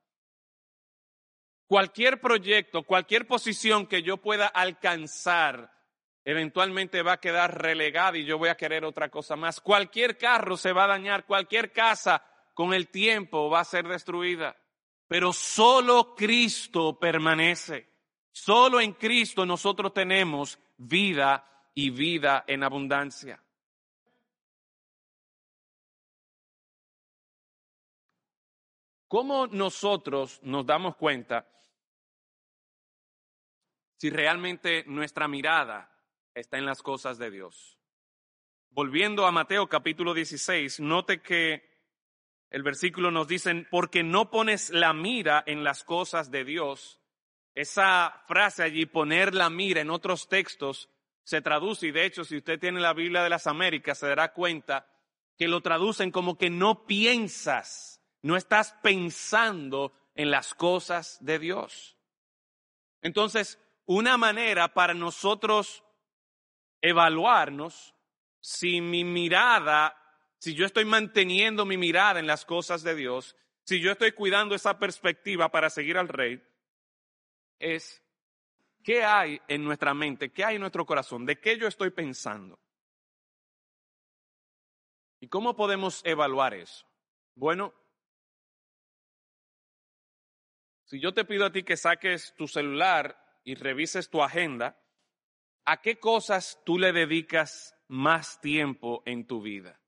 Cualquier 1.69 2.21
proyecto, 2.21 2.83
cualquier 2.83 3.29
posición 3.29 3.87
que 3.87 4.03
yo 4.03 4.17
pueda 4.17 4.49
alcanzar, 4.49 5.73
eventualmente 6.25 7.03
va 7.03 7.13
a 7.13 7.21
quedar 7.21 7.63
relegada 7.63 8.19
y 8.19 8.25
yo 8.25 8.39
voy 8.39 8.49
a 8.49 8.57
querer 8.57 8.85
otra 8.85 9.09
cosa 9.09 9.37
más. 9.37 9.61
Cualquier 9.61 10.19
carro 10.19 10.57
se 10.57 10.73
va 10.73 10.83
a 10.83 10.89
dañar, 10.89 11.27
cualquier 11.27 11.71
casa 11.71 12.25
con 12.55 12.75
el 12.75 12.89
tiempo 12.89 13.49
va 13.49 13.61
a 13.61 13.65
ser 13.65 13.87
destruida. 13.87 14.57
Pero 15.07 15.33
solo 15.33 16.17
Cristo 16.17 16.99
permanece. 16.99 17.89
Solo 18.33 18.81
en 18.81 18.95
Cristo 18.95 19.47
nosotros 19.47 19.95
tenemos 19.95 20.59
vida 20.77 21.54
y 21.75 21.91
vida 21.91 22.45
en 22.47 22.63
abundancia. 22.63 23.43
¿Cómo 29.09 29.47
nosotros 29.47 30.41
nos 30.43 30.67
damos 30.67 30.97
cuenta 30.97 31.49
si 33.97 34.11
realmente 34.11 34.85
nuestra 34.87 35.29
mirada 35.29 35.89
está 36.35 36.59
en 36.59 36.67
las 36.67 36.83
cosas 36.83 37.19
de 37.19 37.31
Dios? 37.31 37.79
Volviendo 38.71 39.27
a 39.27 39.31
Mateo 39.31 39.69
capítulo 39.69 40.15
16, 40.15 40.81
note 40.81 41.23
que 41.23 41.75
el 42.51 42.63
versículo 42.63 43.11
nos 43.11 43.29
dice, 43.29 43.67
porque 43.71 44.03
no 44.03 44.31
pones 44.31 44.71
la 44.71 44.93
mira 44.93 45.43
en 45.47 45.65
las 45.65 45.85
cosas 45.85 46.31
de 46.31 46.45
Dios. 46.45 47.01
Esa 47.55 48.23
frase 48.27 48.63
allí, 48.63 48.87
poner 48.87 49.35
la 49.35 49.49
mira 49.51 49.81
en 49.81 49.91
otros 49.91 50.29
textos, 50.29 50.89
se 51.25 51.41
traduce, 51.41 51.89
y 51.89 51.91
de 51.91 52.05
hecho 52.05 52.25
si 52.25 52.37
usted 52.37 52.61
tiene 52.61 52.81
la 52.81 52.93
Biblia 52.93 53.23
de 53.23 53.31
las 53.31 53.47
Américas 53.47 53.99
se 53.99 54.07
dará 54.07 54.33
cuenta 54.33 54.87
que 55.37 55.49
lo 55.49 55.63
traducen 55.63 56.11
como 56.11 56.39
que 56.39 56.51
no 56.51 56.87
piensas, 56.87 58.01
no 58.23 58.37
estás 58.37 58.75
pensando 58.83 59.93
en 60.15 60.31
las 60.31 60.55
cosas 60.55 61.19
de 61.21 61.39
Dios. 61.39 61.97
Entonces, 63.03 63.59
una 63.87 64.17
manera 64.17 64.73
para 64.73 64.95
nosotros 64.95 65.83
evaluarnos 66.81 67.95
si 68.41 68.81
mi 68.81 69.05
mirada, 69.05 69.97
si 70.39 70.55
yo 70.55 70.67
estoy 70.67 70.85
manteniendo 70.85 71.65
mi 71.65 71.77
mirada 71.77 72.21
en 72.21 72.27
las 72.27 72.45
cosas 72.45 72.83
de 72.83 72.95
Dios, 72.95 73.37
si 73.65 73.81
yo 73.81 73.93
estoy 73.93 74.13
cuidando 74.13 74.55
esa 74.55 74.79
perspectiva 74.79 75.51
para 75.51 75.71
seguir 75.71 75.97
al 75.97 76.09
rey, 76.09 76.43
es 77.59 78.04
¿Qué 78.85 79.03
hay 79.03 79.41
en 79.49 79.65
nuestra 79.65 79.95
mente? 79.95 80.31
¿Qué 80.31 80.45
hay 80.45 80.57
en 80.57 80.61
nuestro 80.61 80.85
corazón? 80.85 81.25
¿De 81.25 81.41
qué 81.41 81.59
yo 81.59 81.67
estoy 81.67 81.91
pensando? 81.91 82.61
¿Y 85.21 85.29
cómo 85.29 85.57
podemos 85.57 86.03
evaluar 86.05 86.53
eso? 86.53 86.87
Bueno, 87.35 87.73
si 90.85 91.01
yo 91.01 91.15
te 91.15 91.25
pido 91.25 91.47
a 91.47 91.51
ti 91.51 91.63
que 91.63 91.79
saques 91.79 92.35
tu 92.37 92.47
celular 92.47 93.19
y 93.43 93.55
revises 93.55 94.11
tu 94.11 94.23
agenda, 94.23 94.79
¿a 95.65 95.81
qué 95.81 95.99
cosas 95.99 96.61
tú 96.67 96.79
le 96.79 96.93
dedicas 96.93 97.75
más 97.89 98.39
tiempo 98.43 99.03
en 99.07 99.27
tu 99.27 99.41
vida? 99.41 99.81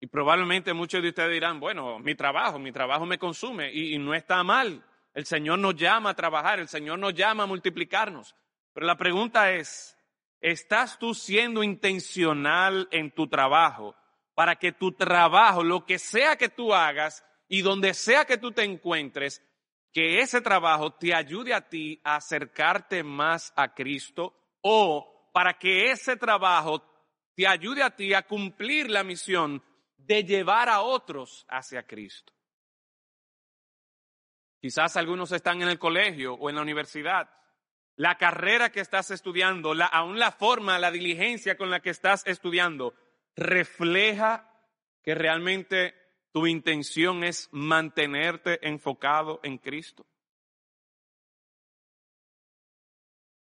Y 0.00 0.08
probablemente 0.08 0.74
muchos 0.74 1.02
de 1.02 1.08
ustedes 1.08 1.32
dirán, 1.32 1.58
bueno, 1.58 1.98
mi 1.98 2.14
trabajo, 2.14 2.58
mi 2.58 2.72
trabajo 2.72 3.06
me 3.06 3.18
consume 3.18 3.72
y, 3.72 3.96
no 3.98 4.14
está 4.14 4.44
mal. 4.44 4.84
El 5.16 5.24
Señor 5.24 5.58
nos 5.58 5.74
llama 5.74 6.10
a 6.10 6.14
trabajar, 6.14 6.60
el 6.60 6.68
Señor 6.68 6.98
nos 6.98 7.14
llama 7.14 7.44
a 7.44 7.46
multiplicarnos. 7.46 8.36
Pero 8.74 8.86
la 8.86 8.98
pregunta 8.98 9.50
es, 9.50 9.96
¿estás 10.42 10.98
tú 10.98 11.14
siendo 11.14 11.62
intencional 11.62 12.86
en 12.90 13.10
tu 13.10 13.26
trabajo 13.26 13.96
para 14.34 14.56
que 14.56 14.72
tu 14.72 14.92
trabajo, 14.92 15.64
lo 15.64 15.86
que 15.86 15.98
sea 15.98 16.36
que 16.36 16.50
tú 16.50 16.74
hagas 16.74 17.24
y 17.48 17.62
donde 17.62 17.94
sea 17.94 18.26
que 18.26 18.36
tú 18.36 18.52
te 18.52 18.62
encuentres, 18.62 19.42
que 19.90 20.20
ese 20.20 20.42
trabajo 20.42 20.92
te 20.92 21.14
ayude 21.14 21.54
a 21.54 21.66
ti 21.66 21.98
a 22.04 22.16
acercarte 22.16 23.02
más 23.02 23.54
a 23.56 23.72
Cristo 23.72 24.34
o 24.60 25.30
para 25.32 25.54
que 25.54 25.90
ese 25.92 26.18
trabajo 26.18 26.84
te 27.34 27.46
ayude 27.46 27.82
a 27.82 27.96
ti 27.96 28.12
a 28.12 28.20
cumplir 28.20 28.90
la 28.90 29.02
misión 29.02 29.64
de 29.96 30.24
llevar 30.24 30.68
a 30.68 30.82
otros 30.82 31.46
hacia 31.48 31.86
Cristo. 31.86 32.35
Quizás 34.60 34.96
algunos 34.96 35.32
están 35.32 35.62
en 35.62 35.68
el 35.68 35.78
colegio 35.78 36.34
o 36.34 36.48
en 36.50 36.56
la 36.56 36.62
universidad. 36.62 37.30
La 37.96 38.18
carrera 38.18 38.70
que 38.70 38.80
estás 38.80 39.10
estudiando, 39.10 39.74
aún 39.90 40.18
la 40.18 40.32
forma, 40.32 40.78
la 40.78 40.90
diligencia 40.90 41.56
con 41.56 41.70
la 41.70 41.80
que 41.80 41.90
estás 41.90 42.26
estudiando, 42.26 42.94
refleja 43.36 44.50
que 45.02 45.14
realmente 45.14 45.94
tu 46.32 46.46
intención 46.46 47.24
es 47.24 47.48
mantenerte 47.52 48.66
enfocado 48.66 49.40
en 49.42 49.58
Cristo. 49.58 50.06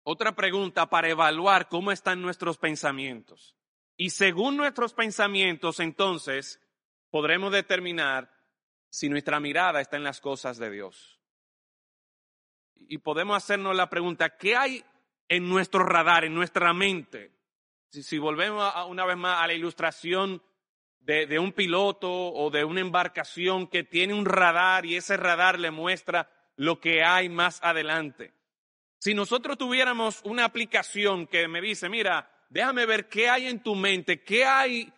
Otra 0.03 0.35
pregunta 0.35 0.89
para 0.89 1.09
evaluar 1.09 1.69
cómo 1.69 1.91
están 1.91 2.21
nuestros 2.21 2.57
pensamientos. 2.57 3.55
Y 3.95 4.09
según 4.09 4.57
nuestros 4.57 4.93
pensamientos, 4.93 5.79
entonces, 5.79 6.59
podremos 7.11 7.51
determinar 7.51 8.33
si 8.91 9.07
nuestra 9.09 9.39
mirada 9.39 9.79
está 9.79 9.95
en 9.95 10.03
las 10.03 10.19
cosas 10.19 10.57
de 10.57 10.69
Dios. 10.69 11.19
Y 12.75 12.97
podemos 12.97 13.37
hacernos 13.37 13.75
la 13.75 13.89
pregunta, 13.89 14.37
¿qué 14.37 14.57
hay 14.57 14.83
en 15.29 15.47
nuestro 15.47 15.85
radar, 15.85 16.25
en 16.25 16.35
nuestra 16.35 16.73
mente? 16.73 17.31
Si, 17.89 18.17
volvemos 18.17 18.71
una 18.87 19.05
vez 19.05 19.15
más 19.15 19.41
a 19.41 19.47
la 19.47 19.53
ilustración 19.53 20.43
de, 20.99 21.25
de 21.25 21.39
un 21.39 21.53
piloto 21.53 22.11
o 22.11 22.49
de 22.49 22.65
una 22.65 22.81
embarcación 22.81 23.67
que 23.67 23.83
tiene 23.83 24.13
un 24.13 24.25
radar 24.25 24.85
y 24.85 24.97
ese 24.97 25.15
radar 25.15 25.57
le 25.57 25.71
muestra 25.71 26.29
lo 26.57 26.81
que 26.81 27.01
hay 27.01 27.29
más 27.29 27.59
adelante. 27.63 28.33
Si 28.99 29.13
nosotros 29.13 29.57
tuviéramos 29.57 30.21
una 30.25 30.43
aplicación 30.43 31.27
que 31.27 31.47
me 31.47 31.61
dice, 31.61 31.87
mira, 31.87 32.29
déjame 32.49 32.85
ver 32.85 33.07
qué 33.07 33.29
hay 33.29 33.47
en 33.47 33.63
tu 33.63 33.73
mente, 33.73 34.21
qué 34.21 34.45
hay, 34.45 34.91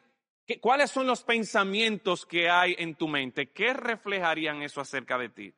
cuáles 0.62 0.92
son 0.92 1.08
los 1.08 1.24
pensamientos 1.24 2.26
que 2.26 2.50
hay 2.50 2.76
en 2.78 2.96
tu 2.96 3.08
mente, 3.08 3.52
qué 3.52 3.74
reflejarían 3.74 4.62
eso 4.62 4.82
acerca 4.82 5.18
de 5.18 5.30
ti. 5.30 5.54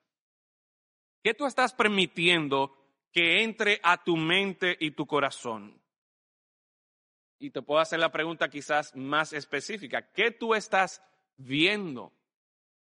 ¿Qué 1.23 1.33
tú 1.33 1.47
estás 1.47 1.73
permitiendo 1.73 2.77
que 3.11 3.41
entre 3.41 3.79
a 3.81 4.03
tu 4.03 4.15
mente 4.15 4.77
y 4.79 4.91
tu 4.91 5.07
corazón? 5.07 5.81
Y 7.39 7.49
te 7.49 7.61
puedo 7.61 7.81
hacer 7.81 7.99
la 7.99 8.11
pregunta 8.11 8.49
quizás 8.49 8.95
más 8.95 9.33
específica. 9.33 10.11
¿Qué 10.11 10.31
tú 10.31 10.53
estás 10.53 11.01
viendo? 11.35 12.13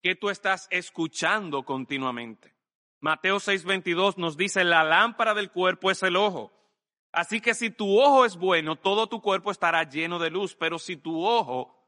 ¿Qué 0.02 0.16
tú 0.16 0.30
estás 0.30 0.68
escuchando 0.72 1.64
continuamente? 1.64 2.56
Mateo 3.02 3.38
6:22 3.38 4.18
nos 4.18 4.38
dice, 4.38 4.64
la 4.64 4.84
lámpara 4.84 5.34
del 5.34 5.52
cuerpo 5.52 5.92
es 5.92 6.02
el 6.04 6.16
ojo. 6.16 6.54
Así 7.12 7.42
que 7.42 7.54
si 7.54 7.70
tu 7.70 8.00
ojo 8.00 8.24
es 8.24 8.38
bueno, 8.38 8.78
todo 8.78 9.08
tu 9.08 9.22
cuerpo 9.22 9.52
estará 9.52 9.84
lleno 9.84 10.20
de 10.20 10.30
luz, 10.30 10.56
pero 10.56 10.80
si 10.80 10.96
tu 10.96 11.26
ojo 11.26 11.81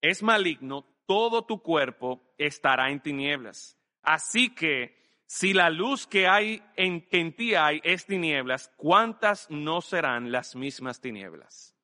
es 0.00 0.22
maligno, 0.22 0.86
todo 1.06 1.44
tu 1.44 1.62
cuerpo 1.62 2.34
estará 2.38 2.90
en 2.90 3.00
tinieblas. 3.00 3.78
Así 4.02 4.54
que 4.54 4.98
si 5.26 5.52
la 5.52 5.70
luz 5.70 6.06
que 6.06 6.26
hay 6.26 6.62
en, 6.76 7.06
ti 7.34 7.54
hay 7.54 7.80
es 7.84 8.06
tinieblas, 8.06 8.72
¿cuántas 8.76 9.50
no 9.50 9.80
serán 9.80 10.32
las 10.32 10.56
mismas 10.56 11.00
tinieblas? 11.00 11.74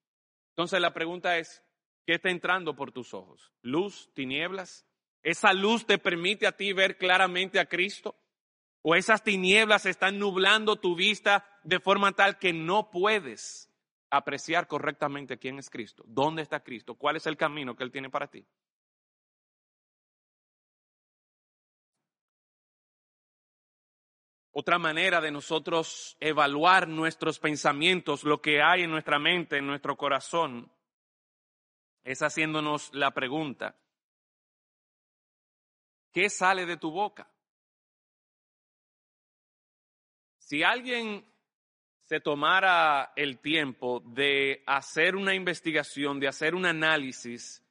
Entonces 0.50 0.80
la 0.80 0.94
pregunta 0.94 1.38
es, 1.38 1.62
¿qué 2.06 2.14
está 2.14 2.30
entrando 2.30 2.76
por 2.76 2.92
tus 2.92 3.12
ojos? 3.12 3.52
¿Luz, 3.62 4.10
tinieblas? 4.14 4.86
¿Esa 5.22 5.52
luz 5.52 5.86
te 5.86 5.98
permite 5.98 6.46
a 6.46 6.52
ti 6.52 6.72
ver 6.72 6.96
claramente 6.96 7.58
a 7.58 7.66
Cristo? 7.66 8.14
¿O 8.82 8.94
esas 8.94 9.22
tinieblas 9.22 9.86
están 9.86 10.18
nublando 10.18 10.76
tu 10.76 10.94
vista 10.94 11.46
de 11.64 11.80
forma 11.80 12.12
tal 12.12 12.38
que 12.38 12.52
no 12.52 12.90
puedes 12.90 13.73
apreciar 14.16 14.66
correctamente 14.66 15.38
quién 15.38 15.58
es 15.58 15.70
Cristo? 15.70 16.04
¿Dónde 16.06 16.42
está 16.42 16.60
Cristo? 16.60 16.94
¿Cuál 16.94 17.16
es 17.16 17.26
el 17.26 17.36
camino 17.36 17.74
que 17.74 17.84
Él 17.84 17.92
tiene 17.92 18.10
para 18.10 18.28
ti? 18.28 18.46
Otra 24.52 24.78
manera 24.78 25.20
de 25.20 25.32
nosotros 25.32 26.16
evaluar 26.20 26.86
nuestros 26.86 27.40
pensamientos, 27.40 28.22
lo 28.22 28.40
que 28.40 28.62
hay 28.62 28.82
en 28.82 28.90
nuestra 28.90 29.18
mente, 29.18 29.58
en 29.58 29.66
nuestro 29.66 29.96
corazón, 29.96 30.70
es 32.04 32.22
haciéndonos 32.22 32.94
la 32.94 33.10
pregunta, 33.12 33.76
¿Qué 36.14 36.30
sale 36.30 36.64
de 36.64 36.76
tu 36.76 36.92
boca? 36.92 37.28
Si 40.38 40.62
alguien 40.62 41.26
se 42.04 42.20
tomara 42.20 43.12
el 43.16 43.38
tiempo 43.38 44.00
de 44.06 44.62
hacer 44.66 45.16
una 45.16 45.34
investigación, 45.34 46.20
de 46.20 46.28
hacer 46.28 46.54
un 46.54 46.66
análisis 46.66 47.62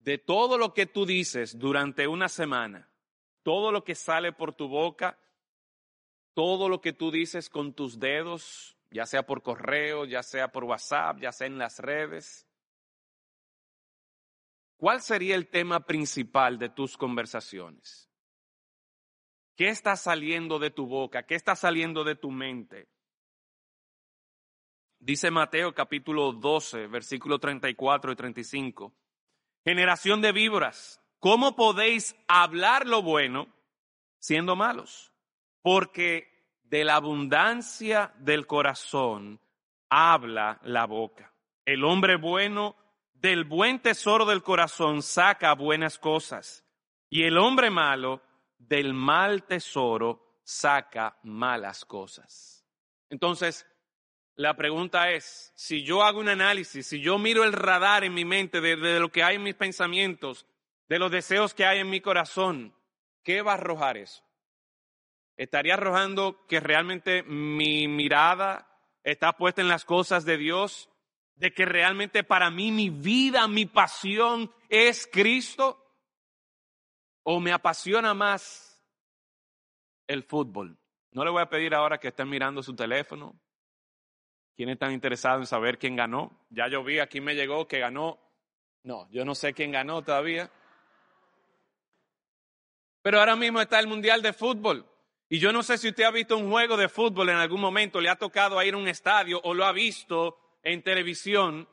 de 0.00 0.18
todo 0.18 0.58
lo 0.58 0.74
que 0.74 0.86
tú 0.86 1.06
dices 1.06 1.58
durante 1.58 2.06
una 2.06 2.28
semana, 2.28 2.90
todo 3.42 3.72
lo 3.72 3.84
que 3.84 3.94
sale 3.94 4.32
por 4.32 4.54
tu 4.54 4.68
boca, 4.68 5.18
todo 6.34 6.68
lo 6.68 6.80
que 6.80 6.92
tú 6.92 7.10
dices 7.10 7.48
con 7.48 7.72
tus 7.72 7.98
dedos, 7.98 8.76
ya 8.90 9.06
sea 9.06 9.24
por 9.24 9.42
correo, 9.42 10.04
ya 10.04 10.22
sea 10.22 10.50
por 10.50 10.64
WhatsApp, 10.64 11.20
ya 11.20 11.32
sea 11.32 11.46
en 11.46 11.58
las 11.58 11.78
redes, 11.78 12.46
¿Cuál 14.76 15.00
sería 15.00 15.34
el 15.34 15.48
tema 15.48 15.86
principal 15.86 16.58
de 16.58 16.68
tus 16.68 16.98
conversaciones? 16.98 18.10
¿Qué 19.56 19.68
está 19.68 19.96
saliendo 19.96 20.58
de 20.58 20.70
tu 20.70 20.86
boca? 20.86 21.24
¿Qué 21.24 21.36
está 21.36 21.56
saliendo 21.56 22.04
de 22.04 22.16
tu 22.16 22.30
mente? 22.30 22.88
Dice 25.04 25.30
Mateo 25.30 25.74
capítulo 25.74 26.32
12, 26.32 26.86
versículo 26.86 27.38
34 27.38 28.12
y 28.12 28.16
35. 28.16 28.94
Generación 29.62 30.22
de 30.22 30.32
víboras, 30.32 30.98
¿cómo 31.20 31.54
podéis 31.54 32.16
hablar 32.26 32.86
lo 32.86 33.02
bueno 33.02 33.46
siendo 34.18 34.56
malos? 34.56 35.12
Porque 35.60 36.56
de 36.62 36.84
la 36.84 36.94
abundancia 36.94 38.14
del 38.16 38.46
corazón 38.46 39.38
habla 39.90 40.58
la 40.62 40.86
boca. 40.86 41.34
El 41.66 41.84
hombre 41.84 42.16
bueno 42.16 42.74
del 43.12 43.44
buen 43.44 43.80
tesoro 43.80 44.24
del 44.24 44.42
corazón 44.42 45.02
saca 45.02 45.52
buenas 45.52 45.98
cosas 45.98 46.64
y 47.10 47.24
el 47.24 47.36
hombre 47.36 47.68
malo 47.68 48.22
del 48.56 48.94
mal 48.94 49.42
tesoro 49.42 50.40
saca 50.44 51.18
malas 51.24 51.84
cosas. 51.84 52.66
Entonces, 53.10 53.66
la 54.36 54.56
pregunta 54.56 55.10
es, 55.12 55.52
si 55.54 55.84
yo 55.84 56.02
hago 56.02 56.18
un 56.18 56.28
análisis, 56.28 56.86
si 56.86 57.00
yo 57.00 57.18
miro 57.18 57.44
el 57.44 57.52
radar 57.52 58.02
en 58.02 58.14
mi 58.14 58.24
mente 58.24 58.60
de, 58.60 58.98
lo 58.98 59.10
que 59.10 59.22
hay 59.22 59.36
en 59.36 59.44
mis 59.44 59.54
pensamientos, 59.54 60.46
de 60.88 60.98
los 60.98 61.10
deseos 61.10 61.54
que 61.54 61.64
hay 61.64 61.78
en 61.78 61.88
mi 61.88 62.00
corazón, 62.00 62.74
¿qué 63.22 63.42
va 63.42 63.52
a 63.52 63.54
arrojar 63.54 63.96
eso? 63.96 64.24
¿Estaría 65.36 65.74
arrojando 65.74 66.46
que 66.48 66.60
realmente 66.60 67.22
mi 67.22 67.86
mirada 67.86 68.68
está 69.04 69.36
puesta 69.36 69.60
en 69.60 69.68
las 69.68 69.84
cosas 69.84 70.24
de 70.24 70.36
Dios 70.36 70.90
de 71.36 71.52
que 71.52 71.64
realmente 71.64 72.22
para 72.22 72.50
mí 72.50 72.70
mi 72.70 72.90
vida, 72.90 73.46
mi 73.46 73.66
pasión 73.66 74.52
es 74.68 75.08
Cristo? 75.10 75.80
¿O 77.22 77.40
me 77.40 77.52
apasiona 77.52 78.14
más 78.14 78.82
el 80.06 80.24
fútbol? 80.24 80.78
No 81.12 81.24
le 81.24 81.30
voy 81.30 81.42
a 81.42 81.48
pedir 81.48 81.74
ahora 81.74 81.98
que 81.98 82.08
estén 82.08 82.28
mirando 82.28 82.62
su 82.62 82.74
teléfono. 82.74 83.40
¿Quiénes 84.56 84.74
están 84.74 84.92
interesados 84.92 85.42
en 85.42 85.46
saber 85.46 85.78
quién 85.78 85.96
ganó? 85.96 86.30
Ya 86.50 86.68
yo 86.68 86.84
vi, 86.84 87.00
aquí 87.00 87.20
me 87.20 87.34
llegó 87.34 87.66
que 87.66 87.80
ganó. 87.80 88.18
No, 88.82 89.08
yo 89.10 89.24
no 89.24 89.34
sé 89.34 89.52
quién 89.52 89.72
ganó 89.72 90.02
todavía. 90.02 90.50
Pero 93.02 93.18
ahora 93.18 93.36
mismo 93.36 93.60
está 93.60 93.80
el 93.80 93.86
Mundial 93.86 94.22
de 94.22 94.32
Fútbol. 94.32 94.86
Y 95.28 95.38
yo 95.38 95.52
no 95.52 95.62
sé 95.62 95.78
si 95.78 95.88
usted 95.88 96.04
ha 96.04 96.10
visto 96.10 96.36
un 96.36 96.50
juego 96.50 96.76
de 96.76 96.88
fútbol 96.88 97.30
en 97.30 97.36
algún 97.36 97.60
momento, 97.60 98.00
le 98.00 98.08
ha 98.08 98.16
tocado 98.16 98.62
ir 98.62 98.74
a 98.74 98.76
un 98.76 98.88
estadio 98.88 99.40
o 99.42 99.54
lo 99.54 99.64
ha 99.64 99.72
visto 99.72 100.38
en 100.62 100.82
televisión, 100.82 101.68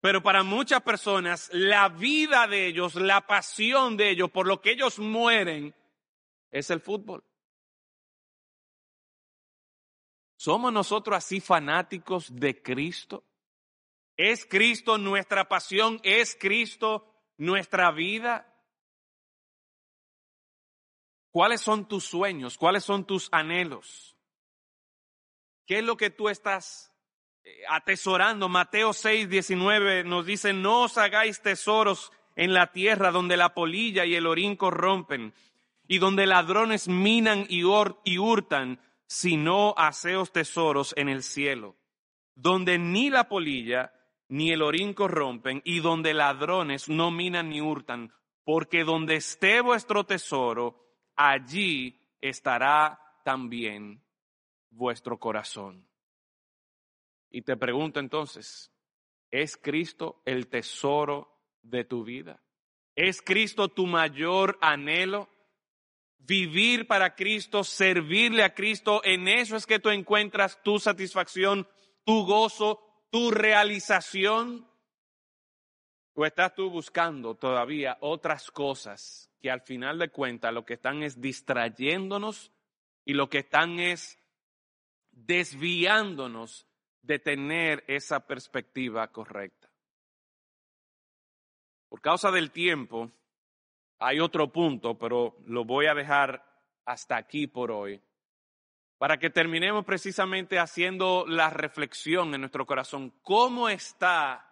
pero 0.00 0.22
para 0.22 0.42
muchas 0.42 0.82
personas 0.82 1.48
la 1.52 1.88
vida 1.88 2.46
de 2.46 2.66
ellos, 2.66 2.96
la 2.96 3.26
pasión 3.26 3.96
de 3.96 4.10
ellos, 4.10 4.30
por 4.30 4.46
lo 4.46 4.60
que 4.60 4.72
ellos 4.72 4.98
mueren, 4.98 5.74
es 6.50 6.70
el 6.70 6.80
fútbol. 6.80 7.24
¿Somos 10.38 10.72
nosotros 10.72 11.18
así 11.18 11.40
fanáticos 11.40 12.34
de 12.34 12.62
Cristo? 12.62 13.22
¿Es 14.16 14.46
Cristo 14.46 14.96
nuestra 14.96 15.46
pasión? 15.46 16.00
¿Es 16.02 16.34
Cristo 16.40 17.06
nuestra 17.36 17.90
vida? 17.90 18.50
¿Cuáles 21.30 21.60
son 21.60 21.86
tus 21.86 22.04
sueños? 22.04 22.56
¿Cuáles 22.56 22.84
son 22.84 23.04
tus 23.04 23.28
anhelos? 23.32 24.16
¿Qué 25.66 25.80
es 25.80 25.84
lo 25.84 25.98
que 25.98 26.08
tú 26.08 26.30
estás 26.30 26.94
atesorando. 27.68 28.48
Mateo 28.48 28.92
6, 28.92 29.28
19 29.28 30.04
nos 30.04 30.26
dice, 30.26 30.52
no 30.52 30.82
os 30.82 30.98
hagáis 30.98 31.40
tesoros 31.40 32.12
en 32.36 32.54
la 32.54 32.72
tierra 32.72 33.10
donde 33.10 33.36
la 33.36 33.54
polilla 33.54 34.04
y 34.04 34.14
el 34.14 34.26
orín 34.26 34.56
corrompen 34.56 35.34
y 35.86 35.98
donde 35.98 36.26
ladrones 36.26 36.88
minan 36.88 37.46
y, 37.48 37.62
y 38.04 38.18
hurtan, 38.18 38.80
sino 39.08 39.74
haceos 39.76 40.30
tesoros 40.30 40.94
en 40.96 41.08
el 41.08 41.22
cielo, 41.22 41.76
donde 42.34 42.78
ni 42.78 43.10
la 43.10 43.28
polilla 43.28 43.92
ni 44.28 44.52
el 44.52 44.60
orín 44.60 44.92
corrompen, 44.92 45.62
y 45.64 45.80
donde 45.80 46.12
ladrones 46.12 46.88
no 46.88 47.10
minan 47.10 47.48
ni 47.48 47.62
hurtan, 47.62 48.12
porque 48.44 48.84
donde 48.84 49.16
esté 49.16 49.62
vuestro 49.62 50.04
tesoro, 50.04 50.94
allí 51.16 51.98
estará 52.20 53.00
también 53.24 54.04
vuestro 54.70 55.18
corazón. 55.18 55.88
Y 57.30 57.42
te 57.42 57.56
pregunto 57.56 58.00
entonces, 58.00 58.70
¿es 59.30 59.56
Cristo 59.56 60.22
el 60.26 60.48
tesoro 60.48 61.40
de 61.62 61.84
tu 61.84 62.04
vida? 62.04 62.42
¿Es 62.94 63.22
Cristo 63.22 63.68
tu 63.68 63.86
mayor 63.86 64.58
anhelo? 64.60 65.30
Vivir 66.28 66.86
para 66.86 67.14
Cristo, 67.14 67.64
servirle 67.64 68.44
a 68.44 68.54
Cristo, 68.54 69.00
en 69.02 69.28
eso 69.28 69.56
es 69.56 69.64
que 69.64 69.78
tú 69.78 69.88
encuentras 69.88 70.62
tu 70.62 70.78
satisfacción, 70.78 71.66
tu 72.04 72.26
gozo, 72.26 73.06
tu 73.10 73.30
realización. 73.30 74.68
¿O 76.12 76.26
estás 76.26 76.54
tú 76.54 76.68
buscando 76.68 77.34
todavía 77.34 77.96
otras 78.02 78.50
cosas 78.50 79.30
que 79.40 79.50
al 79.50 79.62
final 79.62 79.98
de 79.98 80.10
cuentas 80.10 80.52
lo 80.52 80.66
que 80.66 80.74
están 80.74 81.02
es 81.02 81.18
distrayéndonos 81.18 82.52
y 83.06 83.14
lo 83.14 83.30
que 83.30 83.38
están 83.38 83.78
es 83.78 84.18
desviándonos 85.12 86.66
de 87.00 87.18
tener 87.18 87.84
esa 87.88 88.26
perspectiva 88.26 89.10
correcta. 89.10 89.70
Por 91.88 92.02
causa 92.02 92.30
del 92.30 92.50
tiempo, 92.50 93.10
hay 93.98 94.20
otro 94.20 94.52
punto, 94.52 94.96
pero 94.96 95.36
lo 95.46 95.64
voy 95.64 95.86
a 95.86 95.94
dejar 95.94 96.44
hasta 96.84 97.16
aquí 97.16 97.46
por 97.46 97.70
hoy, 97.70 98.00
para 98.96 99.18
que 99.18 99.30
terminemos 99.30 99.84
precisamente 99.84 100.58
haciendo 100.58 101.24
la 101.26 101.50
reflexión 101.50 102.34
en 102.34 102.40
nuestro 102.40 102.66
corazón. 102.66 103.12
¿Cómo 103.22 103.68
está 103.68 104.48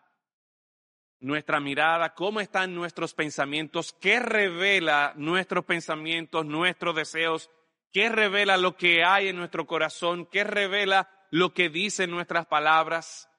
nuestra 1.20 1.60
mirada? 1.60 2.14
¿Cómo 2.14 2.40
están 2.40 2.74
nuestros 2.74 3.14
pensamientos? 3.14 3.92
¿Qué 3.92 4.20
revela 4.20 5.14
nuestros 5.16 5.64
pensamientos, 5.64 6.44
nuestros 6.44 6.94
deseos? 6.94 7.50
¿Qué 7.92 8.08
revela 8.08 8.56
lo 8.56 8.76
que 8.76 9.04
hay 9.04 9.28
en 9.28 9.36
nuestro 9.36 9.66
corazón? 9.66 10.26
¿Qué 10.26 10.44
revela 10.44 11.10
lo 11.30 11.54
que 11.54 11.68
dicen 11.68 12.10
nuestras 12.10 12.46
palabras 12.46 13.30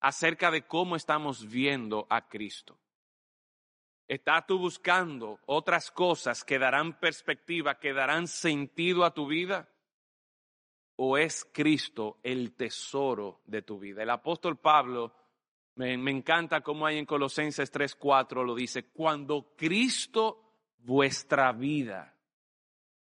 acerca 0.00 0.50
de 0.50 0.66
cómo 0.66 0.96
estamos 0.96 1.48
viendo 1.48 2.06
a 2.08 2.28
Cristo? 2.28 2.78
¿Estás 4.08 4.46
tú 4.46 4.58
buscando 4.58 5.40
otras 5.46 5.90
cosas 5.90 6.44
que 6.44 6.60
darán 6.60 7.00
perspectiva, 7.00 7.78
que 7.80 7.92
darán 7.92 8.28
sentido 8.28 9.04
a 9.04 9.12
tu 9.12 9.26
vida? 9.26 9.68
¿O 10.94 11.18
es 11.18 11.44
Cristo 11.52 12.18
el 12.22 12.54
tesoro 12.54 13.40
de 13.46 13.62
tu 13.62 13.80
vida? 13.80 14.04
El 14.04 14.10
apóstol 14.10 14.58
Pablo, 14.58 15.12
me, 15.74 15.96
me 15.98 16.12
encanta 16.12 16.60
cómo 16.60 16.86
hay 16.86 16.98
en 16.98 17.04
Colosenses 17.06 17.72
3:4 17.72 18.44
lo 18.44 18.54
dice, 18.54 18.84
cuando 18.90 19.54
Cristo 19.56 20.46
vuestra 20.78 21.50
vida, 21.50 22.14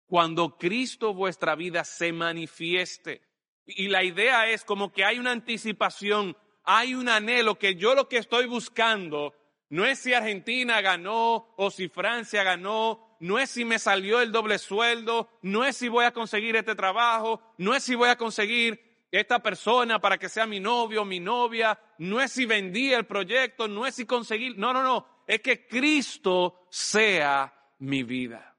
cuando 0.06 0.56
Cristo 0.56 1.12
vuestra 1.12 1.54
vida 1.54 1.84
se 1.84 2.10
manifieste. 2.12 3.20
Y 3.66 3.88
la 3.88 4.02
idea 4.02 4.48
es 4.48 4.64
como 4.64 4.92
que 4.92 5.04
hay 5.04 5.18
una 5.18 5.32
anticipación, 5.32 6.36
hay 6.62 6.94
un 6.94 7.08
anhelo 7.08 7.58
que 7.58 7.74
yo 7.74 7.94
lo 7.94 8.08
que 8.08 8.16
estoy 8.16 8.46
buscando 8.46 9.34
no 9.68 9.84
es 9.84 9.98
si 9.98 10.14
Argentina 10.14 10.80
ganó 10.80 11.54
o 11.56 11.70
si 11.70 11.88
Francia 11.88 12.42
ganó, 12.42 13.16
no 13.20 13.38
es 13.38 13.50
si 13.50 13.64
me 13.64 13.78
salió 13.78 14.20
el 14.20 14.30
doble 14.30 14.58
sueldo, 14.58 15.28
no 15.42 15.64
es 15.64 15.76
si 15.76 15.88
voy 15.88 16.04
a 16.04 16.12
conseguir 16.12 16.56
este 16.56 16.74
trabajo, 16.74 17.40
no 17.58 17.74
es 17.74 17.82
si 17.82 17.94
voy 17.94 18.08
a 18.08 18.16
conseguir 18.16 18.80
esta 19.10 19.40
persona 19.40 20.00
para 20.00 20.18
que 20.18 20.28
sea 20.28 20.46
mi 20.46 20.60
novio 20.60 21.02
o 21.02 21.04
mi 21.04 21.20
novia, 21.20 21.78
no 21.98 22.20
es 22.20 22.32
si 22.32 22.44
vendí 22.44 22.92
el 22.92 23.06
proyecto, 23.06 23.66
no 23.66 23.86
es 23.86 23.94
si 23.94 24.06
conseguir, 24.06 24.58
no, 24.58 24.72
no, 24.72 24.82
no, 24.82 25.06
es 25.26 25.40
que 25.40 25.66
Cristo 25.66 26.66
sea 26.70 27.52
mi 27.78 28.02
vida. 28.02 28.56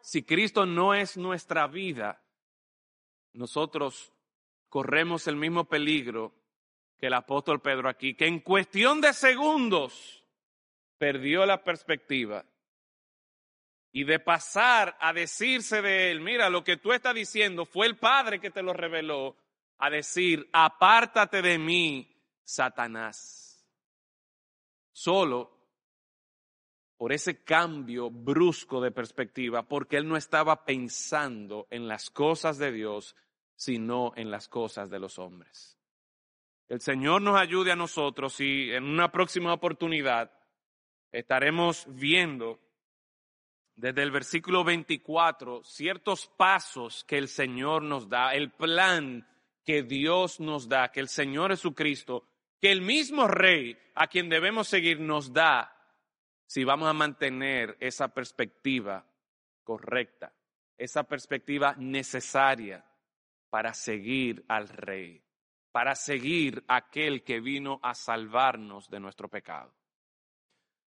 Si 0.00 0.22
Cristo 0.22 0.66
no 0.66 0.94
es 0.94 1.16
nuestra 1.16 1.66
vida, 1.66 2.22
nosotros 3.32 4.12
corremos 4.68 5.26
el 5.26 5.36
mismo 5.36 5.64
peligro 5.64 6.34
que 7.00 7.06
el 7.06 7.14
apóstol 7.14 7.60
Pedro 7.60 7.88
aquí, 7.88 8.14
que 8.14 8.26
en 8.26 8.40
cuestión 8.40 9.00
de 9.00 9.14
segundos 9.14 10.22
perdió 10.98 11.46
la 11.46 11.64
perspectiva 11.64 12.44
y 13.90 14.04
de 14.04 14.20
pasar 14.20 14.96
a 15.00 15.14
decirse 15.14 15.80
de 15.80 16.10
él, 16.10 16.20
mira, 16.20 16.50
lo 16.50 16.62
que 16.62 16.76
tú 16.76 16.92
estás 16.92 17.14
diciendo 17.14 17.64
fue 17.64 17.86
el 17.86 17.96
Padre 17.96 18.38
que 18.38 18.50
te 18.50 18.62
lo 18.62 18.74
reveló, 18.74 19.34
a 19.78 19.88
decir, 19.88 20.48
apártate 20.52 21.40
de 21.40 21.58
mí, 21.58 22.14
Satanás. 22.44 23.66
Solo 24.92 25.58
por 26.98 27.14
ese 27.14 27.42
cambio 27.42 28.10
brusco 28.10 28.82
de 28.82 28.90
perspectiva, 28.90 29.62
porque 29.62 29.96
él 29.96 30.06
no 30.06 30.18
estaba 30.18 30.66
pensando 30.66 31.66
en 31.70 31.88
las 31.88 32.10
cosas 32.10 32.58
de 32.58 32.72
Dios, 32.72 33.16
sino 33.56 34.12
en 34.16 34.30
las 34.30 34.48
cosas 34.48 34.90
de 34.90 34.98
los 34.98 35.18
hombres. 35.18 35.79
El 36.70 36.80
Señor 36.80 37.20
nos 37.20 37.36
ayude 37.36 37.72
a 37.72 37.76
nosotros 37.76 38.38
y 38.38 38.70
en 38.70 38.84
una 38.84 39.10
próxima 39.10 39.52
oportunidad 39.52 40.30
estaremos 41.10 41.84
viendo 41.88 42.60
desde 43.74 44.04
el 44.04 44.12
versículo 44.12 44.62
24 44.62 45.64
ciertos 45.64 46.28
pasos 46.28 47.02
que 47.02 47.18
el 47.18 47.26
Señor 47.26 47.82
nos 47.82 48.08
da, 48.08 48.34
el 48.34 48.52
plan 48.52 49.26
que 49.64 49.82
Dios 49.82 50.38
nos 50.38 50.68
da, 50.68 50.92
que 50.92 51.00
el 51.00 51.08
Señor 51.08 51.50
Jesucristo, 51.50 52.24
que 52.60 52.70
el 52.70 52.82
mismo 52.82 53.26
Rey 53.26 53.76
a 53.96 54.06
quien 54.06 54.28
debemos 54.28 54.68
seguir 54.68 55.00
nos 55.00 55.32
da 55.32 55.76
si 56.46 56.62
vamos 56.62 56.88
a 56.88 56.92
mantener 56.92 57.76
esa 57.80 58.14
perspectiva 58.14 59.04
correcta, 59.64 60.32
esa 60.78 61.02
perspectiva 61.02 61.74
necesaria 61.76 62.84
para 63.48 63.74
seguir 63.74 64.44
al 64.46 64.68
Rey, 64.68 65.20
para 65.72 65.94
seguir 65.94 66.64
aquel 66.68 67.22
que 67.22 67.40
vino 67.40 67.80
a 67.82 67.94
salvarnos 67.94 68.88
de 68.90 69.00
nuestro 69.00 69.28
pecado. 69.28 69.72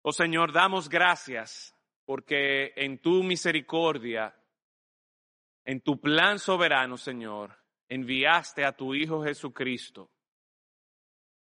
Oh 0.03 0.13
Señor, 0.13 0.53
damos 0.53 0.89
gracias 0.89 1.77
porque 2.05 2.73
en 2.77 2.99
tu 2.99 3.23
misericordia, 3.23 4.35
en 5.65 5.81
tu 5.81 6.01
plan 6.01 6.39
soberano, 6.39 6.97
Señor, 6.97 7.57
enviaste 7.89 8.65
a 8.65 8.77
tu 8.77 8.95
Hijo 8.95 9.23
Jesucristo, 9.23 10.11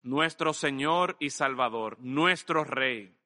nuestro 0.02 0.52
Señor 0.52 1.16
y 1.20 1.30
Salvador, 1.30 1.98
nuestro 2.00 2.64
Rey 2.64 3.18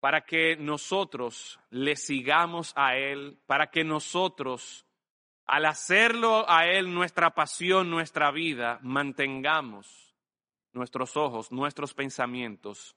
para 0.00 0.24
que 0.24 0.56
nosotros 0.56 1.58
le 1.70 1.96
sigamos 1.96 2.72
a 2.76 2.96
Él, 2.96 3.38
para 3.46 3.70
que 3.70 3.84
nosotros, 3.84 4.86
al 5.48 5.64
hacerlo 5.64 6.48
a 6.48 6.66
Él 6.66 6.92
nuestra 6.92 7.34
pasión, 7.34 7.90
nuestra 7.90 8.30
vida, 8.30 8.78
mantengamos 8.82 10.14
nuestros 10.74 11.16
ojos, 11.16 11.50
nuestros 11.50 11.94
pensamientos 11.94 12.94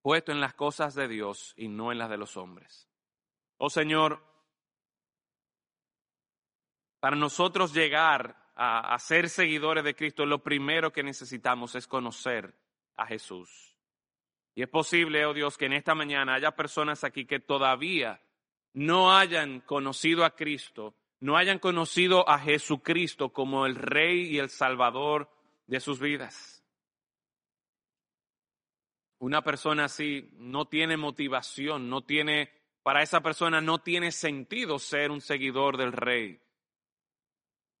puestos 0.00 0.34
en 0.34 0.40
las 0.40 0.54
cosas 0.54 0.94
de 0.94 1.06
Dios 1.08 1.52
y 1.54 1.68
no 1.68 1.92
en 1.92 1.98
las 1.98 2.08
de 2.08 2.16
los 2.16 2.36
hombres. 2.38 2.88
Oh 3.58 3.68
Señor, 3.68 4.24
para 6.98 7.14
nosotros 7.14 7.74
llegar 7.74 8.50
a, 8.56 8.94
a 8.94 8.98
ser 8.98 9.28
seguidores 9.28 9.84
de 9.84 9.94
Cristo, 9.94 10.24
lo 10.24 10.42
primero 10.42 10.92
que 10.92 11.02
necesitamos 11.02 11.74
es 11.74 11.86
conocer 11.86 12.58
a 12.96 13.06
Jesús. 13.06 13.76
Y 14.54 14.62
es 14.62 14.68
posible, 14.68 15.26
oh 15.26 15.34
Dios, 15.34 15.58
que 15.58 15.66
en 15.66 15.74
esta 15.74 15.94
mañana 15.94 16.34
haya 16.34 16.56
personas 16.56 17.04
aquí 17.04 17.26
que 17.26 17.38
todavía 17.38 18.20
no 18.72 19.14
hayan 19.14 19.60
conocido 19.60 20.24
a 20.24 20.34
Cristo, 20.34 20.94
no 21.22 21.36
hayan 21.36 21.60
conocido 21.60 22.28
a 22.28 22.40
Jesucristo 22.40 23.32
como 23.32 23.64
el 23.64 23.76
Rey 23.76 24.22
y 24.22 24.40
el 24.40 24.50
Salvador 24.50 25.30
de 25.68 25.78
sus 25.78 26.00
vidas. 26.00 26.64
Una 29.20 29.40
persona 29.40 29.84
así 29.84 30.30
no 30.32 30.64
tiene 30.64 30.96
motivación, 30.96 31.88
no 31.88 32.02
tiene, 32.02 32.50
para 32.82 33.04
esa 33.04 33.20
persona 33.20 33.60
no 33.60 33.78
tiene 33.78 34.10
sentido 34.10 34.80
ser 34.80 35.12
un 35.12 35.20
seguidor 35.20 35.76
del 35.76 35.92
Rey. 35.92 36.40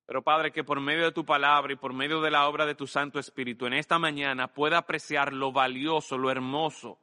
Pero 0.06 0.22
Padre, 0.22 0.52
que 0.52 0.62
por 0.62 0.78
medio 0.78 1.02
de 1.02 1.12
tu 1.12 1.24
palabra 1.24 1.72
y 1.72 1.76
por 1.76 1.94
medio 1.94 2.20
de 2.20 2.30
la 2.30 2.46
obra 2.46 2.64
de 2.64 2.76
tu 2.76 2.86
Santo 2.86 3.18
Espíritu 3.18 3.66
en 3.66 3.72
esta 3.72 3.98
mañana 3.98 4.54
pueda 4.54 4.78
apreciar 4.78 5.32
lo 5.32 5.50
valioso, 5.50 6.16
lo 6.16 6.30
hermoso, 6.30 7.00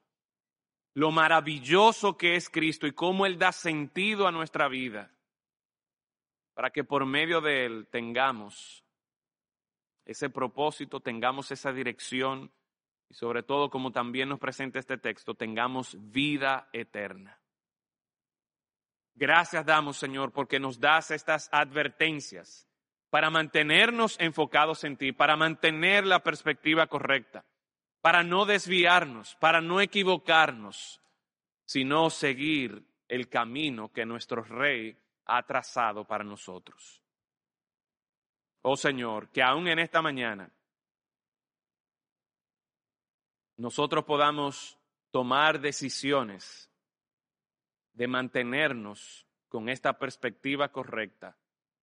lo 0.94 1.12
maravilloso 1.12 2.16
que 2.16 2.38
es 2.38 2.50
Cristo 2.50 2.88
y 2.88 2.94
cómo 2.94 3.26
Él 3.26 3.38
da 3.38 3.52
sentido 3.52 4.26
a 4.26 4.32
nuestra 4.32 4.70
vida, 4.70 5.12
para 6.60 6.72
que 6.72 6.84
por 6.84 7.05
medio 7.05 7.39
de 7.39 7.66
Él 7.66 7.88
tengamos 7.89 8.84
ese 10.03 10.30
propósito, 10.30 10.99
tengamos 10.99 11.51
esa 11.51 11.72
dirección 11.72 12.51
y 13.07 13.14
sobre 13.14 13.43
todo, 13.43 13.70
como 13.70 13.93
también 13.93 14.28
nos 14.28 14.39
presenta 14.39 14.78
este 14.78 14.97
texto, 14.97 15.36
tengamos 15.36 15.95
vida 16.12 16.68
eterna. 16.74 17.39
Gracias 19.16 19.66
damos, 19.66 19.95
Señor, 19.95 20.34
porque 20.34 20.60
nos 20.60 20.82
das 20.82 21.12
estas 21.12 21.47
advertencias 21.53 22.68
para 23.10 23.30
mantenernos 23.30 24.20
enfocados 24.20 24.84
en 24.84 24.97
ti, 24.97 25.14
para 25.14 25.38
mantener 25.38 26.05
la 26.05 26.24
perspectiva 26.24 26.88
correcta, 26.88 27.45
para 28.01 28.22
no 28.22 28.45
desviarnos, 28.45 29.38
para 29.38 29.62
no 29.62 29.80
equivocarnos, 29.80 30.99
sino 31.64 32.10
seguir 32.10 32.84
el 33.07 33.30
camino 33.30 33.93
que 33.93 34.05
nuestro 34.05 34.43
Rey 34.43 34.97
ha 35.30 35.43
trazado 35.43 36.03
para 36.05 36.23
nosotros. 36.23 37.01
Oh 38.61 38.75
Señor, 38.75 39.30
que 39.30 39.41
aún 39.41 39.67
en 39.67 39.80
esta 39.80 40.01
mañana 40.01 40.51
nosotros 43.57 44.03
podamos 44.05 44.77
tomar 45.11 45.59
decisiones 45.59 46.69
de 47.93 48.07
mantenernos 48.07 49.27
con 49.47 49.69
esta 49.69 49.97
perspectiva 49.97 50.71
correcta 50.71 51.38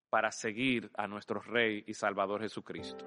para 0.09 0.33
seguir 0.33 0.91
a 0.95 1.07
nuestro 1.07 1.41
Rey 1.41 1.85
y 1.87 1.95
Salvador 1.95 2.41
Jesucristo. 2.41 3.05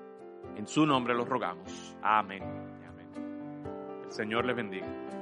En 0.55 0.67
su 0.67 0.85
nombre 0.85 1.13
lo 1.13 1.25
rogamos. 1.25 1.95
Amén. 2.01 2.43
Amén. 2.43 4.03
El 4.03 4.11
Señor 4.11 4.45
les 4.45 4.55
bendiga. 4.55 5.18